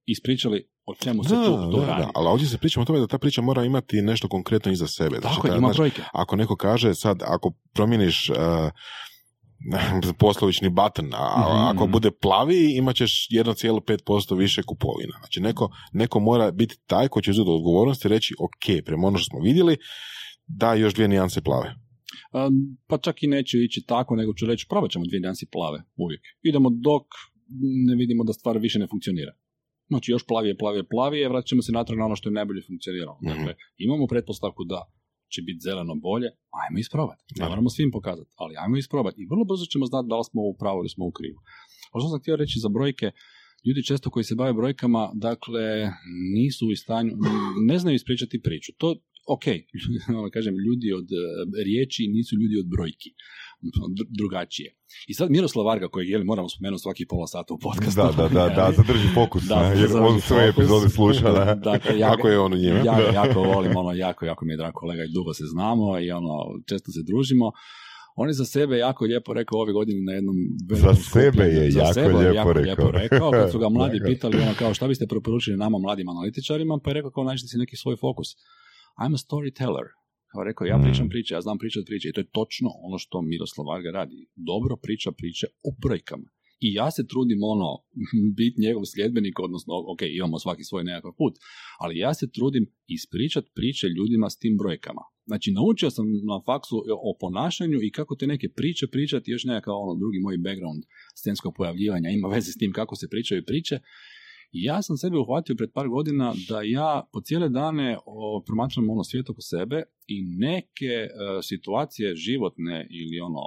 [0.05, 2.11] ispričali o čemu se tu to radi.
[2.15, 5.19] ali ovdje se pričamo o tome da ta priča mora imati nešto konkretno iza sebe.
[5.21, 6.01] Tako, znači, ima brojke.
[6.13, 8.35] Ako neko kaže sad, ako promijeniš uh,
[10.19, 11.67] poslovični button, a Mhm.
[11.69, 15.13] ako bude plavi imat ćeš 1,5% više kupovina.
[15.19, 19.17] Znači neko, neko mora biti taj ko će uzeti odgovornost i reći ok, prema ono
[19.17, 19.77] što smo vidjeli,
[20.47, 21.75] da još dvije nijanse plave.
[22.87, 26.21] Pa čak i neće ići tako, nego ću reći probat ćemo dvije nijansi plave, uvijek.
[26.41, 27.03] Idemo dok
[27.87, 29.31] ne vidimo da stvar više ne funkcionira.
[29.87, 33.17] Znači još plavije, plavije, plavije, vratit ćemo se natrag na ono što je najbolje funkcioniralo.
[33.23, 33.29] Mhm.
[33.29, 34.79] Dakle, imamo pretpostavku da
[35.33, 36.29] će biti zeleno bolje,
[36.61, 37.23] ajmo isprobati.
[37.37, 37.49] Ne Da.
[37.49, 39.21] moramo svim pokazati, ali ajmo isprobati.
[39.21, 41.39] I vrlo brzo ćemo znati da li smo u pravu ili smo u krivu.
[41.91, 43.07] A što sam htio reći za brojke,
[43.65, 45.63] ljudi često koji se bave brojkama, dakle,
[46.35, 47.13] nisu u stanju,
[47.69, 48.71] ne znaju ispričati priču.
[48.77, 48.87] To,
[49.35, 49.45] ok,
[50.19, 51.15] ono kažem, ljudi od e,
[51.65, 53.09] riječi nisu ljudi od brojki.
[53.61, 54.75] Dr- drugačije.
[55.07, 58.01] I sad Miroslav Varga, kojeg jeli, moramo spomenuti svaki pola sata u podcastu.
[58.01, 61.55] Da, da, da, da, zadrži fokus, Da, ne, jer on sve epizode sluša, da.
[61.71, 62.79] Dakle, ja, Kako je on u njima?
[62.79, 66.11] ja jako volim, ono, jako, jako mi je drag kolega i dugo se znamo i
[66.11, 66.29] ono,
[66.65, 67.51] često se družimo.
[68.15, 70.35] On je za sebe jako lijepo rekao ove godine na jednom
[70.71, 72.91] Za sebe je Za jako sebe je lijepo rekao.
[72.91, 73.31] rekao.
[73.31, 74.05] Kad su ga mladi Da.
[74.05, 77.57] pitali ono kao šta biste preporučili nama mladim analitičarima, pa je rekao kao nađite si
[77.57, 78.27] neki svoj fokus.
[78.97, 79.85] I'm a storyteller.
[80.31, 81.09] Kao rekao, ja pričam Mm.
[81.09, 84.29] priče, ja znam pričati priče i to je točno ono što Miroslav Varga radi.
[84.35, 86.29] Dobro priča priče o brojkama.
[86.65, 87.69] I ja se trudim ono,
[88.39, 91.33] biti njegov sljedbenik, odnosno, ok, imamo svaki svoj nekakav put,
[91.79, 95.01] ali ja se trudim ispričat priče ljudima s tim brojkama.
[95.29, 96.75] Znači, naučio sam na faksu
[97.09, 100.83] o ponašanju i kako te neke priče pričati, još nekakav ono drugi moj background
[101.19, 103.79] scenskog pojavljivanja ima veze s tim kako se pričaju priče.
[104.51, 107.97] Ja sam sebe uhvatio pred par godina da ja po cijele dane
[108.45, 111.09] promatram ono svijet oko sebe i neke e,
[111.43, 113.41] situacije životne ili ono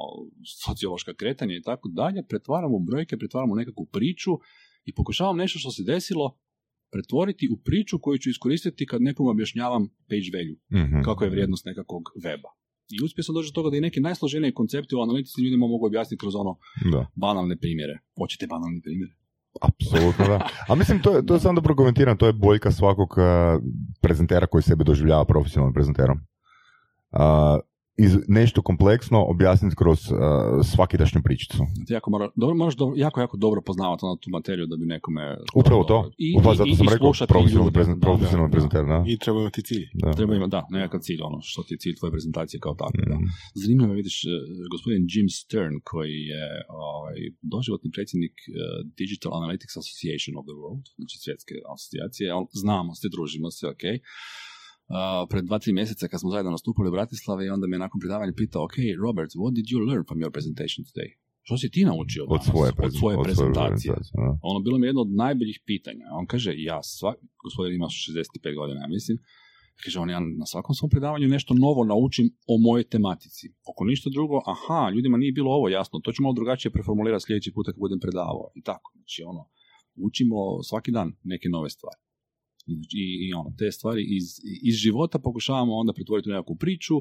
[0.64, 4.30] sociološka kretanja i tako dalje pretvaram u brojke, pretvaram u nekakvu priču
[4.84, 6.38] i pokušavam nešto što se desilo
[6.92, 11.02] pretvoriti u priču koju ću iskoristiti kad nekom objašnjavam page value, Mhm.
[11.04, 12.50] kako je vrijednost nekakvog weba.
[12.94, 15.86] I uspio sam doći do toga da i neki najsloženiji koncepti u analitici ljudima mogu
[15.86, 16.58] objasniti kroz ono
[16.92, 17.06] Da.
[17.16, 17.98] banalne primjere.
[18.18, 19.12] Hoćete banalne primjere?
[19.60, 20.48] Apsolutno da.
[20.68, 23.62] A mislim, to je, to je sam dobro komentiram, to je boljka svakog uh,
[24.00, 26.20] prezentera koji sebe doživljava profesionalnim prezenterom.
[27.10, 27.20] Uh,
[27.98, 30.18] iz, nešto kompleksno objasniti kroz uh,
[30.64, 31.58] svakidašnju pričicu.
[31.86, 34.86] Ti jako mora, dobro, moraš dobro, jako, jako dobro poznavati ono, tu materiju da bi
[34.86, 35.36] nekome...
[35.54, 36.10] Upravo to.
[36.18, 37.12] I, Upravo i- zato i- sam i rekao
[37.56, 37.70] ljude.
[37.70, 38.48] prezent, Da, da, da.
[38.48, 39.04] prezenter, da.
[39.08, 39.86] I treba imati cilj.
[39.94, 40.12] da.
[40.12, 43.14] Treba ima, da, nekakav cilj, ono, što ti je cilj tvoje prezentacije kao tako, da.
[43.14, 43.24] Mhm.
[43.54, 44.28] Zanimljivo je, vidiš, eh,
[44.70, 46.46] gospodin Jim Stern, koji je
[46.86, 48.52] ovaj, doživotni predsjednik eh,
[49.00, 52.26] Digital Analytics Association of the World, znači svjetske asocijacije,
[52.62, 53.84] znamo se, družimo se, ok.
[54.92, 58.32] Uh, pred dva, tri mjeseca kad smo zajedno nastupili u Bratislavi, onda me nakon predavanja
[58.36, 61.10] pitao, ok, Robert, what did you learn from your presentation today?
[61.46, 63.92] Što si ti naučio Od danas svoje, od svoje od svoje prezentacije?
[64.50, 66.06] Ono, bilo mi je jedno od najboljih pitanja.
[66.20, 69.16] On kaže, ja svak, gospodin ima 65 godina, ja mislim,
[69.84, 73.44] kaže on, ja na svakom svom predavanju nešto novo naučim o mojoj tematici.
[73.70, 77.54] Oko ništa drugo, aha, ljudima nije bilo ovo jasno, to ću malo drugačije preformulirati sljedeći
[77.54, 78.46] put kad budem predavao.
[78.58, 79.42] I tako, znači ono,
[80.08, 80.36] učimo
[80.68, 82.00] svaki dan neke nove stvari.
[82.66, 84.24] I, i, ono, te stvari iz,
[84.62, 86.94] iz života pokušavamo onda pretvoriti u nekakvu priču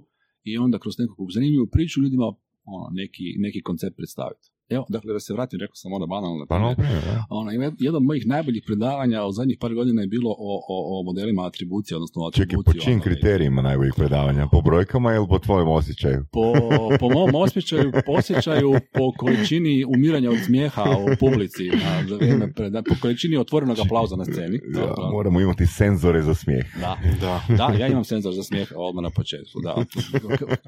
[0.43, 2.26] i onda kroz nekakvu zanimljivu priču ljudima
[2.64, 4.51] ono, neki, neki koncept predstaviti.
[4.72, 6.45] Evo, dakle, da se vratim, rekao sam onda banalno.
[6.49, 7.26] Pa no, da.
[7.30, 10.99] Ono, ima jedno od mojih najboljih predavanja u zadnjih par godina je bilo o, o,
[10.99, 14.47] o modelima atribucije, odnosno o Čekaj, po ono, kriterijima najboljih predavanja?
[14.47, 16.26] Po brojkama ili po tvojem osjećaju?
[16.32, 16.53] po,
[16.99, 22.47] po mom osjećaju, po osjećaju, po količini umiranja od smijeha u publici, na, za vrijeme
[22.47, 24.59] preda- po količini otvorenog aplauza na sceni.
[24.74, 26.65] Da, Da, moramo imati senzore za smijeh.
[26.80, 26.97] da.
[27.22, 27.41] Da.
[27.57, 29.76] Da, ja imam senzor za smijeh odmah na početku, da.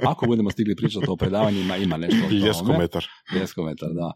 [0.04, 2.42] Ako budemo stigli pričati o predavanjima, ima nešto o tome.
[2.42, 3.06] Ljeskometar.
[3.36, 4.12] Ljeskometar, da.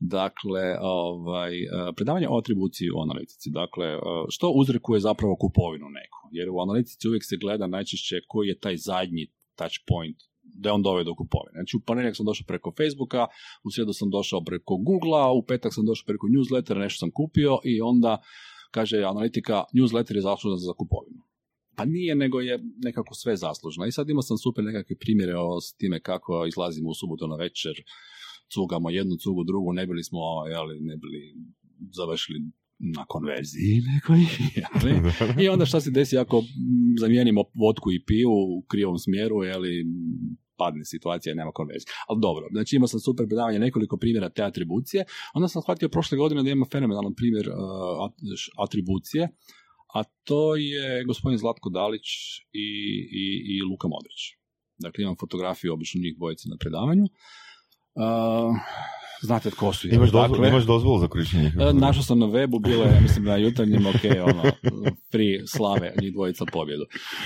[0.00, 3.50] Dakle, ovaj, eh, predavanje o atribuciji u analitici.
[3.50, 6.20] Dakle, eh, što uzrekuje zapravo kupovinu neku?
[6.30, 10.82] Jer u analitici uvijek se gleda najčešće koji je taj zadnji touch point da on
[10.82, 11.58] doveo do kupovine.
[11.58, 13.26] Znači, u ponedjeljak sam došao preko Facebooka,
[13.64, 17.58] u srijedu sam došao preko Googlea, u petak sam došao preko newslettera, nešto sam kupio
[17.64, 18.22] i onda
[18.70, 21.22] kaže analitika, newsletter je zaslužan za kupovinu.
[21.76, 23.86] Pa nije, nego je nekako sve zaslužno.
[23.86, 27.36] I sad imao sam super nekakve primjere o s time kako izlazimo u subotu na
[27.36, 27.74] večer,
[28.54, 30.18] cugamo jednu cugu, drugu, ne bili smo,
[30.50, 31.34] jeli, ne bili
[31.92, 32.38] završili
[32.78, 34.18] na konverziji nekoj,
[34.60, 35.44] jeli?
[35.44, 36.42] I onda šta se desi ako
[37.00, 39.84] zamijenimo vodku i piju u krivom smjeru, jeli,
[40.56, 41.92] padne situacija nema konverzije.
[42.08, 45.04] Ali dobro, znači imao sam super predavanje, nekoliko primjera te atribucije.
[45.34, 47.46] Onda sam shvatio prošle godine da ima fenomenalan primjer
[48.36, 49.28] š- atribucije,
[49.94, 52.06] a to je gospodin Zlatko Dalić
[52.52, 52.68] i,
[53.22, 53.24] i,
[53.54, 54.20] i Luka Modrić.
[54.78, 57.06] Dakle, imam fotografiju obično njih dvojice na predavanju.
[57.94, 58.56] Uh,
[59.22, 59.88] znate tko su.
[59.88, 61.52] Imaš, Dakle, imaš dozvolu za korištenje?
[61.60, 64.42] E, Našao sam na webu, bilo je, mislim, na jutarnjem, ok, ono,
[65.12, 66.84] free slave, njih dvojica pobjedu.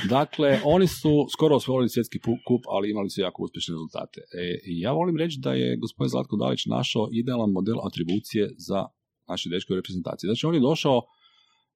[0.08, 4.20] Dakle, oni su skoro osvojili svjetski kup, ali imali su jako uspješne rezultate.
[4.20, 8.86] E, i ja volim reći da je gospodin Zlatko Dalić našao idealan model atribucije za
[9.28, 10.28] naše dečke u reprezentaciji.
[10.28, 11.02] Znači, on je došao,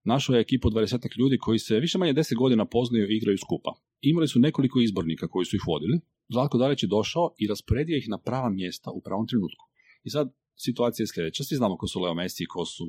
[0.04, 3.38] našao je ekipu od 20 ljudi koji se više manje 10 godina poznaju i igraju
[3.38, 3.70] skupa.
[4.00, 6.00] Imali su nekoliko izbornika koji su ih vodili.
[6.28, 9.64] Zlatko Dalić je došao i rasporedio ih na prava mjesta u pravom trenutku.
[10.04, 11.44] I sad situacija je sljedeća.
[11.44, 12.84] Svi znamo ko su Leo Messi, ko su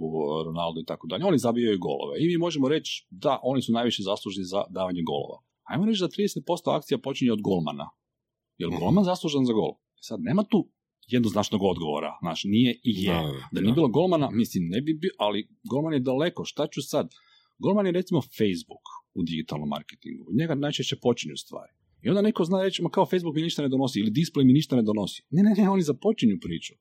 [0.46, 1.26] Ronaldo i tako dalje.
[1.26, 2.16] Oni zabijaju golove.
[2.20, 5.38] I mi možemo reći da oni su najviše zaslužni za davanje golova.
[5.64, 7.90] Ajmo reći da 30% akcija počinje od golmana.
[8.58, 8.84] Je li Mhm.
[8.84, 9.72] golman zaslužan za gol?
[9.72, 10.70] E Sad, nema tu
[11.08, 12.18] jednoznačnog odgovora.
[12.22, 13.14] Znaš, nije i je.
[13.14, 13.62] Da, Da da.
[13.62, 16.46] nije bilo golmana, mislim, ne bi bio, ali golman je daleko.
[16.46, 17.10] Šta ću sad?
[17.60, 20.26] Golman je recimo Facebook u digitalnom marketingu.
[20.30, 21.72] Od njega najčešće počinju stvari.
[22.04, 24.54] I onda neko zna reći, ma kao Facebook mi ništa ne donosi, ili display mi
[24.54, 25.24] ništa ne donosi.
[25.30, 26.74] Ne, ne, ne, oni započinju priču.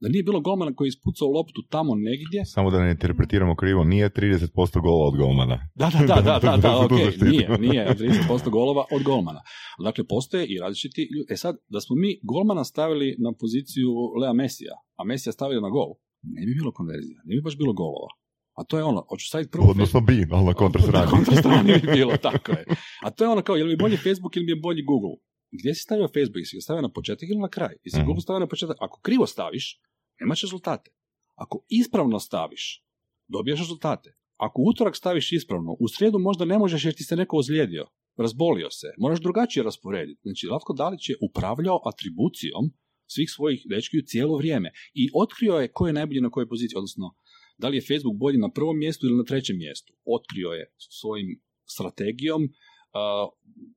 [0.00, 2.44] Da nije bilo golmana koji je ispucao loptu tamo negdje.
[2.44, 5.56] Samo da ne interpretiramo krivo, nije 30% gola od golmana.
[5.74, 7.56] Da, da, da, da, da, da, tu ok, zaštitimo.
[7.56, 9.40] nije, nije 30% golova od golmana.
[9.84, 11.26] Dakle, postoje i različiti ljudi.
[11.32, 13.90] E sad, da smo mi golmana stavili na poziciju
[14.20, 15.90] Lea Mesija, a Mesija stavili na gol,
[16.22, 18.10] ne bi bilo konverzija, ne bi baš bilo golova.
[18.54, 21.10] A to je ono, hoću staviti prvo Odnosno bi, ali na kontra Na strani.
[21.10, 22.64] kontra strani bi bilo, tako je.
[23.02, 25.16] A to je ono kao, je li mi bolji Facebook ili mi je bolji Google?
[25.52, 26.36] Gdje si stavio Facebook?
[26.36, 27.74] Jesi ga stavio na početak ili na kraj?
[27.84, 28.06] Jesi Mhm.
[28.06, 28.76] Google stavio na početak?
[28.80, 29.80] Ako krivo staviš,
[30.20, 30.90] nemaš rezultate.
[31.34, 32.84] Ako ispravno staviš,
[33.28, 34.16] dobiješ rezultate.
[34.36, 37.86] Ako utorak staviš ispravno, u srijedu možda ne možeš jer ti se neko ozlijedio,
[38.18, 40.20] razbolio se, moraš drugačije rasporediti.
[40.22, 42.64] Znači, Latko Dalić je upravljao atribucijom
[43.06, 47.14] svih svojih dečkiju cijelo vrijeme i otkrio je ko je najbolji na kojoj poziciji, odnosno
[47.60, 49.92] da li je Facebook bolji na prvom mjestu ili na trećem mjestu.
[50.16, 50.64] Otkrio je
[51.00, 51.28] svojim
[51.74, 52.50] strategijom uh,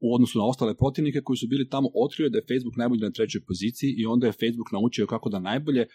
[0.06, 3.02] u odnosu na ostale protivnike koji su bili tamo, otkrio je da je Facebook najbolji
[3.02, 5.86] na trećoj poziciji i onda je Facebook naučio kako da najbolje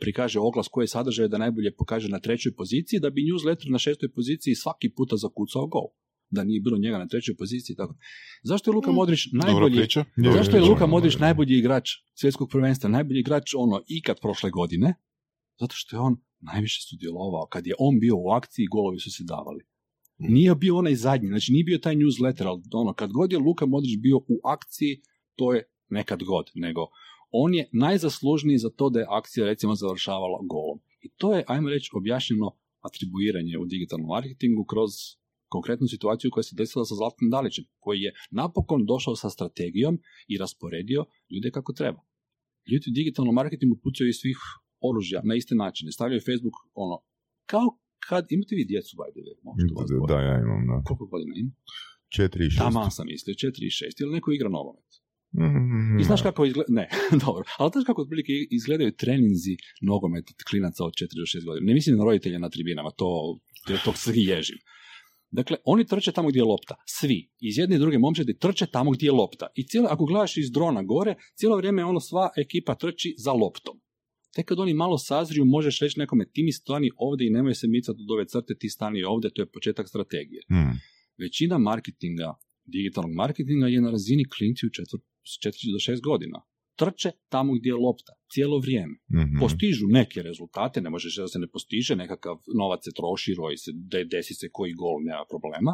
[0.00, 4.08] prikaže oglas koje sadržaje da najbolje pokaže na trećoj poziciji, da bi newsletter na šestoj
[4.12, 5.88] poziciji svaki puta zakucao gol.
[6.30, 7.76] Da nije bilo njega na trećoj poziciji.
[7.76, 7.94] Tako.
[8.42, 9.76] Zašto je Luka Modrić Dobra najbolji.
[9.76, 14.94] Je, Zašto je Luka Modrić najbolji igrač svjetskog prvenstva, najbolji igrač ono ikad prošle godine?
[15.60, 17.46] Zato što je on najviše sudjelovao.
[17.46, 19.64] Kad je on bio u akciji, golovi su se davali.
[20.18, 23.66] Nije bio onaj zadnji, znači nije bio taj newsletter, ali ono, kad god je Luka
[23.66, 25.02] Modrić bio u akciji,
[25.36, 26.86] to je nekad god, nego
[27.30, 30.78] on je najzaslužniji za to da je akcija recimo završavala golom.
[31.00, 34.90] I to je, ajmo reći, objašnjeno atribuiranje u digitalnom marketingu kroz
[35.48, 39.98] konkretnu situaciju koja se desila sa Zlatkom Dalićem, koji je napokon došao sa strategijom
[40.28, 42.00] i rasporedio ljude kako treba.
[42.70, 44.38] Ljudi u digitalnom marketingu pucaju iz svih
[44.88, 45.92] oružja na iste načine.
[45.92, 46.96] Stavljaju Facebook ono,
[47.46, 47.66] kao
[48.08, 50.08] kad, imate vi djecu, by the way, možete vas dvoje.
[50.12, 50.76] Da, ja imam, da.
[50.88, 51.52] Koliko godina ima?
[52.18, 52.58] 4 i 6.
[52.58, 54.90] Taman sam mislio, 4 i 6, ili neko igra nogomet.
[55.38, 56.88] Mm, I znaš kako izgleda, ne,
[57.26, 61.66] dobro, ali znaš kako otprilike izgledaju treninzi nogometa klinaca od 4 do 6 godina.
[61.66, 63.38] Ne mislim na roditelja na tribinama, to,
[63.84, 64.58] to se ježim.
[65.30, 66.74] Dakle, oni trče tamo gdje je lopta.
[66.86, 67.30] Svi.
[67.40, 69.46] Iz jedne i druge momčadi trče tamo gdje je lopta.
[69.54, 73.80] I cijelo, ako gledaš iz drona gore, cijelo vrijeme ono sva ekipa trči za loptom.
[74.34, 77.66] Tek kad oni malo sazriju, možeš reći nekome ti mi stani ovdje i nemoj se
[77.68, 80.42] micati od ove crte, ti stani ovdje, to je početak strategije.
[80.50, 80.76] Mm.
[81.22, 82.34] Većina marketinga,
[82.64, 85.00] digitalnog marketinga je na razini klinci u četvr,
[85.30, 86.38] s 4 do 6 godina.
[86.76, 88.94] Trče tamo gdje je lopta, cijelo vrijeme.
[89.20, 89.38] Mhm.
[89.40, 93.70] Postižu neke rezultate, ne možeš da se ne postiže, nekakav novac se troši, roji se,
[93.74, 95.72] de- desi se koji gol, nema problema.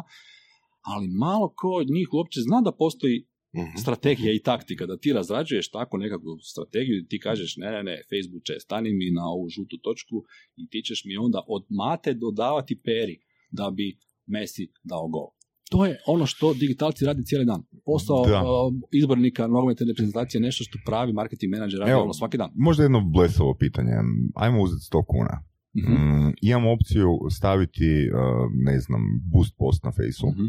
[0.81, 3.77] Ali malo ko od njih uopće zna da postoji Mhm.
[3.77, 8.01] strategija i taktika, da ti razrađuješ tako nekakvu strategiju i ti kažeš ne, ne, ne,
[8.09, 10.15] Facebook će, stani mi na ovu žutu točku
[10.55, 13.19] i ti ćeš mi onda od mate dodavati peri
[13.51, 15.27] da bi Messi dao gol.
[15.71, 17.63] To je ono što digitalci radi cijeli dan.
[17.85, 18.41] Posao Da.
[18.41, 22.51] uh, izbornika nogometne reprezentacije je nešto što pravi marketing menadžer radi ono svaki dan.
[22.55, 23.91] Možda jedno blesavo pitanje.
[24.35, 25.43] Ajmo uzeti 100 kuna.
[25.75, 25.91] Mhm.
[25.93, 29.01] Mm, imam opciju staviti, uh, ne znam,
[29.33, 30.27] boost post na fejsu.
[30.27, 30.45] Mhm.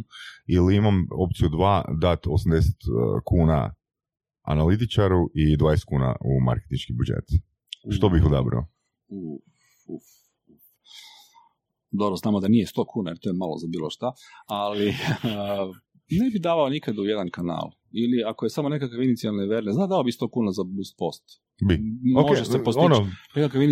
[0.46, 3.74] Ili imam opciju 2, dati 80 uh, kuna
[4.42, 7.28] analitičaru i 20 kuna u marketinški budžet.
[7.90, 8.66] Što bih odabrao?
[9.88, 10.02] Uf.
[11.90, 14.12] Dobro, znamo da nije 100 kuna, jer to je malo za bilo šta,
[14.46, 14.86] ali
[16.22, 17.70] ne bi davao nikad u jedan kanal.
[17.90, 21.41] Ili ako je samo nekakav inicijalne verne, zna dao bi 100 kuna za boost post.
[21.68, 21.78] Bi.
[22.12, 22.84] Može Ok, se postići.
[22.86, 23.62] Ono, Nekakav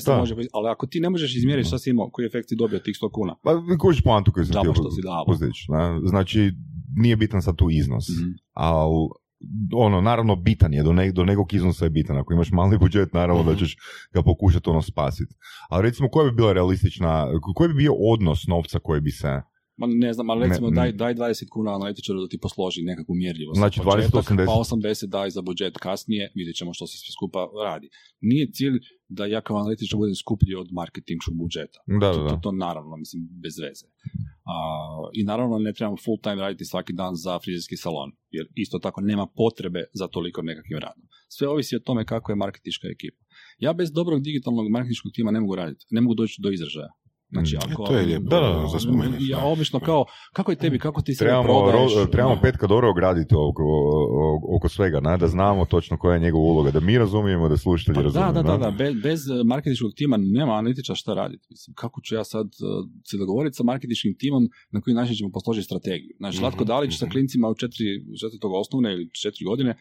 [0.00, 0.18] se Da.
[0.18, 2.78] može postići, ali ako ti ne možeš izmjeriti šta si imao, koji efekt si dobio
[2.78, 3.36] tih 100 kuna.
[3.42, 4.72] pa kojiš poantu koju sam htio
[5.02, 5.24] dao.
[5.26, 5.66] postići?
[6.04, 6.52] Znači,
[6.96, 8.08] nije bitan sad tu iznos.
[8.08, 8.30] Mhm.
[8.52, 9.08] ali
[9.74, 12.18] ono, naravno bitan je, do, ne, do nekog iznosa je bitan.
[12.18, 13.58] Ako imaš mali budžet, naravno da Mhm.
[13.58, 13.76] ćeš
[14.14, 15.34] ga pokušati ono spasiti.
[15.68, 19.42] Ali recimo, koja bi bila realistična, koji bi bio odnos novca koji bi se
[19.76, 20.92] Ma ne znam, ali recimo Ne, daj, ne.
[20.92, 23.58] daj 20 kuna analitičaru da ti posloži nekakvu mjerljivost.
[23.58, 24.46] Znači, početak, 20, 80.
[24.46, 27.88] Pa 80 daj za budžet kasnije, vidjet ćemo što se sve skupa radi.
[28.20, 28.76] Nije cilj
[29.08, 31.78] da ja kao analitičar budem skuplji od marketinškog budžeta.
[32.00, 33.86] Da, To, da, to, to naravno, mislim, bez veze.
[34.52, 34.54] A,
[35.12, 39.00] I naravno ne trebamo full time raditi svaki dan za frizerski salon, jer isto tako
[39.00, 41.04] nema potrebe za toliko nekakvim radom.
[41.28, 43.20] Sve ovisi o tome kako je marketinška ekipa.
[43.58, 46.92] Ja bez dobrog digitalnog marketinškog tima ne mogu raditi, ne mogu doći do izražaja.
[47.32, 47.58] Znači, Mm.
[47.64, 49.28] ako, To je lijepo Da, za spomenuti.
[49.28, 51.92] Ja obično kao, kako je tebi, kako ti se Trebamo, prodaješ?
[51.94, 52.40] ro- trebamo Da.
[52.42, 53.62] Petka dobro graditi oko,
[54.50, 57.94] oko svega, na, da znamo točno koja je njegova uloga, da mi razumijemo, da slušatelji
[57.96, 58.26] Pa razumiju.
[58.26, 58.70] da, da, da, da.
[58.72, 61.46] Bez, bez marketinškog tima nema analitičara šta raditi.
[61.50, 62.52] Mislim, kako ću ja sad uh,
[63.04, 66.14] se dogovoriti sa marketinškim timom na koji način ćemo posložiti strategiju.
[66.18, 67.12] Znači, Zlatko Mhm, Dalić sa mhm.
[67.12, 67.86] klincima u četiri,
[68.20, 69.76] četvrtog osnovne ili četiri godine,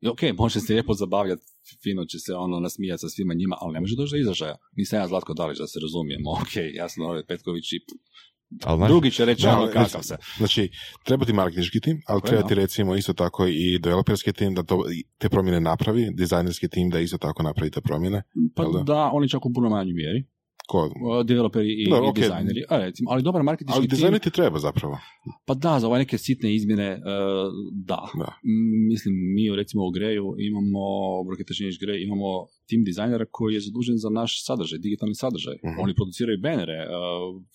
[0.00, 1.42] je ok, može se lijepo zabavljati,
[1.82, 4.56] fino će se ono nasmijati sa svima njima, ali ne može doći do izražaja.
[4.76, 6.30] Nisam ja Zlatko Dalić, da se razumijemo.
[6.30, 7.80] Ok, ja sam ovaj Petković i
[8.64, 10.16] Ali, drugi će reći Da, ono kakav se.
[10.36, 10.70] Znači,
[11.04, 14.84] treba ti marketinški tim, ali treba ti recimo isto tako i developerski tim da to,
[15.18, 18.22] te promjene napravi, dizajnerski tim da isto tako napravi te promjene.
[18.54, 18.82] Pa da?
[18.82, 19.10] da?
[19.12, 20.24] oni čak u puno manjoj mjeri,
[20.70, 20.78] Ko,
[21.24, 24.98] developeri i, Da, i dizajneri, a recimo, ali dobar marketinški ali dizajner ti treba zapravo.
[25.46, 27.00] pa da, za ove neke sitne izmjene, uh,
[27.90, 28.02] da.
[28.24, 28.30] Da.
[28.90, 30.82] Mislim, mi recimo u Greju imamo,
[31.28, 32.28] Broketačinić Grej, imamo
[32.68, 35.56] tim dizajnera koji je zadužen za naš sadržaj, digitalni sadržaj.
[35.66, 35.76] Mhm.
[35.82, 36.96] Oni produciraju benere, uh,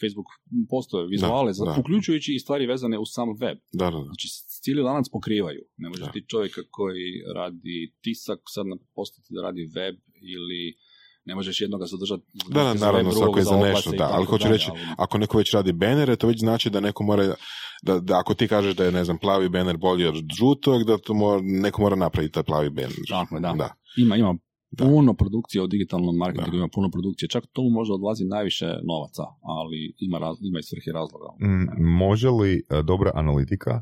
[0.01, 0.29] Facebook
[0.69, 1.75] postove, vizuale, Da, za, da.
[1.79, 3.57] uključujući i stvari vezane uz sam web.
[3.71, 4.03] Da, da, da.
[4.03, 4.27] Znači,
[4.63, 5.61] cijeli lanac pokrivaju.
[5.77, 6.11] Ne može Da.
[6.11, 8.65] ti čovjeka koji radi tisak sad
[8.95, 9.95] postati da radi web
[10.35, 10.63] ili
[11.25, 14.47] ne možeš jednoga zadržati Da, da, za naravno, svako je za nešto, da, ali hoću
[14.47, 17.33] reći, ali- ako neko već radi benere, to već znači da neko mora,
[17.83, 20.97] da, da ako ti kažeš da je, ne znam, plavi bener bolji od žutog, da
[20.97, 22.93] to mora, neko mora napraviti taj plavi bener.
[23.09, 23.53] Tako da.
[23.57, 23.69] da.
[23.97, 24.35] Ima, ima
[24.77, 24.85] Da.
[24.85, 26.57] puno produkcije u digitalnom marketingu, Da.
[26.57, 30.91] ima puno produkcije, čak to možda odlazi najviše novaca, ali ima, raz, ima i svrhe
[30.93, 31.27] razloga.
[31.41, 33.81] Mm, može li e, dobra analitika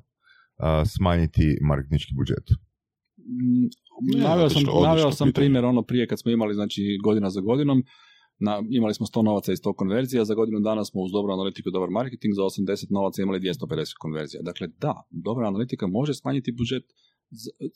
[0.58, 2.48] a, smanjiti marketinški budžet?
[4.18, 7.84] Naveo sam, naveo sam primjer ono prije kad smo imali znači godina za godinom,
[8.40, 11.70] na, imali smo 100 novaca i 100 konverzija, za godinu dana smo uz dobru analitiku
[11.70, 14.42] i dobar marketing za 80 novaca imali 250 konverzija.
[14.44, 16.84] Dakle, da, dobra analitika može smanjiti budžet,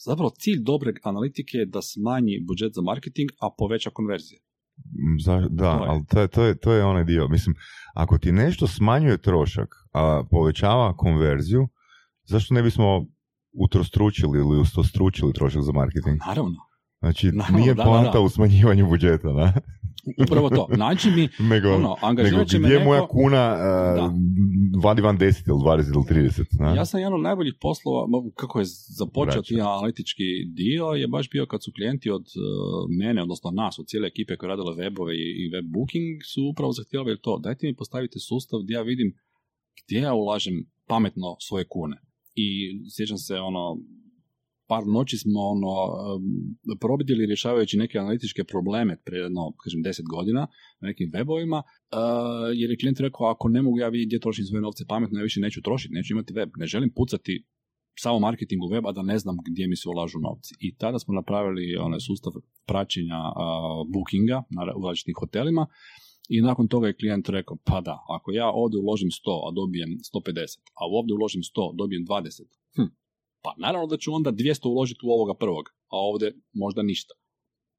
[0.06, 4.39] zapravo cilj dobre analitike je da smanji budžet za marketing, a poveća konverzije.
[4.77, 7.27] Mm, za- da, To ali to je, to, je, to je onaj dio.
[7.27, 7.56] Mislim,
[7.93, 11.68] ako ti nešto smanjuje trošak, a povećava konverziju,
[12.23, 13.06] zašto ne bismo
[13.56, 16.18] utrostručili ili ustostručili trošak za marketing?
[16.27, 16.57] Naravno,
[16.99, 18.19] Znači, Naravno, nije da, poanta da.
[18.19, 19.53] u smanjivanju budžeta, da?
[20.23, 20.68] upravo to.
[20.77, 22.90] Naći mi, nego, ono, nego će me gdje neko...
[22.90, 24.11] moja kuna uh,
[24.84, 26.65] vadi van 10 ili 20 ili 30, da?
[26.65, 28.65] Ja sam jedan od najboljih poslova, kako je
[28.99, 30.23] započeo ti analitički
[30.53, 34.38] dio, je baš bio kad su klijenti od uh, mene, odnosno nas, od cijele ekipe
[34.38, 37.40] koja je radila webove i, i web booking, su upravo zahtijevali to.
[37.44, 39.10] Dajte mi postavite sustav gdje ja vidim
[39.86, 40.56] gdje ja ulažem
[40.88, 41.98] pametno svoje kune.
[42.35, 42.47] I
[42.95, 43.77] sjećam se ono,
[44.67, 45.71] par noći smo ono,
[46.79, 50.47] probidili rješavajući neke analitičke probleme prije jedno, kažem, deset godina
[50.79, 51.67] na nekim webovima, uh,
[52.53, 55.23] jer je klijent rekao, ako ne mogu ja vidjeti gdje trošim svoje novce pametno, ja
[55.23, 57.45] više neću trošiti, neću imati web, ne želim pucati
[57.99, 60.55] samo marketingu web, a da ne znam gdje mi se ulažu novci.
[60.59, 62.33] I tada smo napravili onaj sustav
[62.65, 63.33] praćenja uh,
[63.93, 65.67] bookinga na, u različitim hotelima
[66.30, 69.89] i nakon toga je klijent rekao, pa da, ako ja ovdje uložim 100, a dobijem
[69.89, 72.41] 150, a ovdje uložim 100, dobijem 20,
[72.76, 72.89] hm,
[73.43, 77.14] pa naravno da ću onda 200 uložiti u ovoga prvog, a ovdje možda ništa.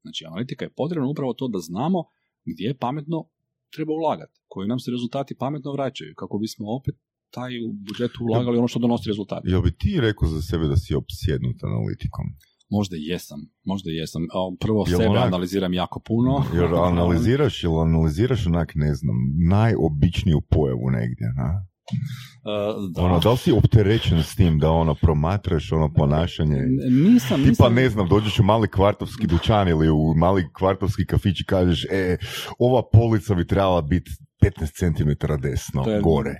[0.03, 1.99] Znači, analitika je potrebna upravo to da znamo
[2.45, 3.29] gdje pametno
[3.75, 6.95] treba ulagati, koji nam se rezultati pametno vraćaju, kako bismo opet
[7.29, 9.49] taj u budžetu ulagali ono što donosi rezultate.
[9.49, 12.25] Jel bi ti rekao za sebe da si opsjednut analitikom?
[12.69, 14.21] Možda jesam, možda jesam.
[14.59, 16.43] Prvo Jel sebe onak- analiziram jako puno.
[16.55, 19.15] Jer analiziraš, jel analiziraš onak, ne znam,
[19.49, 21.65] najobičniju pojavu negdje, na?
[21.89, 23.01] Uh, da.
[23.01, 26.57] Ono, da li si opterećen s tim da ono promatraš ono ponašanje?
[26.89, 27.73] Nisam, Tipa nisam.
[27.73, 32.17] ne znam, dođeš u mali kvartovski dućan ili u mali kvartovski kafić i kažeš, e,
[32.59, 34.11] ova polica bi trebala biti
[34.41, 35.09] 15 cm
[35.41, 36.35] desno, To je- gore.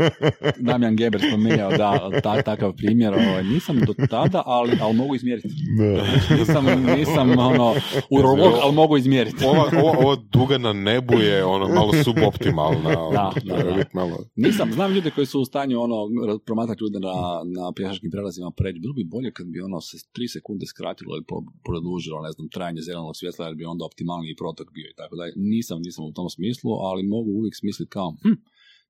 [0.66, 3.14] Damjan Geber spominjao, da, ta, takav primjer.
[3.14, 5.48] Ovaj, nisam do tada, ali, ali mogu izmjeriti.
[5.78, 6.02] Da.
[6.36, 6.64] Nisam,
[6.96, 7.74] nisam ono,
[8.10, 9.44] urolog, ali mogu izmjeriti.
[9.44, 12.90] Ova, ova, ova duga na nebu je ono malo suboptimalna.
[13.12, 13.76] Da, da, Treba da.
[13.76, 14.16] biti malo...
[14.36, 15.96] Nisam, znam ljude koji su u stanju ono,
[16.26, 17.14] ra- promatrati ljude na,
[17.56, 18.78] na pješačkim prelazima pređu.
[18.80, 21.24] Bilo bi bolje kad bi ono se tri sekunde skratilo ili
[21.68, 25.32] produžilo, ne znam, trajanje zelenog svjetla jer bi onda optimalniji protok bio i tako dalje.
[25.54, 28.36] Nisam, nisam u tom smislu, ali mogu uvijek smisliti kao, hm,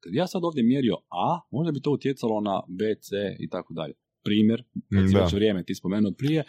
[0.01, 0.97] kad bi ja sad ovdje mjerio
[1.27, 3.09] A, možda bi to utjecalo na B, C
[3.45, 3.95] i tako dalje.
[4.25, 4.61] Primjer,
[4.95, 5.21] kad si Da.
[5.23, 6.45] već vrijeme ti spomenuo prije,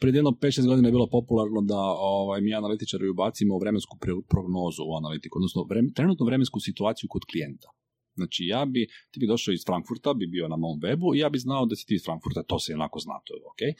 [0.00, 1.80] pred jedno 5-6 godina je bilo popularno da
[2.16, 3.94] ovaj, mi analitičari ubacimo vremensku
[4.32, 7.68] prognozu u analitiku, odnosno vrem- trenutnu vremensku situaciju kod klijenta.
[8.18, 11.28] Znači ja bi, ti bi došao iz Frankfurta, bi bio na mom webu i ja
[11.28, 13.62] bi znao da si ti iz Frankfurta, to se onako zna, to je ok.
[13.70, 13.74] Uh,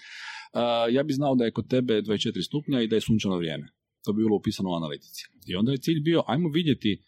[0.95, 3.67] ja bi znao da je kod tebe 24 stupnja i da je sunčano vrijeme.
[4.05, 5.23] To bi bilo upisano u analitici.
[5.47, 7.03] I onda je cilj bio, ajmo vidjeti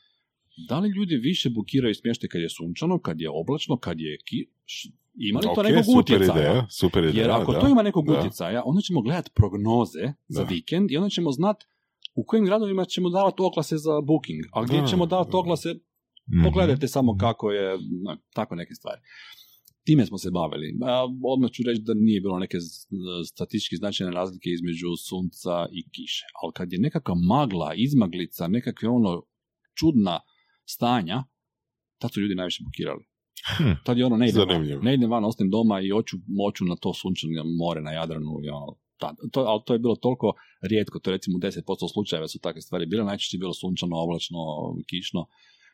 [0.59, 4.47] da li ljudi više bukiraju smještaj kad je sunčano, kad je oblačno, kad je ki...
[5.21, 6.41] Ima li to Ok, nekog super utjecaja?
[6.41, 7.61] ideja, super ideja, Jer ako da.
[7.61, 8.13] to ima nekog Da.
[8.13, 10.49] utjecaja, onda ćemo gledati prognoze za Da.
[10.49, 11.67] vikend i onda ćemo znati
[12.15, 15.39] u kojim gradovima ćemo davati oglase za booking, a gdje Da, ćemo davati da.
[15.39, 15.69] oglase,
[16.29, 16.45] Mhm.
[16.45, 17.73] pogledajte samo kako je,
[18.03, 19.01] no, tako neke stvari.
[19.85, 20.75] Time smo se bavili.
[21.25, 22.57] Odmah ću reći da nije bilo neke
[23.27, 26.25] statistički značajne razlike između sunca i kiše.
[26.43, 29.23] Ali kad je nekakva magla, izmaglica, nekakve ono
[29.75, 30.21] čudna
[30.71, 31.25] stanja,
[31.99, 33.05] tad su ljudi najviše bukirali.
[33.57, 33.73] Hm.
[33.85, 36.77] Tad je ono, ne idem, van, ne idem van, ostajem doma i hoću moću na
[36.77, 39.17] to sunčano more na Jadranu i ono, tad.
[39.33, 40.33] To, ali to je bilo toliko
[40.63, 43.97] rijetko, to je recimo u 10% slučajeva su takve stvari bile, najčešće je bilo sunčano,
[43.97, 44.39] oblačno,
[44.87, 45.27] kišno,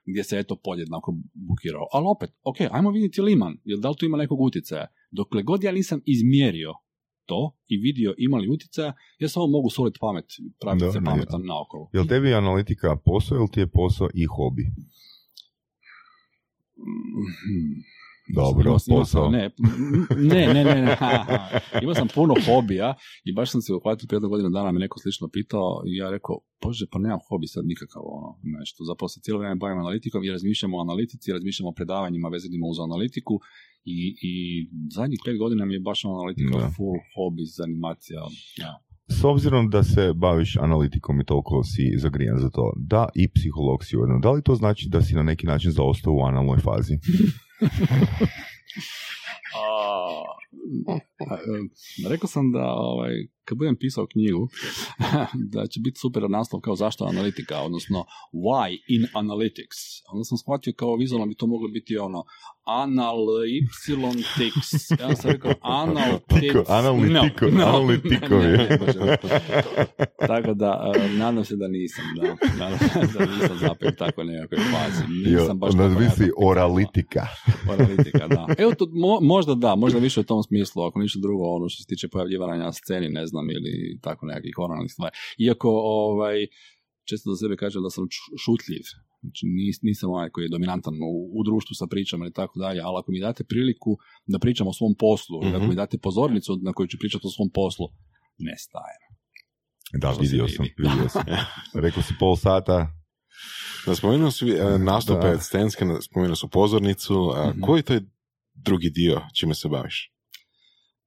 [0.06, 1.86] gdje se eto podjednako bukirao.
[1.92, 4.86] Ali opet, ok, ajmo vidjeti liman, jel da li tu ima nekog utjecaja?
[5.10, 6.72] Dokle god ja nisam izmjerio
[7.26, 10.24] to i vidio ima li utjecaja, ja samo mogu soliti pamet,
[10.60, 11.90] praviti se pametan naokolo.
[11.92, 14.62] Jel tebi analitika posao ili ti je posao i hobi?
[16.78, 17.80] Mhm.
[18.34, 19.24] Dobro, sam- posao.
[19.24, 19.51] sam- ne,
[20.46, 20.96] ne, ne, ne.
[21.82, 22.94] Imao sam puno hobija
[23.24, 26.36] i baš sam se uhvatio prije godina dana me neko slično pitao i ja rekao,
[26.62, 28.84] bože, pa nemam hobi sad nikakav ono, nešto.
[28.84, 32.78] Zapravo se cijelo vrijeme bavim analitikom i razmišljamo o analitici, razmišljamo o predavanjima vezanima uz
[32.80, 33.34] analitiku
[33.85, 34.32] i, i
[34.94, 36.70] zadnjih pet godina mi je baš analitika Da.
[36.77, 38.20] full hobi, zanimacija.
[38.56, 38.73] Ja.
[39.09, 43.85] S obzirom da se baviš analitikom i toliko si zagrijan za to, da i psiholog
[43.85, 46.94] si ujedno, da li to znači da si na neki način zaostao u analnoj fazi?
[49.55, 50.24] A,
[52.11, 53.12] rekao sam da ovaj,
[53.44, 54.48] kad budem pisao knjigu
[55.52, 58.04] da će biti super naslov kao zašto analitika, odnosno
[58.34, 59.78] why in analytics.
[60.08, 62.24] Onda sam shvatio kao vizualno bi to moglo biti ono
[62.66, 63.16] anal
[63.46, 63.60] y
[64.38, 64.54] tix.
[65.00, 66.18] Ja sam rekao anal.
[66.68, 68.46] Analitiko- No, no, analitikovi.
[68.48, 68.98] ne, ne, biti.
[70.18, 72.36] Tako da, e, nadam se da nisam, da.
[72.58, 75.02] Nadam se da nisam zapeo u takvoj nekakvoj fazi.
[75.26, 77.26] Nisam baš tako Nazvi jako- si oralitika.
[77.70, 78.46] Analitika, da.
[78.58, 81.82] Evo, to, mo- možda da, možda više u tom smislu, ako ništa drugo, ono što
[81.82, 85.15] se tiče pojavljivanja na sceni, ne znam, ili tako nekakvih oralnih stvari.
[85.39, 86.47] Iako, ovaj,
[87.05, 88.05] često za sebe kažem da sam
[88.44, 88.85] šutljiv,
[89.23, 92.81] znači nis, nisam onaj koji je dominantan u, u društvu sa pričama ili tako dalje,
[92.81, 93.97] ali ako mi date priliku
[94.27, 95.69] da pričam o svom poslu, ili ako Mhm.
[95.69, 97.86] mi date pozornicu na koju ću pričati o svom poslu,
[98.39, 99.02] ne stajem.
[99.94, 100.56] Da, Što vidio vidi.
[100.56, 101.23] sam, vidio sam.
[101.85, 102.93] Rekao si pol sata,
[103.86, 105.39] Da, spomenuo su e, nastupe Da.
[105.39, 107.15] scenske, spomenuo su pozornicu.
[107.35, 107.61] A Mhm.
[107.61, 108.02] Koji to je
[108.55, 110.14] drugi dio čime se baviš?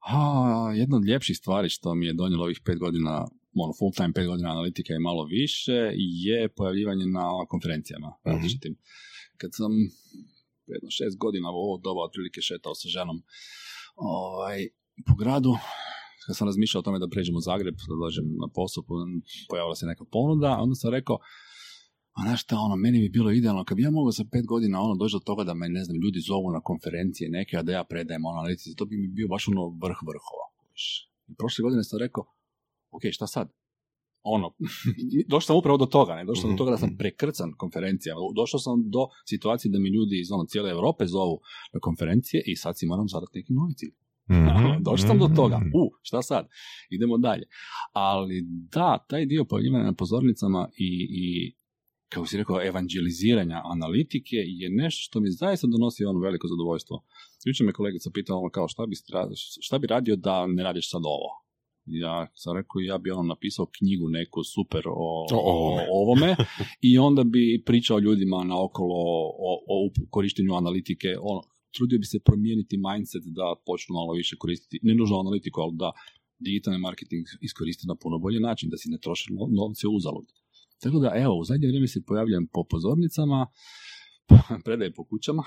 [0.10, 3.28] A, jedna od ljepših stvari što mi je donijelo ovih pet godina,
[3.64, 8.76] ono full time pet godina analitike i malo više, je pojavljivanje na konferencijama različitim.
[9.38, 9.72] Kad sam
[10.74, 13.18] jedno šest godina u ovo doba otprilike šetao sa ženom
[13.96, 14.68] ovaj,
[15.08, 15.54] po gradu,
[16.26, 18.96] kad sam razmišljao o tome da pređem u Zagreb, da dođem na posao, po-
[19.50, 21.18] pojavila se neka ponuda, onda sam rekao,
[22.18, 24.82] a znaš šta, ono, meni bi bilo idealno, kad bi ja mogao za pet godina
[24.82, 27.72] ono doći do toga da me, ne znam, ljudi zovu na konferencije neke, a da
[27.72, 30.46] ja predajem o analitici, to bi mi bio baš ono vrh vrhova.
[31.28, 32.24] I prošle godine sam rekao,
[32.92, 33.48] ok, šta sad?
[34.24, 34.48] Ono,
[35.32, 38.60] došao sam upravo do toga, ne, došao sam do toga da sam prekrcan konferencijama, došao
[38.60, 41.40] sam do situacije da mi ljudi iz ono cijele Europe zovu
[41.74, 43.96] na konferencije i sad si moram zadati neki novi cilj.
[44.32, 45.58] Mhm, Došao sam do toga.
[45.58, 45.70] mhm.
[45.74, 46.48] U, šta sad?
[46.90, 47.44] Idemo dalje.
[47.94, 51.57] Ali da, taj dio pojavljivanja na pozornicama i, i
[52.10, 57.04] kako si rekao, evanđeliziranja analitike je nešto što mi zaista donosi ono veliko zadovoljstvo.
[57.46, 58.96] Jučer me kolegica pitala ono kao šta bi,
[59.62, 61.30] šta bi radio da ne radiš sad ovo?
[61.86, 65.82] Ja sam rekao ja bi ono napisao knjigu neku super o, O ovome.
[65.92, 66.36] o ovome
[66.90, 68.96] i onda bi pričao ljudima naokolo
[69.50, 71.42] o, o korištenju analitike, ono,
[71.78, 75.92] trudio bi se promijeniti mindset da počnu malo više koristiti, ne nužno analitiku, ali da
[76.40, 80.28] digitalni marketing iskoristi na puno bolji način, da si ne troši no- novce uzalud.
[80.84, 83.48] Tako da, evo, u zadnje vrijeme se pojavljam po pozornicama,
[84.66, 85.44] predaje po kućama,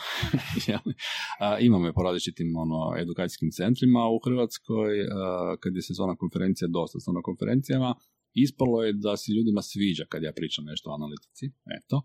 [1.67, 7.13] imamo je po različitim ono, edukacijskim centrima u Hrvatskoj, a, kad je sezona konferencija, dosta
[7.13, 7.95] na konferencijama,
[8.35, 11.47] ispalo je da se ljudima sviđa kad ja pričam nešto o analitici,
[11.79, 12.03] eto,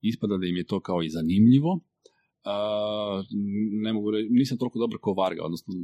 [0.00, 1.80] ispada da im je to kao i zanimljivo,
[3.82, 5.74] ne mogu reći, nisam toliko dobar ko Varga, odnosno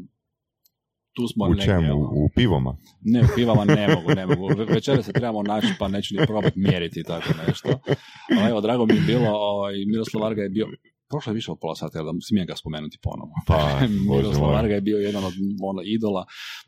[1.14, 1.92] tu smo U negdje, čemu?
[1.92, 2.76] ono, U pivama?
[3.02, 4.46] ne, u pivama ne mogu, ne mogu.
[4.48, 7.68] Ve- Večera se trebamo naći, pa neću ni probati mjeriti tako nešto.
[8.40, 10.66] Ali evo, drago mi je bilo, ovaj, Miroslav Varga je bio
[11.10, 13.32] prošlo je više od pola sata, ali da smijem ga spomenuti ponovo.
[13.48, 13.58] Pa,
[14.10, 15.34] Miroslav Varga je bio jedan od
[15.70, 16.22] ono, idola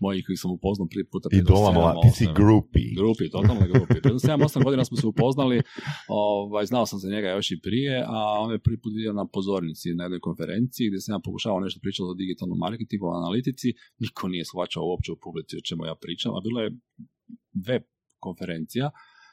[0.04, 1.28] mojih koji sam upoznao prvi puta.
[1.28, 2.84] prije Idola, mla, ti si grupi.
[3.00, 3.96] Grupi, totalno grupi.
[4.04, 5.56] Pred 7-8 godina smo se upoznali,
[6.08, 9.26] ovaj, znao sam za njega još i prije, a on je prvi put vidio na
[9.34, 13.68] pozornici na jednoj konferenciji gdje sam ja pokušavao nešto pričati o digitalnom marketingu, o analitici,
[14.02, 16.70] niko nije shvaćao uopće u publici o čemu ja pričam, a bilo je
[17.68, 17.82] web
[18.26, 18.86] konferencija,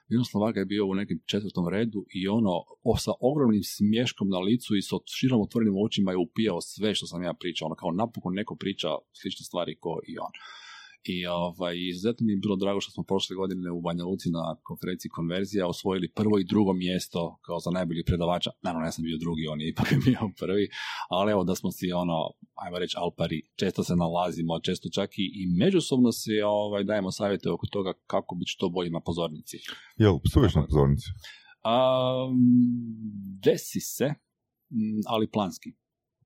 [0.10, 2.54] Miroslav Varga je bio u nekim četvrtom redu i ono
[2.84, 7.06] o, sa ogromnim smješkom na licu i sa širom otvorenim očima je upijao sve što
[7.08, 8.90] sam ja pričao, ono kao napokon neko priča
[9.20, 10.34] slične stvari ko i on.
[11.06, 14.56] I ovaj, izuzetno mi je bilo drago što smo prošle godine u Banja Luci na
[14.64, 18.52] konferenciji Konverzija osvojili prvo i drugo mjesto kao za najbolji predavača.
[18.62, 20.66] Naravno, ja sam bio drugi, on je ipak bio prvi,
[21.10, 22.18] ali evo da smo si ono,
[22.64, 27.50] ajmo reći, alpari, često se nalazimo, često čak i, i međusobno si ovaj, dajemo savjete
[27.50, 29.58] oko toga kako biti što bolji na pozornici.
[29.98, 31.08] Jel, psuješ na pozornici?
[31.64, 31.76] A,
[33.44, 34.14] desi se,
[35.08, 35.83] ali planski.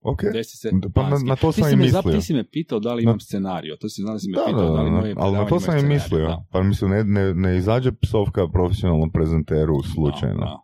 [0.07, 0.23] Ok.
[0.33, 2.01] Desi se Pa na, na to Ti sam si i me mislio.
[2.01, 3.75] zap- Ti si me pitao da li imam scenario.
[3.75, 5.45] To si znao da si me Da, pitao da, da li da, moje ali na
[5.45, 6.27] to sam i mislio.
[6.27, 6.45] da.
[6.51, 10.35] Pa mislim, ne, ne, ne izađe psovka profesionalnom prezenteru slučajno.
[10.35, 10.63] Da, da.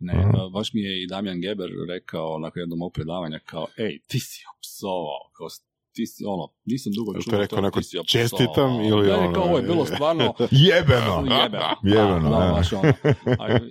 [0.00, 3.98] Ne, a, baš mi je i Damjan Geber rekao nakon jednog mog predavanja kao, ej,
[4.00, 5.46] ti si opsovao, kao,
[5.92, 8.22] ti si ono, nisam dugo čuo to rekao to, onako, ti si opsovao.
[8.22, 10.24] čestitam ili Da, je ono, kao, ovo je bilo stvarno
[10.64, 11.14] Jebeno!
[11.32, 11.70] jebeno.
[11.84, 12.52] Jebeno, da, da, da.
[12.52, 12.92] baš ono.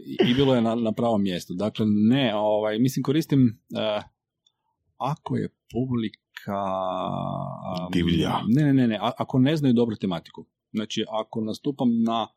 [0.05, 1.53] I, I bilo je na, na pravom mjestu.
[1.53, 4.01] Dakle, ne, ovaj, mislim, koristim, eh,
[5.01, 6.61] ako je publika...
[7.85, 8.33] um, Divlja.
[8.47, 10.45] Ne, ne, ne, ne, ako ne znaju dobru tematiku.
[10.73, 12.27] Znači, ako nastupam na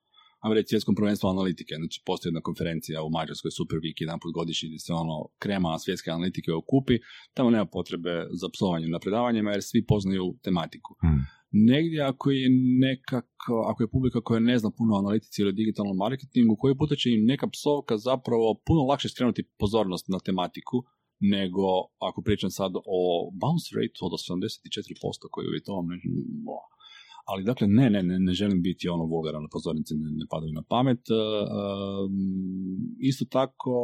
[0.45, 4.33] ajmo reći svjetskom prvenstvu analitike, znači postoji jedna konferencija u Mađarskoj Super Week jedan put
[4.35, 6.99] godišnji gdje se ono krema svjetske analitike okupi,
[7.35, 10.95] tamo nema potrebe za psovanjem na predavanjima jer svi poznaju tematiku.
[11.01, 11.21] Hmm.
[11.51, 12.49] Negdje ako je
[12.87, 16.95] nekako, ako je publika koja ne zna puno o analitici ili digitalnom marketingu, koji puta
[16.97, 20.85] će im neka psovka zapravo puno lakše skrenuti pozornost na tematiku
[21.31, 21.67] nego
[22.09, 23.01] ako pričam sad o
[23.41, 25.87] bounce rate od 84% koji je uvjetovan,
[27.25, 30.53] ali dakle ne, ne, ne, ne želim biti ono vulgaran na pozornici, ne, ne padaju
[30.53, 31.03] na pamet.
[31.11, 32.17] E, um,
[33.01, 33.75] isto tako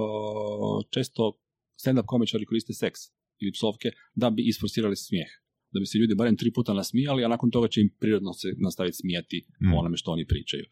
[0.00, 1.38] e, često
[1.82, 3.00] stand-up komičari koriste seks
[3.38, 5.30] ili psovke da bi isforsirali smijeh.
[5.72, 8.48] Da bi se ljudi barem tri puta nasmijali, a nakon toga će im prirodno se
[8.64, 9.74] nastaviti smijati Mm.
[9.74, 10.64] onome što oni pričaju.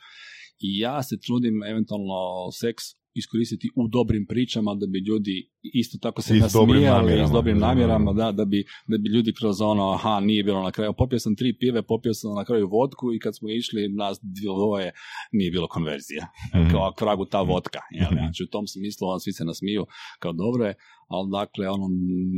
[0.59, 2.85] I ja se trudim eventualno seks
[3.15, 7.67] iskoristiti u dobrim pričama da bi ljudi isto tako se nasmijali s dobrim Da.
[7.67, 11.19] namjerama, da, da, bi, da bi ljudi kroz ono, aha, nije bilo na kraju, popio
[11.19, 14.93] sam tri pive, popio sam na kraju vodku i kad smo išli nas dvoje,
[15.33, 16.27] nije bilo konverzije.
[16.57, 16.71] Mhm.
[16.71, 17.81] Kao k vragu ta vodka.
[17.91, 18.07] Jel?
[18.07, 18.19] Mhm.
[18.19, 19.87] Znači, u tom smislu on svi se nasmiju
[20.19, 20.75] kao dobro je,
[21.09, 21.87] ali dakle, ono,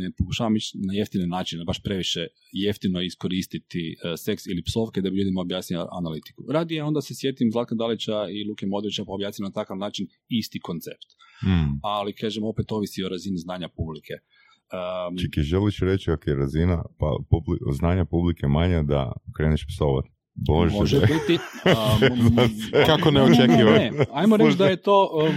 [0.00, 5.10] ne pokušavam ići na jeftine načine, baš previše jeftino iskoristiti e, seks ili psovke da
[5.10, 6.44] bi ljudima objasnio analitiku.
[6.50, 10.60] Radije onda se sjetim Zlatka Dalića i Luke Modrića pa objasnim na takav način isti
[10.60, 11.09] koncept.
[11.40, 11.81] Hmm.
[11.82, 14.15] Ali, kažem, opet ovisi o razini znanja publike.
[14.73, 20.05] Um, Čiki, želiš reći ako je razina pa, publi- znanja publike manja da kreneš psovat?
[20.47, 20.74] Bože.
[20.74, 21.35] Može biti.
[21.69, 22.36] um,
[22.86, 23.70] Kako ne, neočekivano.
[23.70, 24.05] ne, ne.
[24.12, 25.35] Ajmo reći da je to uh,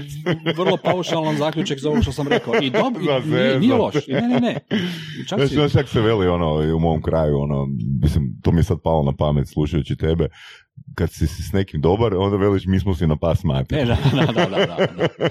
[0.57, 2.53] vrlo paušalan zaključak za ovo što sam rekao.
[2.61, 4.07] I dobro, nije, nije loš.
[4.07, 4.60] Ne, ne, ne.
[5.30, 7.68] Čak Znaš, si, znaš jak se veli ono u mom kraju, ono,
[8.02, 10.28] mislim, to mi je sad palo na pamet slušajući tebe,
[10.95, 13.76] kad si s nekim dobar, onda veliš mi smo si na pas mati.
[13.76, 14.88] E, da, da, da, da.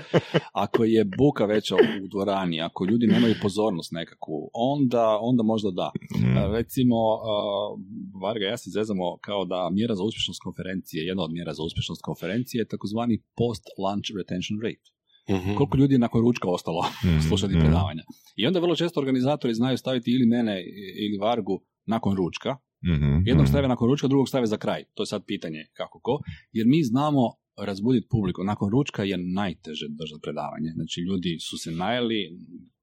[0.65, 5.91] Ako je buka veća u dvorani, ako ljudi nemaju pozornost nekakvu, onda, onda možda da.
[6.19, 6.55] Mm.
[6.57, 7.81] Recimo, uh,
[8.23, 12.03] Varga, ja se zezamo kao da mjera za uspješnost konferencije, jedna od mjera za uspješnost
[12.03, 14.89] konferencije je takozvani post-lunch retention rate.
[15.31, 15.55] Mhm.
[15.57, 17.63] Koliko ljudi je nakon ručka ostalo Mhm, slušati mhm.
[17.63, 18.03] predavanja.
[18.37, 20.65] I onda vrlo često organizatori znaju staviti ili mene
[21.07, 23.51] ili Vargu nakon ručka, Mhm, Jednog mhm.
[23.51, 24.85] stave nakon ručka, drugog stave za kraj.
[24.95, 26.19] To je sad pitanje kako ko.
[26.53, 27.23] Jer mi znamo
[27.59, 28.45] razbuditi publiku.
[28.45, 30.71] Nakon ručka je najteže držati predavanje.
[30.75, 32.39] Znači ljudi su se najeli,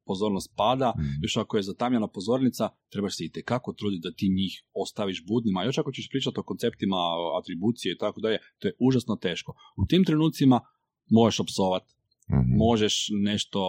[0.05, 1.07] pozornost pada, Mhm.
[1.21, 5.63] još ako je zatamljena pozornica, trebaš se i kako truditi da ti njih ostaviš budnima.
[5.63, 6.97] Još ako ćeš pričati o konceptima
[7.41, 9.53] atribucije i tako dalje, to je užasno teško.
[9.77, 10.61] U tim trenucima
[11.09, 11.93] možeš opsovati,
[12.31, 12.57] Mhm.
[12.57, 13.59] možeš nešto,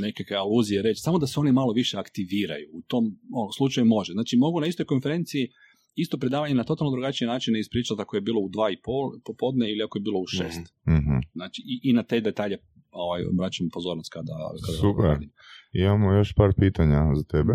[0.00, 2.70] nekakve aluzije reći, samo da se oni malo više aktiviraju.
[2.72, 4.12] U tom ono, slučaju može.
[4.12, 5.48] Znači, mogu na istoj konferenciji
[5.94, 9.72] isto predavanje na totalno drugačiji način ispričati ako je bilo u dva i pol popodne
[9.72, 10.74] ili ako je bilo u šest.
[10.88, 11.16] Mhm.
[11.32, 12.58] Znači, i, i na te detalje
[12.90, 14.32] ovaj, obraćam pozornost kada,
[14.66, 15.04] kada Super.
[15.04, 15.30] radim.
[15.72, 17.52] Imamo još par pitanja za tebe.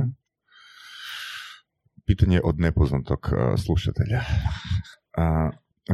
[2.06, 4.22] Pitanje od nepoznatog a, slušatelja.
[5.18, 5.50] A,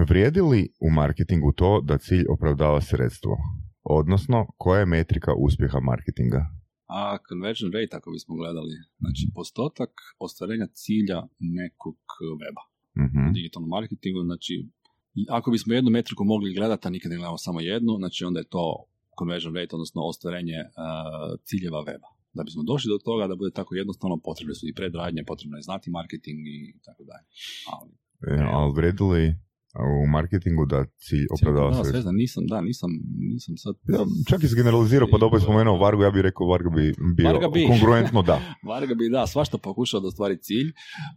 [0.08, 3.38] vrijedi li u marketingu to da cilj opravdava sredstvo?
[3.84, 6.42] Odnosno, koja je metrika uspjeha marketinga?
[6.88, 9.90] A conversion rate, ako bismo gledali, znači postotak
[10.20, 11.98] ostvarenja cilja nekog
[12.42, 12.64] weba.
[12.98, 13.30] Mhm.
[13.30, 14.54] u digitalnom marketingu, znači
[15.30, 18.50] ako bismo jednu metriku mogli gledati, a nikad ne gledamo samo jednu, znači onda je
[18.56, 18.86] to
[19.20, 22.10] conversion rate, odnosno ostvarenje uh, ciljeva weba.
[22.34, 25.62] Da bismo došli do toga da bude tako jednostavno, potrebne su i predradnje, potrebno je
[25.62, 27.26] znati marketing i tako dalje.
[27.74, 27.92] Ali,
[28.28, 29.36] E, ali vredi li
[29.80, 31.92] u marketingu da cilj opravdava da, sve?
[31.92, 32.90] sve znam, nisam, da, nisam,
[33.34, 33.76] nisam sad...
[33.88, 37.28] Ja, čak i generalizirao, pa dobro je spomenuo Vargu, ja bih rekao Varga bi bio
[37.30, 37.68] Varga bi.
[37.68, 38.38] kongruentno da.
[38.72, 40.70] Varga bi, da, svašta pokušao da ostvari cilj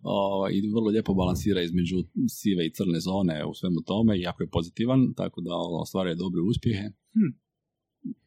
[0.03, 1.97] o, i vrlo lijepo balansira između
[2.29, 6.41] sive i crne zone u svemu tome, jako je pozitivan, tako da ono, ostvaruje dobre
[6.51, 6.87] uspjehe.
[7.17, 7.33] Hm.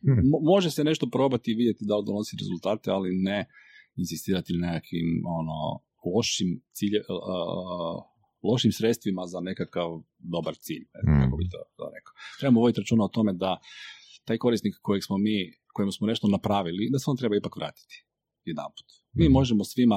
[0.06, 0.22] Hm.
[0.32, 3.46] Mo- može se nešto probati i vidjeti da li donosi rezultate, ali ne
[3.96, 5.58] insistirati na nekakvim ono,
[6.16, 8.10] lošim cilje, a,
[8.44, 9.88] lošim sredstvima za nekakav
[10.20, 11.22] dobar cilj, ne Mm.
[11.22, 12.14] kako bi to, to rekao.
[12.40, 13.58] Trebamo voditi računa o tome da
[14.26, 15.36] taj korisnik kojeg smo mi,
[15.68, 18.06] kojemu smo nešto napravili, da se on treba ipak vratiti
[18.46, 18.88] jedanput.
[19.14, 19.34] Mi Mhm.
[19.34, 19.96] možemo svima,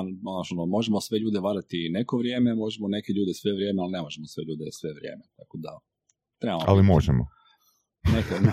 [0.50, 4.26] ono, možemo sve ljude varati neko vrijeme, možemo neke ljude sve vrijeme, ali ne možemo
[4.26, 5.24] sve ljude sve vrijeme.
[5.36, 5.78] Tako da,
[6.40, 7.26] trebamo Ali možemo.
[8.14, 8.52] neke, ne,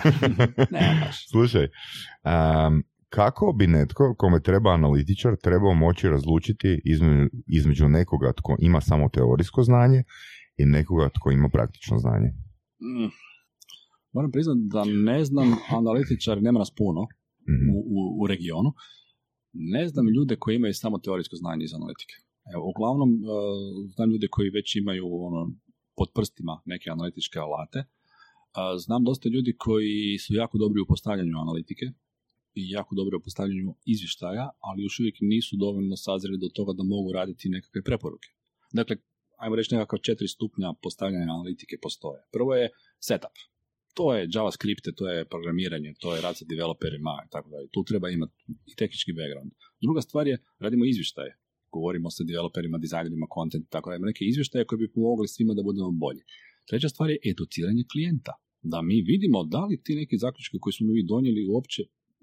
[0.70, 1.16] ne, baš.
[1.32, 1.64] Slušaj,
[2.24, 2.74] um,
[3.10, 9.08] kako bi netko kome treba analitičar trebao moći razlučiti između, između nekoga tko ima samo
[9.08, 10.02] teorijsko znanje
[10.56, 12.28] i nekoga tko ima praktično znanje?
[12.80, 13.10] Mm.
[14.12, 17.06] Moram priznati da ne znam analitičar, nema nas puno
[17.48, 17.66] Mhm.
[17.74, 18.70] u, u, u regionu,
[19.52, 22.14] ne znam ljude koji imaju samo teorijsko znanje iz analitike.
[22.54, 23.16] Evo, uglavnom, e,
[23.94, 25.40] znam ljude koji već imaju ono,
[25.96, 27.78] pod prstima neke analitičke alate.
[28.52, 31.86] A, znam dosta ljudi koji su jako dobri u postavljanju analitike
[32.54, 36.82] i jako dobri u postavljanju izvještaja, ali još uvijek nisu dovoljno sazreli do toga da
[36.82, 38.28] mogu raditi nekakve preporuke.
[38.72, 38.96] Dakle,
[39.38, 42.20] ajmo reći nekakav četiri stupnja postavljanja analitike postoje.
[42.32, 42.70] Prvo je
[43.08, 43.36] setup.
[43.94, 47.66] To je JavaScript, to je programiranje, to je rad sa developerima i tako dalje.
[47.74, 48.34] Tu treba imati
[48.70, 49.50] i tehnički background.
[49.84, 51.32] Druga stvar je, radimo izvještaje.
[51.72, 54.08] Govorimo sa developerima, dizajnerima, content, i tako dalje.
[54.10, 56.22] Neke izvještaje koje bi pomogli svima da budemo bolji.
[56.68, 58.32] Treća stvar je educiranje klijenta.
[58.62, 61.82] Da mi vidimo da li ti neki zaključke koji smo mi donijeli uopće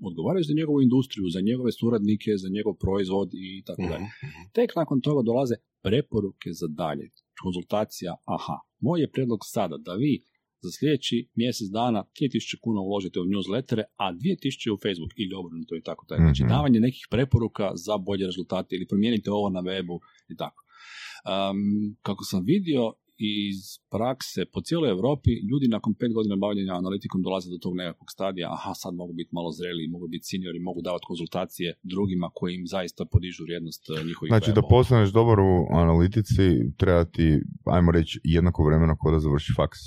[0.09, 4.05] odgovaraju za njegovu industriju, za njegove suradnike, za njegov proizvod i tako dalje.
[4.25, 4.41] Mhm.
[4.53, 7.05] Tek nakon toga dolaze preporuke za dalje.
[7.43, 10.13] Konzultacija, aha, moj je predlog sada da vi
[10.63, 15.75] za sljedeći mjesec dana 3000 kuna uložite u newslettere, a 2000 u Facebook ili obrnuto
[15.75, 16.21] i tako dalje.
[16.27, 16.49] Znači Mhm.
[16.53, 19.95] davanje nekih preporuka za bolje rezultate ili promijenite ovo na webu
[20.31, 20.61] i tako.
[20.63, 21.59] Um,
[22.01, 23.57] kako sam vidio iz
[23.89, 28.47] prakse po cijeloj Europi, ljudi nakon pet godina bavljenja analitikom dolaze do tog nekakvog stadija,
[28.53, 32.67] aha, sad mogu biti malo zreli, mogu biti seniori, mogu davati konzultacije drugima koji im
[32.67, 35.53] zaista podižu vrijednost eh, njihovih Znači da postaneš dobar u
[35.83, 36.45] analitici
[36.77, 37.27] treba ti,
[37.65, 39.79] ajmo reći, jednako vremena kao da završi faks.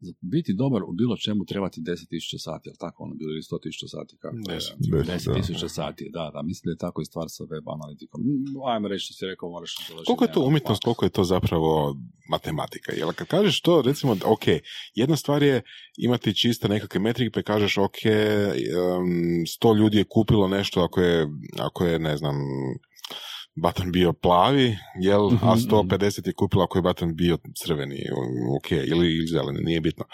[0.00, 3.88] Za biti dobar u bilo čemu trebati 10.000 sati, jel tako ono bilo ili 100.000
[3.94, 4.16] sati?
[4.22, 4.54] Kako je?
[4.54, 4.76] Deset.
[5.06, 8.20] Deset, 10.000 sati, da, da, mislim da je tako i stvar sa web analitikom.
[8.20, 9.74] Mm, Ajmo reći što si rekao, moraš
[10.06, 11.96] Koliko je to umjetnost, koliko je to zapravo
[12.28, 12.92] matematika?
[12.92, 14.46] Jer kad kažeš to, recimo, ok,
[14.94, 15.62] jedna stvar je
[15.96, 21.28] imati čiste nekakve metrike, pa kažeš, ok, um, sto ljudi je kupilo nešto ako je,
[21.58, 22.36] ako je ne znam,
[23.62, 27.96] button bio plavi, jel, a Mhm, 150 je kupilo ako je button bio crveni,
[28.56, 30.04] ok, ili, ili zeleni, nije bitno.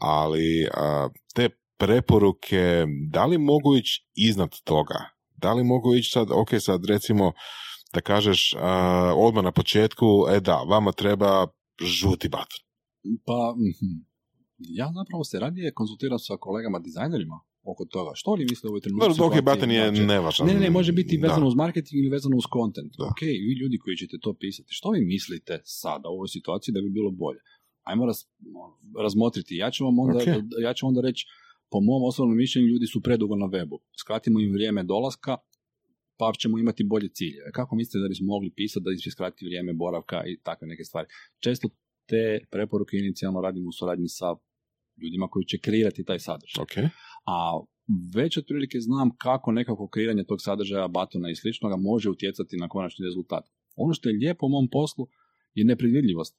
[0.00, 5.10] Ali a, te preporuke, da li mogu ići iznad toga?
[5.36, 7.32] Da li mogu ići sad, ok, sad recimo,
[7.94, 11.46] da kažeš a, odmah na početku, e da, vama treba
[11.82, 12.60] žuti baton.
[13.26, 14.08] Pa, mhm.
[14.58, 17.40] ja zapravo se radije konzultiram sa kolegama dizajnerima
[17.72, 18.10] oko toga.
[18.14, 19.08] Što oni misle u ovoj trenutku?
[19.08, 20.46] Dobro, ok, baton je nevažan.
[20.46, 21.46] Ne, ne, ne, može biti vezano Da.
[21.46, 22.92] uz marketing ili vezano uz content.
[22.98, 23.04] Da.
[23.04, 26.80] Ok, vi ljudi koji ćete to pisati, što vi mislite sada u ovoj situaciji da
[26.80, 27.40] bi bilo bolje?
[27.82, 28.16] Ajmo raz,
[29.04, 29.56] razmotriti.
[29.56, 30.26] Ja ću vam onda, Ok.
[30.62, 31.26] ja ću onda reći,
[31.70, 33.76] po mom osobnom mišljenju, ljudi su predugo na webu.
[34.00, 35.36] Skratimo im vrijeme dolaska,
[36.18, 37.50] pa ćemo imati bolje ciljeve.
[37.52, 41.08] Kako mislite da bismo mogli pisati da će skrati vrijeme boravka i takve neke stvari?
[41.38, 41.68] Često
[42.06, 44.26] te preporuke inicijalno radimo u suradnji sa
[45.02, 46.74] ljudima koji će kreirati taj sadržaj Ok,
[47.26, 47.60] a
[48.14, 53.04] već otprilike znam kako nekako kreiranje tog sadržaja, batona i sličnoga može utjecati na konačni
[53.04, 53.44] rezultat.
[53.76, 55.06] Ono što je lijepo u mom poslu
[55.54, 56.36] je nepredvidljivost.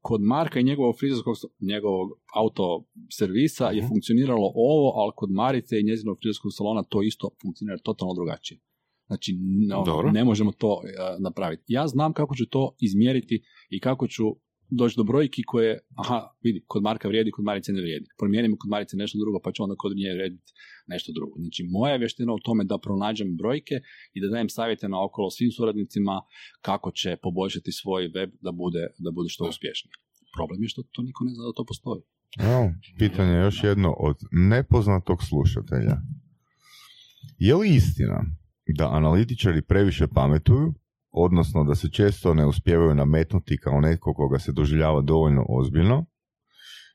[0.00, 2.84] Kod Marka i njegovog frizerskog, njegovog auto
[3.18, 3.88] servisa je Mhm.
[3.88, 8.60] funkcioniralo ovo, ali kod Marice i njezinog frizerskog salona to isto funkcionira totalno drugačije.
[9.06, 9.38] Znači,
[9.68, 10.90] no, ne možemo to e,
[11.22, 11.62] napraviti.
[11.66, 14.24] Ja znam kako ću to izmjeriti i kako ću
[14.70, 18.06] doći do brojki koje, aha, vidi, kod Marka vrijedi, kod Marice ne vrijedi.
[18.18, 20.52] Promijenimo kod Marice nešto drugo, pa ću onda kod nje vrijediti
[20.86, 21.34] nešto drugo.
[21.40, 23.74] Znači, moja je vještina u tome da pronađem brojke
[24.14, 26.22] i da dajem savjete na okolo svim suradnicima
[26.60, 29.92] kako će poboljšati svoj web da bude, da bude što uspješniji.
[30.36, 32.02] Problem je što to niko ne zna da to postoji.
[32.38, 35.96] Evo, pitanje je još jedno od nepoznatog slušatelja.
[37.38, 38.24] Je li istina
[38.78, 40.74] da analitičari previše pametuju,
[41.24, 46.06] odnosno da se često ne uspijevaju nametnuti kao netko koga se doživljava dovoljno ozbiljno?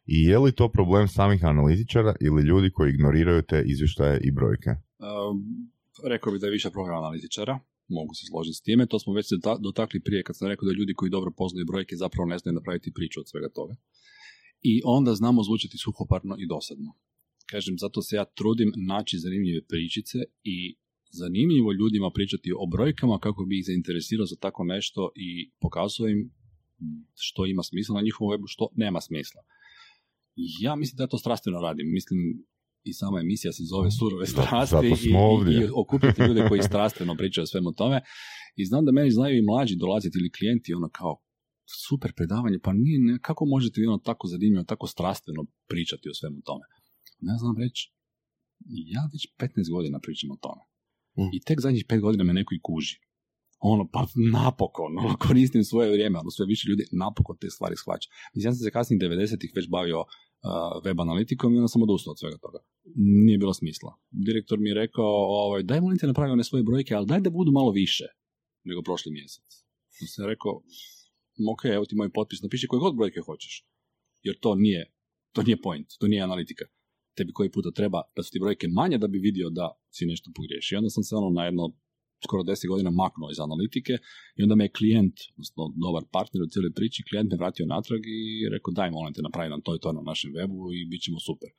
[0.06, 4.70] I je li to problem samih analitičara ili ljudi koji ignoriraju te izvještaje i brojke?
[4.70, 5.38] Um,
[6.10, 9.26] rekao bi da je više program analitičara, mogu se složiti s time, to smo već
[9.30, 12.54] se dotakli prije kad sam rekao da ljudi koji dobro poznaju brojke zapravo ne znaju
[12.54, 13.76] napraviti priču od svega toga.
[14.62, 16.90] I onda znamo zvučati suhoparno i dosadno.
[17.52, 20.76] Kažem, zato se ja trudim naći zanimljive pričice i
[21.22, 26.19] zanimljivo ljudima pričati o brojkama kako bi ih zainteresirao za tako nešto i pokazao im
[27.26, 29.41] što ima smisla na njihovom webu, što nema smisla.
[30.65, 31.88] Ja mislim da to strastveno radim.
[31.98, 32.19] Mislim,
[32.84, 35.10] i sama emisija se zove Surove strasti i,
[35.52, 38.02] i, i okupiti ljude koji strastveno pričaju o svemu tome.
[38.56, 41.14] I znam da meni znaju i mlađi dolaziti ili klijenti ono kao
[41.88, 46.41] super predavanje, pa nije, ne, kako možete ono tako zanimljivo, tako strastveno pričati o svemu
[46.48, 46.65] tome?
[47.19, 47.91] Ne znam reći,
[48.95, 50.61] ja već 15 godina pričam o tome.
[51.18, 51.30] Mm.
[51.34, 52.95] I tek zadnjih 5 godina me neko i kuži.
[53.60, 58.10] Ono, pa napokon, ono, koristim svoje vrijeme, ono, sve više ljudi napokon te stvari shvaća.
[58.34, 60.03] Mislim, ja sam se kasnije 90-ih već bavio
[60.85, 62.60] web analitikom i onda sam odustao od svega toga.
[63.26, 63.91] Nije bilo smisla.
[64.11, 65.14] Direktor mi je rekao,
[65.45, 68.06] ovaj, daj molim te napravi one svoje brojke, ali daj da budu malo više
[68.64, 69.49] nego prošli mjesec.
[70.02, 70.52] Ja sam rekao,
[71.53, 73.65] ok, evo ti moj potpis, napiši koje god brojke hoćeš.
[74.22, 74.91] Jer to nije,
[75.31, 76.65] to nije point, to nije analitika.
[77.18, 79.65] Tebi koji puta treba da su ti brojke manje da bi vidio da
[79.95, 80.76] si nešto pogriješio.
[80.76, 81.64] I onda sam se ono na jedno
[82.26, 83.94] skoro deset godina maknuo iz analitike
[84.38, 88.02] i onda me je klijent, odnosno dobar partner u cijeloj priči, klijent me vratio natrag
[88.19, 91.02] i rekao daj molim te napravi nam to i to na našem webu i bit
[91.06, 91.49] ćemo super.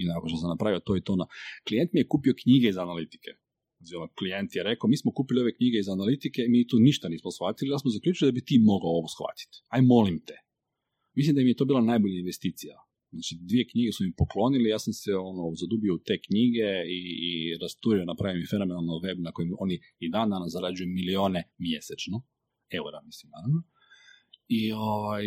[0.00, 1.26] I nakon što sam napravio to i to na...
[1.66, 3.30] Klijent mi je kupio knjige iz analitike.
[3.78, 7.08] Znači, ono, klijent je rekao, mi smo kupili ove knjige iz analitike, mi tu ništa
[7.08, 9.56] nismo shvatili, ali smo zaključili da bi ti mogao ovo shvatiti.
[9.74, 10.36] Aj molim te.
[11.18, 12.74] Mislim da im je to bila najbolja investicija.
[13.14, 16.68] Znači, dvije knjige su mi poklonili, ja sam se ono, zadubio u te knjige
[16.98, 17.30] i, i
[17.62, 22.16] rasturio, napravio mi fenomenalno web na kojem oni i dan danas zarađuju milione mjesečno,
[22.78, 23.60] eura mislim naravno.
[24.58, 25.24] I ovaj,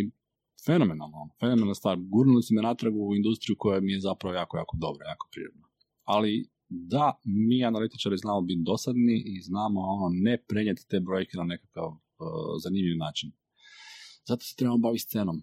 [0.66, 1.98] fenomenalno, fenomenalna stvar.
[2.14, 5.68] Gurnuli su me natrag u industriju koja mi je zapravo jako, jako dobra, jako prirodna.
[6.04, 11.44] Ali da, mi analitičari znamo biti dosadni i znamo ono, ne prenijeti te brojke na
[11.44, 11.98] nekakav uh,
[12.64, 13.32] zanimljiv način.
[14.28, 15.38] Zato se trebamo baviti scenom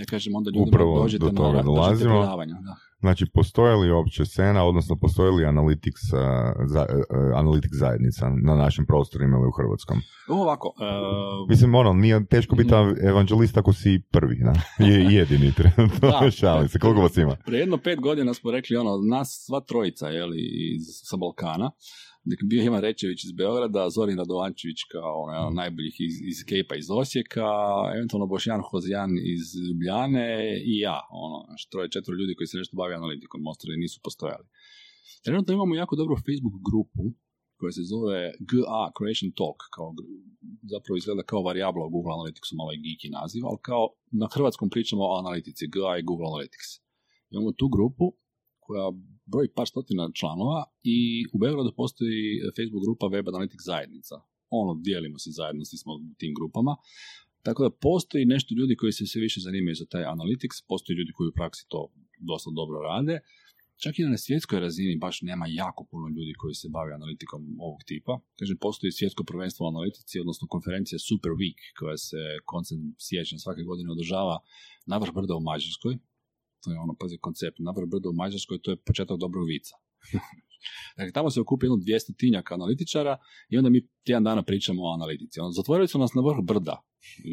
[0.00, 2.20] ja kažem onda ljudima Upravo dođete do toga na, dolazimo.
[2.46, 2.76] Da.
[3.00, 8.56] Znači, postoje li uopće scena, odnosno postoji li analytics, uh, za, uh, analytics zajednica na
[8.56, 9.98] našim prostorima ili u Hrvatskom?
[10.28, 10.68] Ovako.
[10.68, 13.06] Uh, Mislim, ono, nije teško biti mm.
[13.08, 14.52] evanđelista ako si prvi, na?
[14.86, 17.36] Je, jedini trenutno, šalim se, koliko vas ima?
[17.46, 20.40] Pre jedno pet godina smo rekli, ono, nas sva trojica, jeli,
[20.76, 21.70] iz, sa Balkana,
[22.24, 26.88] Dakle, bio Ivan Rečević iz Beograda, Zorin Radovančević kao ono, najboljih iz, iz Kejpa iz
[26.90, 27.48] Osijeka,
[27.96, 30.28] eventualno Bošjan Hozijan iz Ljubljane
[30.72, 31.38] i ja, ono,
[31.70, 34.46] troje, četvro ljudi koji se nešto bavi analitikom, ostali nisu postojali.
[35.24, 37.04] Trenutno imamo jako dobru Facebook grupu
[37.58, 38.18] koja se zove
[38.50, 39.88] GA Creation Talk, kao,
[40.72, 43.84] zapravo izgleda kao varijabla u Google Analyticsu, malo je geeky naziv, ali kao
[44.20, 46.70] na hrvatskom pričamo o analitici, GA i Google Analytics.
[47.32, 48.06] Imamo tu grupu
[48.64, 48.86] koja
[49.32, 50.98] broji par stotina članova i
[51.34, 52.20] u Beogradu postoji
[52.56, 54.16] Facebook grupa Web Analytics zajednica.
[54.60, 56.72] Ono, dijelimo se zajedno, u tim grupama.
[57.46, 61.12] Tako da postoji nešto ljudi koji se sve više zanimaju za taj analytics, postoji ljudi
[61.16, 61.80] koji u praksi to
[62.30, 63.16] dosta dobro rade.
[63.82, 67.80] Čak i na svjetskoj razini baš nema jako puno ljudi koji se bave analitikom ovog
[67.86, 68.14] tipa.
[68.38, 73.62] Kažem, postoji svjetsko prvenstvo u analitici, odnosno konferencija Super Week, koja se koncem siječnja svake
[73.62, 74.36] godine održava
[74.86, 75.94] na vrh brda u Mađarskoj,
[76.62, 77.56] to je ono, pazi, koncept.
[77.58, 79.74] Navrh brdo u Mađarskoj, to je početak dobrog vica.
[80.96, 83.18] dakle, tamo se okupi jedno 200 tinjaka analitičara
[83.48, 85.40] i onda mi tjedan dana pričamo o analitici.
[85.40, 86.82] Ono, zatvorili su nas na vrh brda,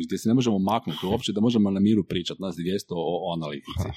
[0.06, 3.34] gdje se ne možemo maknuti uopće da možemo na miru pričati, nas 200 o, o
[3.38, 3.90] analitici.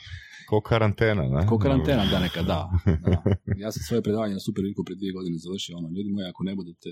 [0.51, 1.47] Ko karantena, ne?
[1.47, 2.61] Ko karantena, da neka, da.
[3.07, 3.17] da.
[3.63, 6.55] Ja sam svoje predavanje na Super prije dvije godine završio, ono, ljudi moji, ako ne
[6.61, 6.91] budete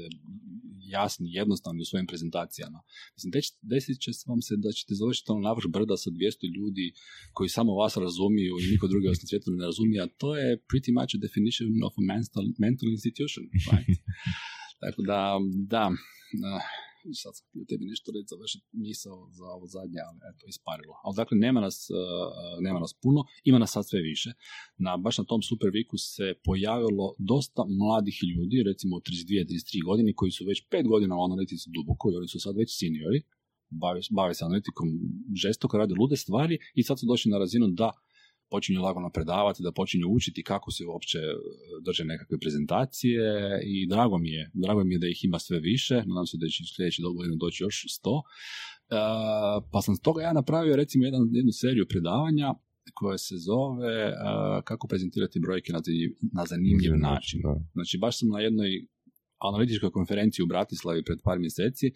[0.97, 2.81] jasni, jednostavni u svojim prezentacijama,
[3.15, 3.31] mislim,
[3.73, 6.87] desit će vam se da ćete završiti ono navrš brda sa 200 ljudi
[7.37, 10.49] koji samo vas razumiju i niko drugi vas na svijetu ne razumije, a to je
[10.71, 13.99] pretty much a definition of a mental, mental institution, right?
[14.83, 15.21] Tako da,
[15.73, 15.83] da
[17.15, 20.95] sad sam htio tebi nešto reći, završiti misao za ovo zadnje, ali eto, isparilo.
[21.05, 21.97] Ali dakle, nema nas, uh,
[22.67, 24.31] nema nas puno, ima nas sad sve više.
[24.79, 30.31] Na, baš na tom Super Weeku se pojavilo dosta mladih ljudi, recimo 32-33 godine, koji
[30.31, 33.21] su već 5 godina u analitici duboko i oni su sad već seniori,
[33.71, 34.89] bave, bave se analitikom
[35.35, 37.93] žestoko, rade lude stvari i sad su došli na razinu da
[38.51, 41.35] počinju lagano predavati, da počinju učiti kako se uopće e,
[41.85, 43.23] drže nekakve prezentacije
[43.65, 46.47] i drago mi je, drago mi je da ih ima sve više, nadam se da
[46.47, 48.17] će sljedeći godinu doći još sto.
[48.21, 48.25] E,
[49.73, 52.55] pa sam toga ja napravio recimo jedan, jednu seriju predavanja
[52.95, 54.13] koja se zove e,
[54.65, 55.81] kako prezentirati brojke na,
[56.33, 57.41] na zanimljiv način.
[57.73, 58.71] Znači baš sam na jednoj
[59.39, 61.87] analitičkoj konferenciji u Bratislavi pred par mjeseci,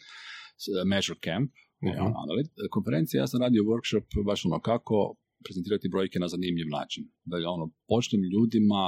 [0.86, 1.50] Measure Camp,
[1.80, 2.68] uh-huh.
[2.70, 7.04] konferencija, ja sam radio workshop baš ono kako prezentirati brojke na zanimljiv način.
[7.24, 8.82] Da ono, počnem ljudima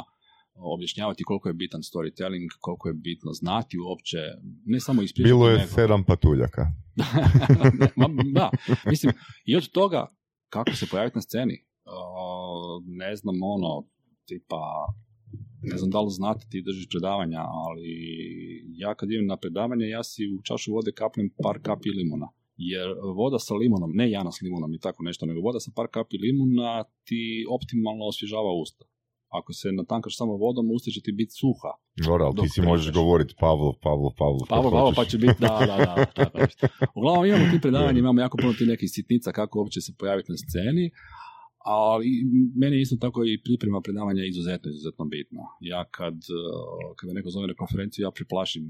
[0.55, 4.19] objašnjavati koliko je bitan storytelling, koliko je bitno znati uopće,
[4.65, 5.29] ne samo ispričati.
[5.33, 6.67] Bilo je nego- sedam patuljaka.
[8.01, 8.51] Ma, da,
[8.87, 9.13] mislim,
[9.45, 10.07] i od toga
[10.49, 11.57] kako se pojaviti na sceni.
[11.85, 13.89] Uh, ne znam, ono,
[14.27, 14.63] tipa,
[15.63, 17.91] ne znam da li znate ti držiš predavanja, ali
[18.83, 22.29] ja kad idem na predavanje, ja si u čašu vode kapnem par kapi limuna.
[22.57, 25.87] Jer voda sa limunom, ne jana s limunom i tako nešto, nego voda sa par
[25.91, 28.85] kapi limuna ti optimalno osvježava usta.
[29.29, 31.73] Ako se natankaš samo vodom, usta će ti biti suha.
[32.07, 34.41] Dobro, ali ti si možeš govoriti Pavlo, Pavlo, Pavlo.
[34.49, 34.97] Pavo, hoćeš.
[34.97, 36.05] pa će biti, da, da, da.
[36.15, 36.47] tako je.
[36.97, 40.37] Uglavnom imamo ti predavanja, imamo jako puno ti nekih sitnica kako uopće se pojaviti na
[40.37, 40.91] sceni,
[41.65, 42.09] ali
[42.57, 45.43] meni je isto tako i priprema predavanja izuzetno, izuzetno bitna.
[45.61, 48.65] Ja kad, uh, kad me neko zove na konferenciju, ja priplašim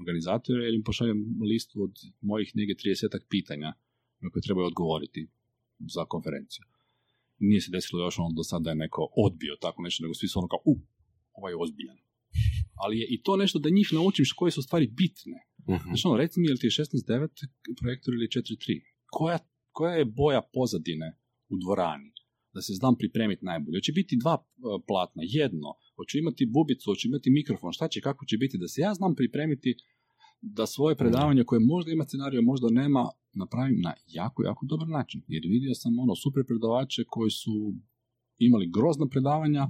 [0.00, 1.18] organizatore jer im pošaljem
[1.50, 3.70] listu od mojih negdje 30 pitanja
[4.20, 5.28] na koje trebaju odgovoriti
[5.94, 6.64] za konferenciju.
[7.38, 10.28] Nije se desilo još ono do sada da je neko odbio tako nešto, nego svi
[10.28, 10.74] su ono kao, u,
[11.32, 11.98] ovaj je ozbiljan.
[12.82, 15.38] Ali je i to nešto da njih naučim koje su stvari bitne.
[15.68, 15.88] Mhm.
[15.88, 17.28] Znači, ono, reci mi, je li ti je 16.9
[17.80, 18.80] projektor ili 4.3?
[19.06, 19.38] Koja,
[19.72, 21.18] koja je boja pozadine
[21.48, 22.12] u dvorani?
[22.54, 23.76] Da se znam pripremiti najbolje.
[23.78, 24.42] Hoće biti dva e,
[24.88, 25.68] platna, jedno.
[25.96, 27.72] Hoću imati bubicu, hoću imati mikrofon.
[27.72, 28.58] Šta će, kako će biti?
[28.58, 29.76] Da se ja znam pripremiti
[30.40, 33.02] da svoje predavanje koje možda ima scenariju, možda nema,
[33.42, 35.22] napravim na jako, jako dobar način.
[35.28, 37.74] Jer vidio sam ono super predavače koji su
[38.38, 39.64] imali grozna predavanja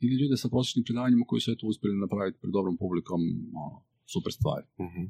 [0.00, 3.20] ili ljude sa prosječnim predavanjima koji su eto uspjeli napraviti pred dobrom publikom
[3.62, 3.76] ono,
[4.12, 4.66] super stvari.
[4.86, 5.02] Mhm.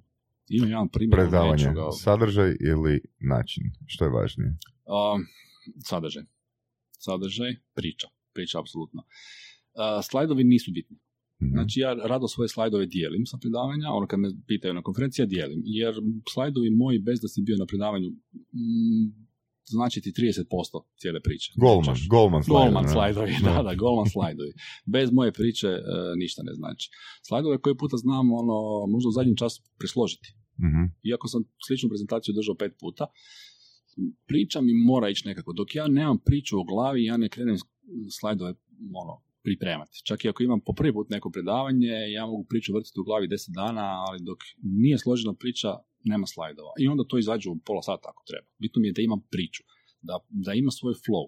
[0.49, 1.91] Imam jedan primjer Predavanje, nečega.
[2.05, 3.01] sadržaj ili
[3.33, 3.63] način?
[3.87, 4.51] Što je važnije?
[4.97, 5.21] Um,
[5.91, 6.23] sadržaj.
[7.05, 8.09] Sadržaj, priča.
[8.35, 9.01] Priča, apsolutno.
[9.03, 10.97] Uh, slajdovi nisu bitni.
[11.43, 11.53] Mhm.
[11.55, 15.27] Znači, ja rado svoje slajdove dijelim sa predavanja, ono kad me pitaju na konferenciji, ja
[15.27, 15.61] dijelim.
[15.65, 15.95] Jer
[16.33, 19.07] slajdovi moji, bez da si bio na predavanju, mm,
[19.65, 21.53] znači ti 30% cijele priče.
[21.57, 22.09] Golman, Pričaš.
[22.09, 22.93] Golman slajdovi, Golman ne?
[22.93, 24.53] slajdovi, da, da, Golman slajdovi.
[24.87, 25.83] Bez moje priče e,
[26.17, 26.91] ništa ne znači.
[27.29, 28.57] Slajdove koji puta znam, ono,
[28.93, 30.29] možda u zadnjem času presložiti.
[30.67, 30.83] Mhm.
[31.11, 33.05] Iako sam sličnu prezentaciju držao pet puta,
[34.27, 35.53] priča mi mora ići nekako.
[35.53, 37.57] Dok ja nemam priču u glavi, ja ne krenem
[38.11, 38.55] slajdove
[38.95, 40.01] ono, pripremati.
[40.05, 43.29] Čak i ako imam po prvi put neko predavanje, ja mogu priču vrtiti u glavi
[43.29, 45.69] deset dana, ali dok nije složena priča,
[46.05, 46.73] nema slajdova.
[46.79, 48.47] I onda to izađe u pola sata ako treba.
[48.59, 49.63] Bitno mi je da imam priču,
[50.03, 51.27] da, da ima svoj flow,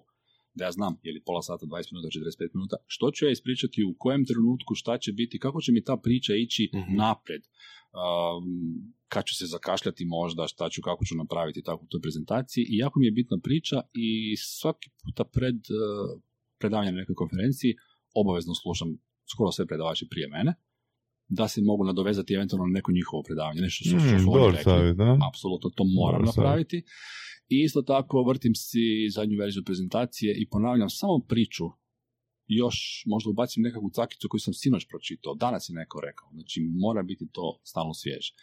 [0.53, 2.07] da ja znam je li pola sata, 20 minuta,
[2.43, 5.83] 45 minuta, što ću ja ispričati, u kojem trenutku, šta će biti, kako će mi
[5.83, 6.95] ta priča ići Mhm.
[6.95, 7.41] naprijed.
[7.97, 8.45] Um,
[9.07, 12.77] kad ću se zakašljati možda, šta ću, kako ću napraviti tako u toj prezentaciji i
[12.77, 16.21] jako mi je bitna priča i svaki puta pred uh,
[16.59, 17.75] predavanje na nekoj konferenciji
[18.15, 18.87] obavezno slušam
[19.33, 20.53] skoro sve predavače prije mene,
[21.29, 24.57] da se mogu nadovezati eventualno na neko njihovo predavanje, nešto što, što Mm, su oni
[24.57, 24.93] rekli.
[24.95, 25.17] da?
[25.29, 26.37] Apsolutno, to moram Dobar savjet.
[26.37, 26.77] napraviti.
[27.49, 31.65] I isto tako vrtim si zadnju verziju prezentacije i ponavljam samo priču
[32.47, 37.03] još možda ubacim nekakvu cakicu koju sam sinoć pročitao, danas je neko rekao, znači mora
[37.03, 38.33] biti to stalno svježe.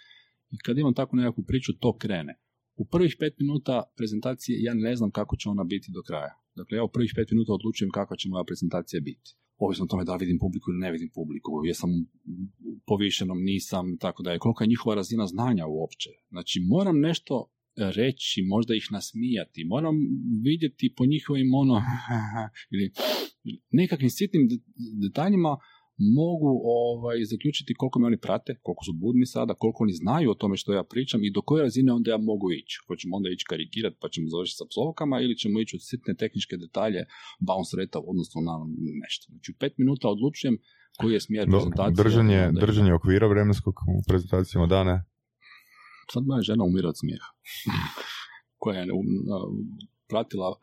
[0.50, 2.34] I kad imam takvu nekakvu priču, to krene.
[2.76, 6.34] U prvih pet minuta prezentacije ja ne znam kako će ona biti do kraja.
[6.54, 9.30] Dakle, ja u prvih pet minuta odlučujem kakva će moja prezentacija biti.
[9.56, 11.90] Ovisno o tome da vidim publiku ili ne vidim publiku, jesam
[12.86, 16.10] povišenom, nisam, tako da je, kolika je njihova razina znanja uopće.
[16.28, 19.96] Znači, moram nešto reći, možda ih nasmijati, moram
[20.42, 21.82] vidjeti po njihovim ono,
[22.72, 22.92] ili
[23.70, 24.62] nekakvim sitnim de-
[25.08, 25.58] detaljima
[25.98, 30.34] mogu ovaj, zaključiti koliko me oni prate, koliko su budni sada, koliko oni znaju o
[30.34, 32.76] tome što ja pričam i do koje razine onda ja mogu ići.
[32.86, 36.56] Hoćemo onda ići karikirati pa ćemo završiti sa psovkama ili ćemo ići od sitne tehničke
[36.56, 37.00] detalje
[37.48, 38.54] bounce rate odnosno na
[39.02, 39.24] nešto.
[39.32, 40.56] Znači u pet minuta odlučujem
[40.98, 42.04] koji je smjer prezentacije.
[42.04, 44.94] držanje, držanje okvira vremenskog u prezentacijama dane.
[46.12, 47.30] Sad moja žena umira od smijeha.
[48.62, 49.06] koja je um,
[50.08, 50.56] pratila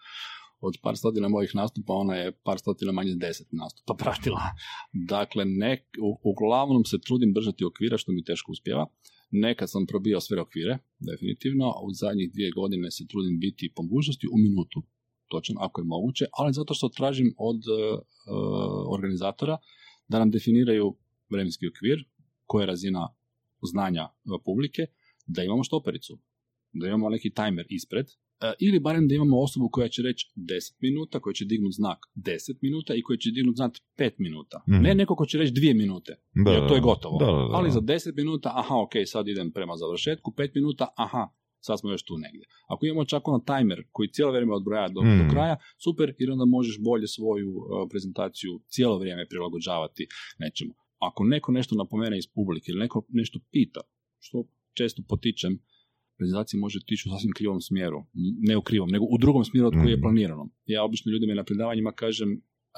[0.61, 4.41] od par stotina mojih nastupa, ona je par stotina manje deset nastupa pratila.
[4.93, 8.85] Dakle, nek, u, uglavnom se trudim držati okvira, što mi teško uspjeva.
[9.31, 13.83] Nekad sam probio sve okvire, definitivno, a u zadnjih dvije godine se trudim biti po
[13.83, 14.83] mogućnosti u minutu,
[15.27, 17.99] točan, ako je moguće, ali zato što tražim od uh,
[18.95, 19.57] organizatora
[20.07, 20.95] da nam definiraju
[21.29, 22.05] vremenski okvir,
[22.45, 23.07] koja je razina
[23.71, 24.09] znanja
[24.45, 24.85] publike,
[25.33, 26.13] da imamo štopericu,
[26.73, 28.05] da imamo neki timer ispred,
[28.41, 31.99] e, ili barem da imamo osobu koja će reći 10 minuta, koja će dignuti znak
[32.15, 34.57] 10 minuta i koja će dignuti znak 5 minuta.
[34.69, 34.81] Mhm.
[34.81, 36.11] Ne neko ko će reći 2 minute,
[36.45, 37.17] Da, jer to je gotovo.
[37.19, 37.49] da, da, da.
[37.51, 41.27] Ali za 10 minuta, aha, ok, sad idem prema završetku, 5 minuta, aha,
[41.59, 42.45] sad smo još tu negdje.
[42.67, 45.17] Ako imamo čak ono timer koji cijelo vrijeme odbroja do, Mhm.
[45.19, 50.07] do kraja, super, jer onda možeš bolje svoju e, prezentaciju cijelo vrijeme prilagođavati
[50.39, 50.73] nečemu.
[50.99, 53.81] Ako neko nešto napomene iz publike ili neko nešto pita,
[54.19, 55.53] što često potičem,
[56.17, 57.99] prezentacija može tići u sasvim krivom smjeru.
[58.47, 60.01] Ne u krivom, nego u drugom smjeru od koji je Mhm.
[60.01, 60.49] planirano.
[60.65, 62.29] Ja obično ljudima na predavanjima kažem,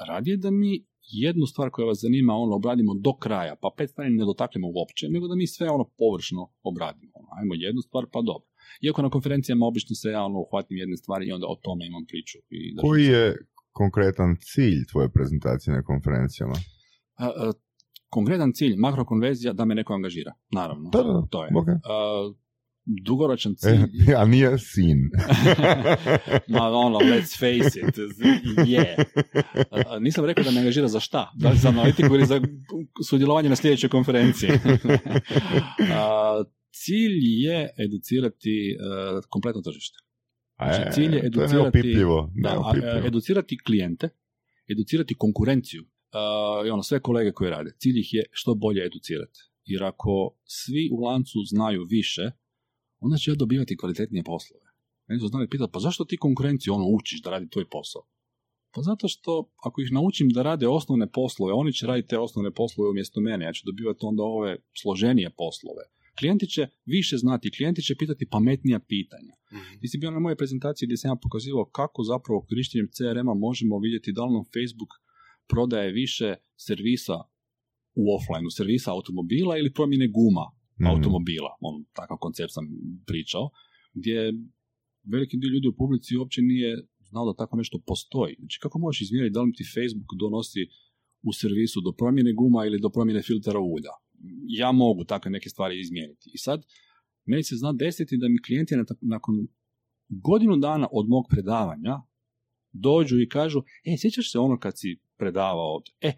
[0.08, 0.86] radije da mi
[1.24, 5.08] jednu stvar koja vas zanima ono obradimo do kraja, pa pet stvari ne dotaknemo uopće,
[5.08, 7.12] nego da mi sve ono površno obradimo.
[7.14, 8.48] Ono, ajmo jednu stvar, pa dobro.
[8.82, 12.04] Iako na konferencijama obično se ja ono uhvatim jedne stvari i onda o tome imam
[12.10, 12.38] priču.
[12.50, 13.36] I Koji je
[13.72, 16.54] konkretan cilj tvoje prezentacije na konferencijama?
[17.14, 17.52] A, a,
[18.14, 20.32] konkretan cilj, makrokonverzija, da me neko angažira.
[20.52, 20.90] Naravno.
[20.90, 21.50] Da, da, to je.
[21.50, 21.78] okay.
[21.84, 22.32] A,
[22.84, 23.80] dugoročan cilj...
[24.08, 24.98] E, a nije sin.
[26.54, 27.98] Ma ono, let's face it,
[28.66, 28.96] je.
[28.96, 30.00] Yeah.
[30.00, 31.30] Nisam rekao da me angažira za šta?
[31.36, 32.40] Da li za analitiku ili za
[33.08, 34.50] sudjelovanje na sljedećoj konferenciji?
[36.80, 39.98] cilj je educirati uh, kompletno tržište.
[40.56, 42.72] Znači, E, cilj je to educirati, neopipljivo, da,
[43.06, 44.08] educirati klijente,
[44.68, 45.88] educirati konkurenciju uh,
[46.66, 47.70] i ono, sve kolege koji rade.
[47.78, 49.40] Cilj ih je što bolje educirati.
[49.64, 52.30] Jer ako svi u lancu znaju više,
[53.00, 54.64] onda će ja dobivati kvalitetnije poslove.
[55.08, 58.02] Meni su znali pitati, pa zašto ti konkurenciju ono učiš da radi tvoj posao?
[58.74, 62.50] Pa zato što ako ih naučim da rade osnovne poslove, oni će raditi te osnovne
[62.50, 65.84] poslove umjesto mene, ja ću dobivati onda ove složenije poslove.
[66.18, 69.34] Klijenti će više znati, klijenti će pitati pametnija pitanja.
[69.80, 73.78] Ti si bio na mojoj prezentaciji gdje sam ja pokazivao kako zapravo korištenjem CRM-a možemo
[73.78, 74.92] vidjeti da li nam Facebook
[75.48, 77.16] prodaje više servisa
[77.94, 80.46] u offline, servisa automobila ili promjene guma
[80.80, 80.86] Mhm.
[80.86, 81.50] automobila.
[81.60, 82.64] On, takav koncept sam
[83.06, 83.50] pričao,
[83.94, 84.32] gdje
[85.04, 88.34] veliki dio ljudi u publici uopće nije znao da tako nešto postoji.
[88.38, 90.62] Znači, kako možeš izmjeriti da li ti Facebook donosi
[91.22, 93.94] u servisu do promjene guma ili do promjene filtera ulja?
[94.48, 96.30] Ja mogu takve neke stvari izmijeniti.
[96.34, 96.66] I sad,
[97.24, 99.34] meni se zna desiti da mi klijenti na- nakon
[100.08, 101.94] godinu dana od mog predavanja
[102.74, 106.12] dođu i kažu, e, sjećaš se ono kad si predavao, e,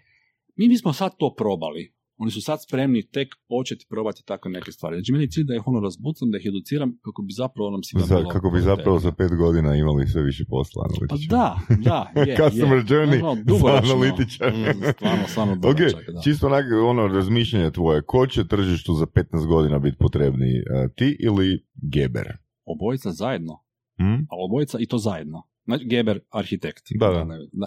[0.56, 1.92] mi bismo sad to probali.
[2.18, 4.96] Oni su sad spremni tek početi probati takve neke stvari.
[4.96, 7.82] Znači, meni je cilj da ih ono razbucam, da ih educiram kako bi zapravo nam
[7.82, 11.38] svima Za, bilo kako bi zapravo za pet godina imali sve više posla Pa analitičara.
[11.38, 12.84] da, da, je, Customer je.
[12.84, 13.92] journey Ono, za dugoročno.
[13.92, 14.50] analitičara.
[14.52, 16.20] Mm, stvarno, stvarno Ok, dugačak, da.
[16.20, 21.16] čisto onak, ono razmišljanje tvoje, ko će tržištu za 15 godina biti potrebniji, e, ti
[21.20, 22.36] ili Geber?
[22.64, 23.62] Obojica zajedno,
[23.96, 24.04] Hm?
[24.22, 25.42] a obojica i to zajedno.
[25.66, 26.82] Znači, Geber, arhitekt.
[26.90, 27.24] Da, da.
[27.24, 27.66] ne- da.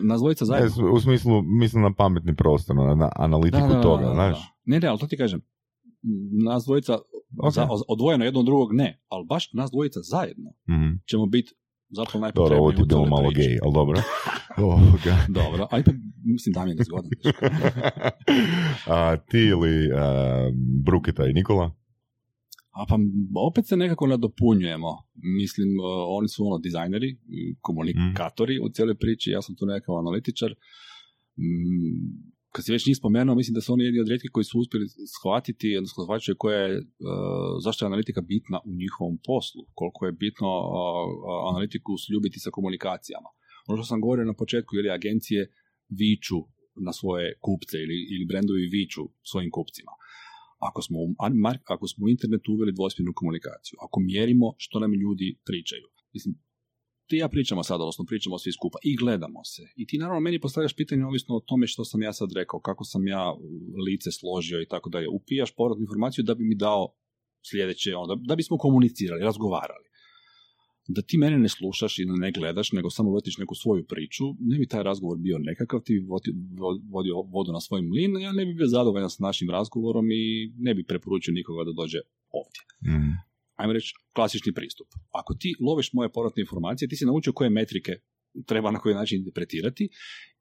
[0.00, 0.92] Nas dvojica Ne, zajedno.
[0.92, 4.38] u smislu, mislim na pametni prostor, na, na analitiku toga, znaš?
[4.64, 5.40] Ne, ne, ali to ti kažem.
[6.44, 6.98] Nas dvojica
[7.38, 7.52] Ok.
[7.52, 10.88] za, odvojeno jedno od drugog ne, ali baš nas dvojica zajedno Mhm.
[11.10, 11.52] ćemo biti
[11.90, 13.40] zapravo Dobro, najpotrebniji ovo ti je bilo malo priči.
[13.40, 13.98] gej, ali dobro.
[14.58, 15.16] Ovoga.
[15.28, 15.94] Dobro, a ipak,
[16.24, 17.10] mislim, Damjan je zgodan.
[18.86, 20.50] a, ti ili a,
[20.84, 21.70] Bruketa i Nikola?
[22.80, 22.96] A pa
[23.48, 24.90] opet se nekako nadopunjujemo.
[25.40, 25.84] Mislim, uh,
[26.18, 27.10] oni su ono dizajneri,
[27.60, 30.50] komunikatori u cijeloj priči, ja sam tu nekakav analitičar.
[31.38, 34.58] Mm, Kad si već njih spomenuo, mislim da su oni jedni od rijetkih koji su
[34.58, 34.86] uspjeli
[35.16, 36.84] shvatiti, odnosno shvaćaju koja je, uh,
[37.64, 40.72] zašto je analitika bitna u njihovom poslu, koliko je bitno uh,
[41.50, 43.30] analitiku sljubiti sa komunikacijama.
[43.68, 45.42] Ono što sam govorio na početku, ili agencije
[46.00, 46.40] viču
[46.86, 49.92] na svoje kupce ili, ili brendovi viču svojim kupcima
[50.58, 51.14] ako smo, u,
[51.64, 55.86] ako smo u internetu uveli dvosmjernu komunikaciju, ako mjerimo što nam ljudi pričaju.
[56.12, 56.34] Mislim,
[57.08, 59.62] ti ja pričamo sad, odnosno pričamo svi skupa i gledamo se.
[59.76, 62.84] I ti naravno meni postavljaš pitanje ovisno o tome što sam ja sad rekao, kako
[62.84, 63.34] sam ja
[63.86, 65.08] lice složio i tako dalje.
[65.08, 66.94] Upijaš povratnu informaciju da bi mi dao
[67.50, 69.87] sljedeće, ono, da, da bismo komunicirali, razgovarali.
[70.88, 74.58] Da ti mene ne slušaš i ne gledaš, nego samo vrtiš neku svoju priču, ne
[74.58, 78.32] bi taj razgovor bio nekakav, ti bi vodi- vo- vodio vodu na svoj mlin, ja
[78.32, 80.22] ne bi bio zadovoljan s našim razgovorom i
[80.58, 81.98] ne bi preporučio nikoga da dođe
[82.32, 83.10] ovdje Mhm.
[83.54, 84.86] ajmo reći, klasični pristup.
[85.10, 87.92] Ako ti loviš moje povratne informacije, ti si naučio koje metrike
[88.46, 89.88] treba na koji način interpretirati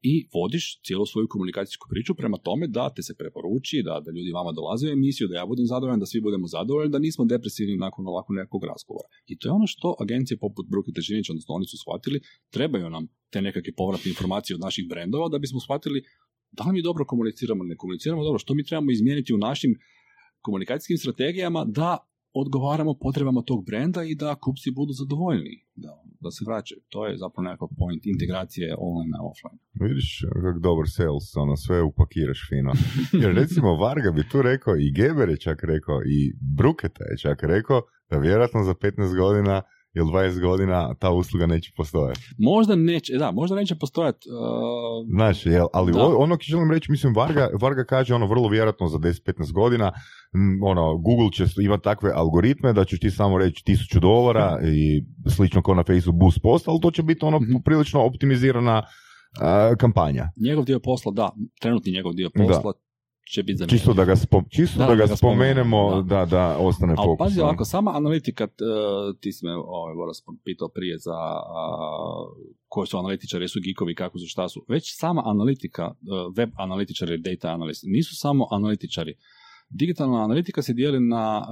[0.02, 4.32] i vodiš cijelu svoju komunikacijsku priču prema tome da te se preporuči, da, da ljudi
[4.32, 7.78] vama dolaze u emisiju, da ja budem zadovoljan, da svi budemo zadovoljni, da nismo depresivni
[7.78, 9.08] nakon ovako nekog razgovora.
[9.28, 13.08] I to je ono što agencije poput Bruke Težinić, odnosno oni su shvatili, trebaju nam
[13.32, 16.04] te nekakve povratne informacije od naših brendova da bismo shvatili
[16.52, 19.80] da li mi dobro komuniciramo, ne komuniciramo dobro, što mi trebamo izmijeniti u našim
[20.42, 22.07] komunikacijskim strategijama da
[22.42, 25.94] odgovaramo potrebama tog brenda i da kupci budu zadovoljni, da,
[26.24, 26.82] da se vraćaju.
[26.94, 29.60] To je zapravo nekakav point integracije online na offline.
[29.88, 30.08] Vidiš
[30.46, 32.72] kak dobar sales, ono sve upakiraš fino.
[33.22, 36.20] Jer recimo Varga bi tu rekao, i Geber je čak rekao, i
[36.58, 39.62] Bruketa je čak rekao, da vjerojatno za 15 godina
[39.98, 42.20] ili 20 godina ta usluga neće postojati.
[42.38, 46.06] Možda neće, da, možda neće postojati uh, Znaš, jel, ali Da.
[46.06, 49.92] ono što želim reći, mislim, Varga, Varga kaže ono vrlo vjerojatno za 10-15 godina,
[50.34, 55.04] m, ono, Google će imati takve algoritme da ćeš ti samo reći 1000 dolara i
[55.30, 57.56] slično kao na Facebook boost post, ali to će biti ono Mhm.
[57.66, 58.84] prilično optimizirana
[59.42, 60.30] a, kampanja.
[60.44, 62.44] njegov dio posla, da, trenutni njegov dio Da.
[63.34, 63.78] Će biti zanimljiv.
[63.78, 67.18] Čisto da ga, spo, čisto da, ga spomenemo, da, da ostane Ali fokus.
[67.26, 68.64] pazi ovako, sama analitika, t-
[69.22, 69.94] ti si me ovaj,
[70.44, 71.68] pitao prije za a,
[72.68, 74.66] koji su analitičari, jesu geekovi, kako su, šta su.
[74.68, 75.94] Već sama analitika, e,
[76.38, 79.14] web analitičari, data analyst, nisu samo analitičari.
[79.70, 81.46] Digitalna analitika se dijeli na,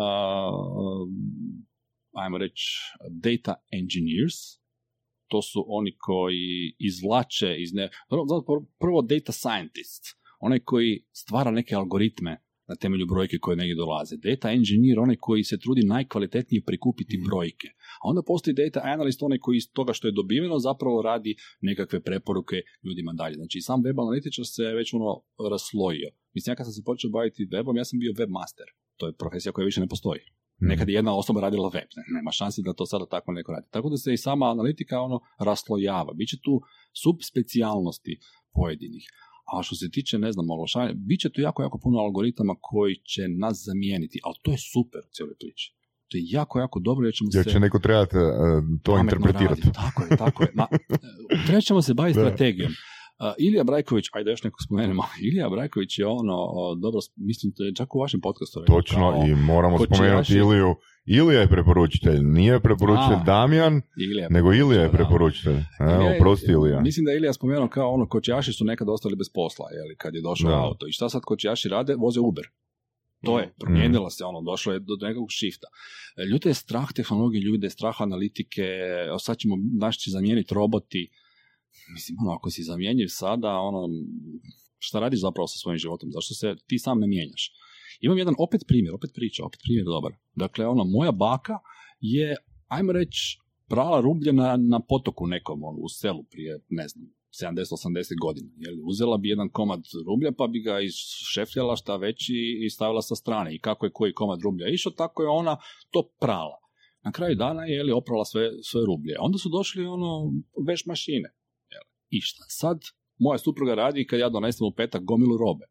[2.13, 2.65] ajmo reći,
[3.09, 4.33] data engineers,
[5.27, 7.89] to su oni koji izvlače iz ne...
[8.09, 10.03] Prvo- Prvo data scientist,
[10.39, 14.15] onaj koji stvara neke algoritme na temelju brojke koje negdje dolaze.
[14.17, 17.67] Data engineer, onaj koji se trudi najkvalitetnije prikupiti brojke.
[18.01, 21.99] A onda postoji data analyst, onaj koji iz toga što je dobiveno zapravo radi nekakve
[22.01, 23.35] preporuke ljudima dalje.
[23.35, 25.11] Znači, sam web analitičar se već ono
[25.51, 26.09] raslojio.
[26.33, 28.67] Mislim, ja kad sam se počeo baviti webom, ja sam bio webmaster.
[28.97, 30.21] To je profesija koja više ne postoji.
[30.59, 33.67] Nekad je jedna osoba radila web, ne, nema šanse da to sada tako neko radi.
[33.71, 36.13] Tako da se i sama analitika ono raslojava.
[36.13, 36.61] Biće tu
[37.03, 38.19] subspecijalnosti
[38.53, 39.05] pojedinih.
[39.53, 42.95] A što se tiče, ne znam, oglašavanja, bit će tu jako, jako puno algoritama koji
[42.95, 45.75] će nas zamijeniti, ali to je super u cijeloj priči.
[46.07, 47.51] To je jako, jako dobro jer ćemo Jer se...
[47.51, 48.21] će neko trebati e,
[48.83, 49.61] to interpretirati.
[49.81, 50.51] Tako je, tako je.
[50.53, 50.67] Ma,
[51.29, 52.71] e, trebat ćemo se baviti strategijom.
[52.71, 56.37] Uh, Ilija Brajković, ajde još nekog spomenemo, Ilija Brajković je ono,
[56.81, 58.59] dobro, mislim, to je čak u vašem podcastu.
[58.59, 60.75] rekao, Točno, kao i moramo spomenuti Iliju.
[61.07, 63.23] Ilija je preporučitelj, nije preporučitelj A.
[63.25, 64.93] Damjan, Ilija nego Ilija je da.
[64.93, 65.59] preporučitelj.
[65.79, 66.81] Evo, Ilija je- prosti Ilija.
[66.81, 70.15] Mislim da je Ilija spomenuo kao ono, kočijaši su nekad ostali bez posla, jeli, kad
[70.15, 70.57] je došao Da.
[70.57, 70.87] auto.
[70.87, 71.95] I šta sad kočijaši rade?
[71.95, 72.45] Voze Uber.
[73.23, 75.67] To je, promijenilo se ono, došlo je do nekakvog shifta.
[76.17, 78.63] E, Ljude je strah tehnologije, ljude je strah analitike,
[79.19, 81.09] sad ćemo, naš će zamijeniti roboti.
[81.93, 83.81] Mislim, ono, ako si zamjenjiv sada, ono,
[84.79, 86.09] šta radiš zapravo sa svojim životom?
[86.11, 87.51] Zašto se ti sam ne mijenjaš?
[88.01, 90.11] Imam jedan opet primjer, opet priča, opet primjer dobar.
[90.35, 91.59] Dakle, ono, moja baka
[91.99, 92.35] je,
[92.67, 97.05] ajmo reći, prala rublje na, potoku nekom, ono, u selu prije, ne znam,
[97.43, 98.49] 70-80 godina.
[98.57, 102.33] Jel, uzela bi jedan komad rublja pa bi ga išefljala šta veći
[102.65, 103.55] i stavila sa strane.
[103.55, 105.57] I kako je koji komad rublja išao, tako je ona
[105.89, 106.57] to prala.
[107.03, 109.15] Na kraju dana je li oprala sve, sve rublje.
[109.19, 110.31] Onda su došli ono
[110.67, 111.29] veš mašine.
[111.71, 111.83] Jel.
[112.09, 112.77] I šta sad
[113.17, 115.65] moja supruga radi kad ja donesem u petak gomilu robe?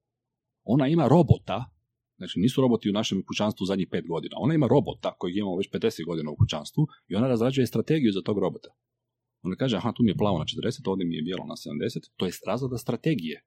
[0.64, 1.70] Ona ima robota,
[2.16, 4.36] znači nisu roboti u našem kućanstvu zadnjih pet godina.
[4.38, 8.22] Ona ima robota kojeg imamo već 50 godina u kućanstvu i ona razrađuje strategiju za
[8.22, 8.68] tog robota.
[9.42, 12.10] Ona kaže, aha, tu mi je plavo na 40, ovdje mi je bijelo na 70,
[12.16, 13.44] to je razrada strategije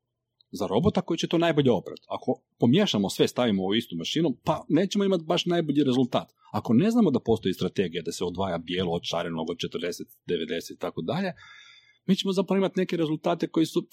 [0.51, 2.01] za robota koji će to najbolje oprati.
[2.09, 6.27] Ako pomiješamo sve, stavimo u istu mašinu, pa nećemo imati baš najbolji rezultat.
[6.51, 10.73] Ako ne znamo da postoji strategija da se odvaja bijelo od šarenog od 40, 90
[10.73, 11.33] i tako dalje,
[12.05, 13.87] mi ćemo zapravo imati neke rezultate koji su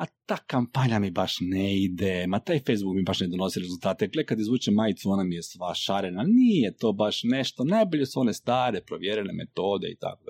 [0.00, 4.08] a ta kampanja mi baš ne ide, ma taj Facebook mi baš ne donosi rezultate,
[4.08, 8.20] gle kad izvuče majicu, ona mi je sva šarena, nije to baš nešto, najbolje su
[8.20, 10.22] one stare, provjerene metode i tako.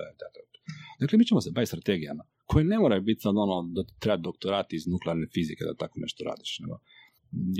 [1.01, 4.76] Dakle, mi ćemo se baviti strategijama, koje ne moraju biti sad ono da treba doktorati
[4.76, 6.80] iz nuklearne fizike da tako nešto radiš, nego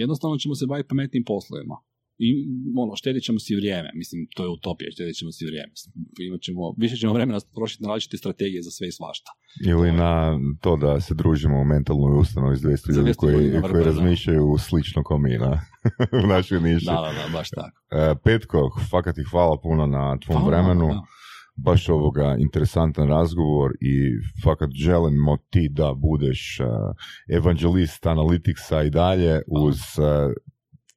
[0.03, 1.77] jednostavno ćemo se baviti pametnim poslovima.
[2.27, 2.29] I
[2.83, 5.73] ono, štedit ćemo si vrijeme, mislim, to je utopija, štedit ćemo si vrijeme.
[6.29, 9.31] Imat ćemo, više ćemo vremena trošiti na različite strategije za sve i svašta.
[9.67, 13.51] Ili na to da se družimo u mentalnoj ustanovi s 200 Za ljudi 200 koji,
[13.61, 13.91] koji da.
[13.91, 15.61] razmišljaju slično kao mi na,
[16.25, 16.87] u našoj niši.
[16.87, 17.77] Da, da, da, baš tako.
[17.91, 20.87] E, Petko, fakat ti hvala puno na tvom Hvala, vremenu.
[20.87, 21.03] da.
[21.57, 23.95] Baš ovoga interesantan razgovor i
[24.45, 26.65] fakat želimo ti da budeš e,
[27.37, 30.35] evangelist analitiksa i dalje uz e,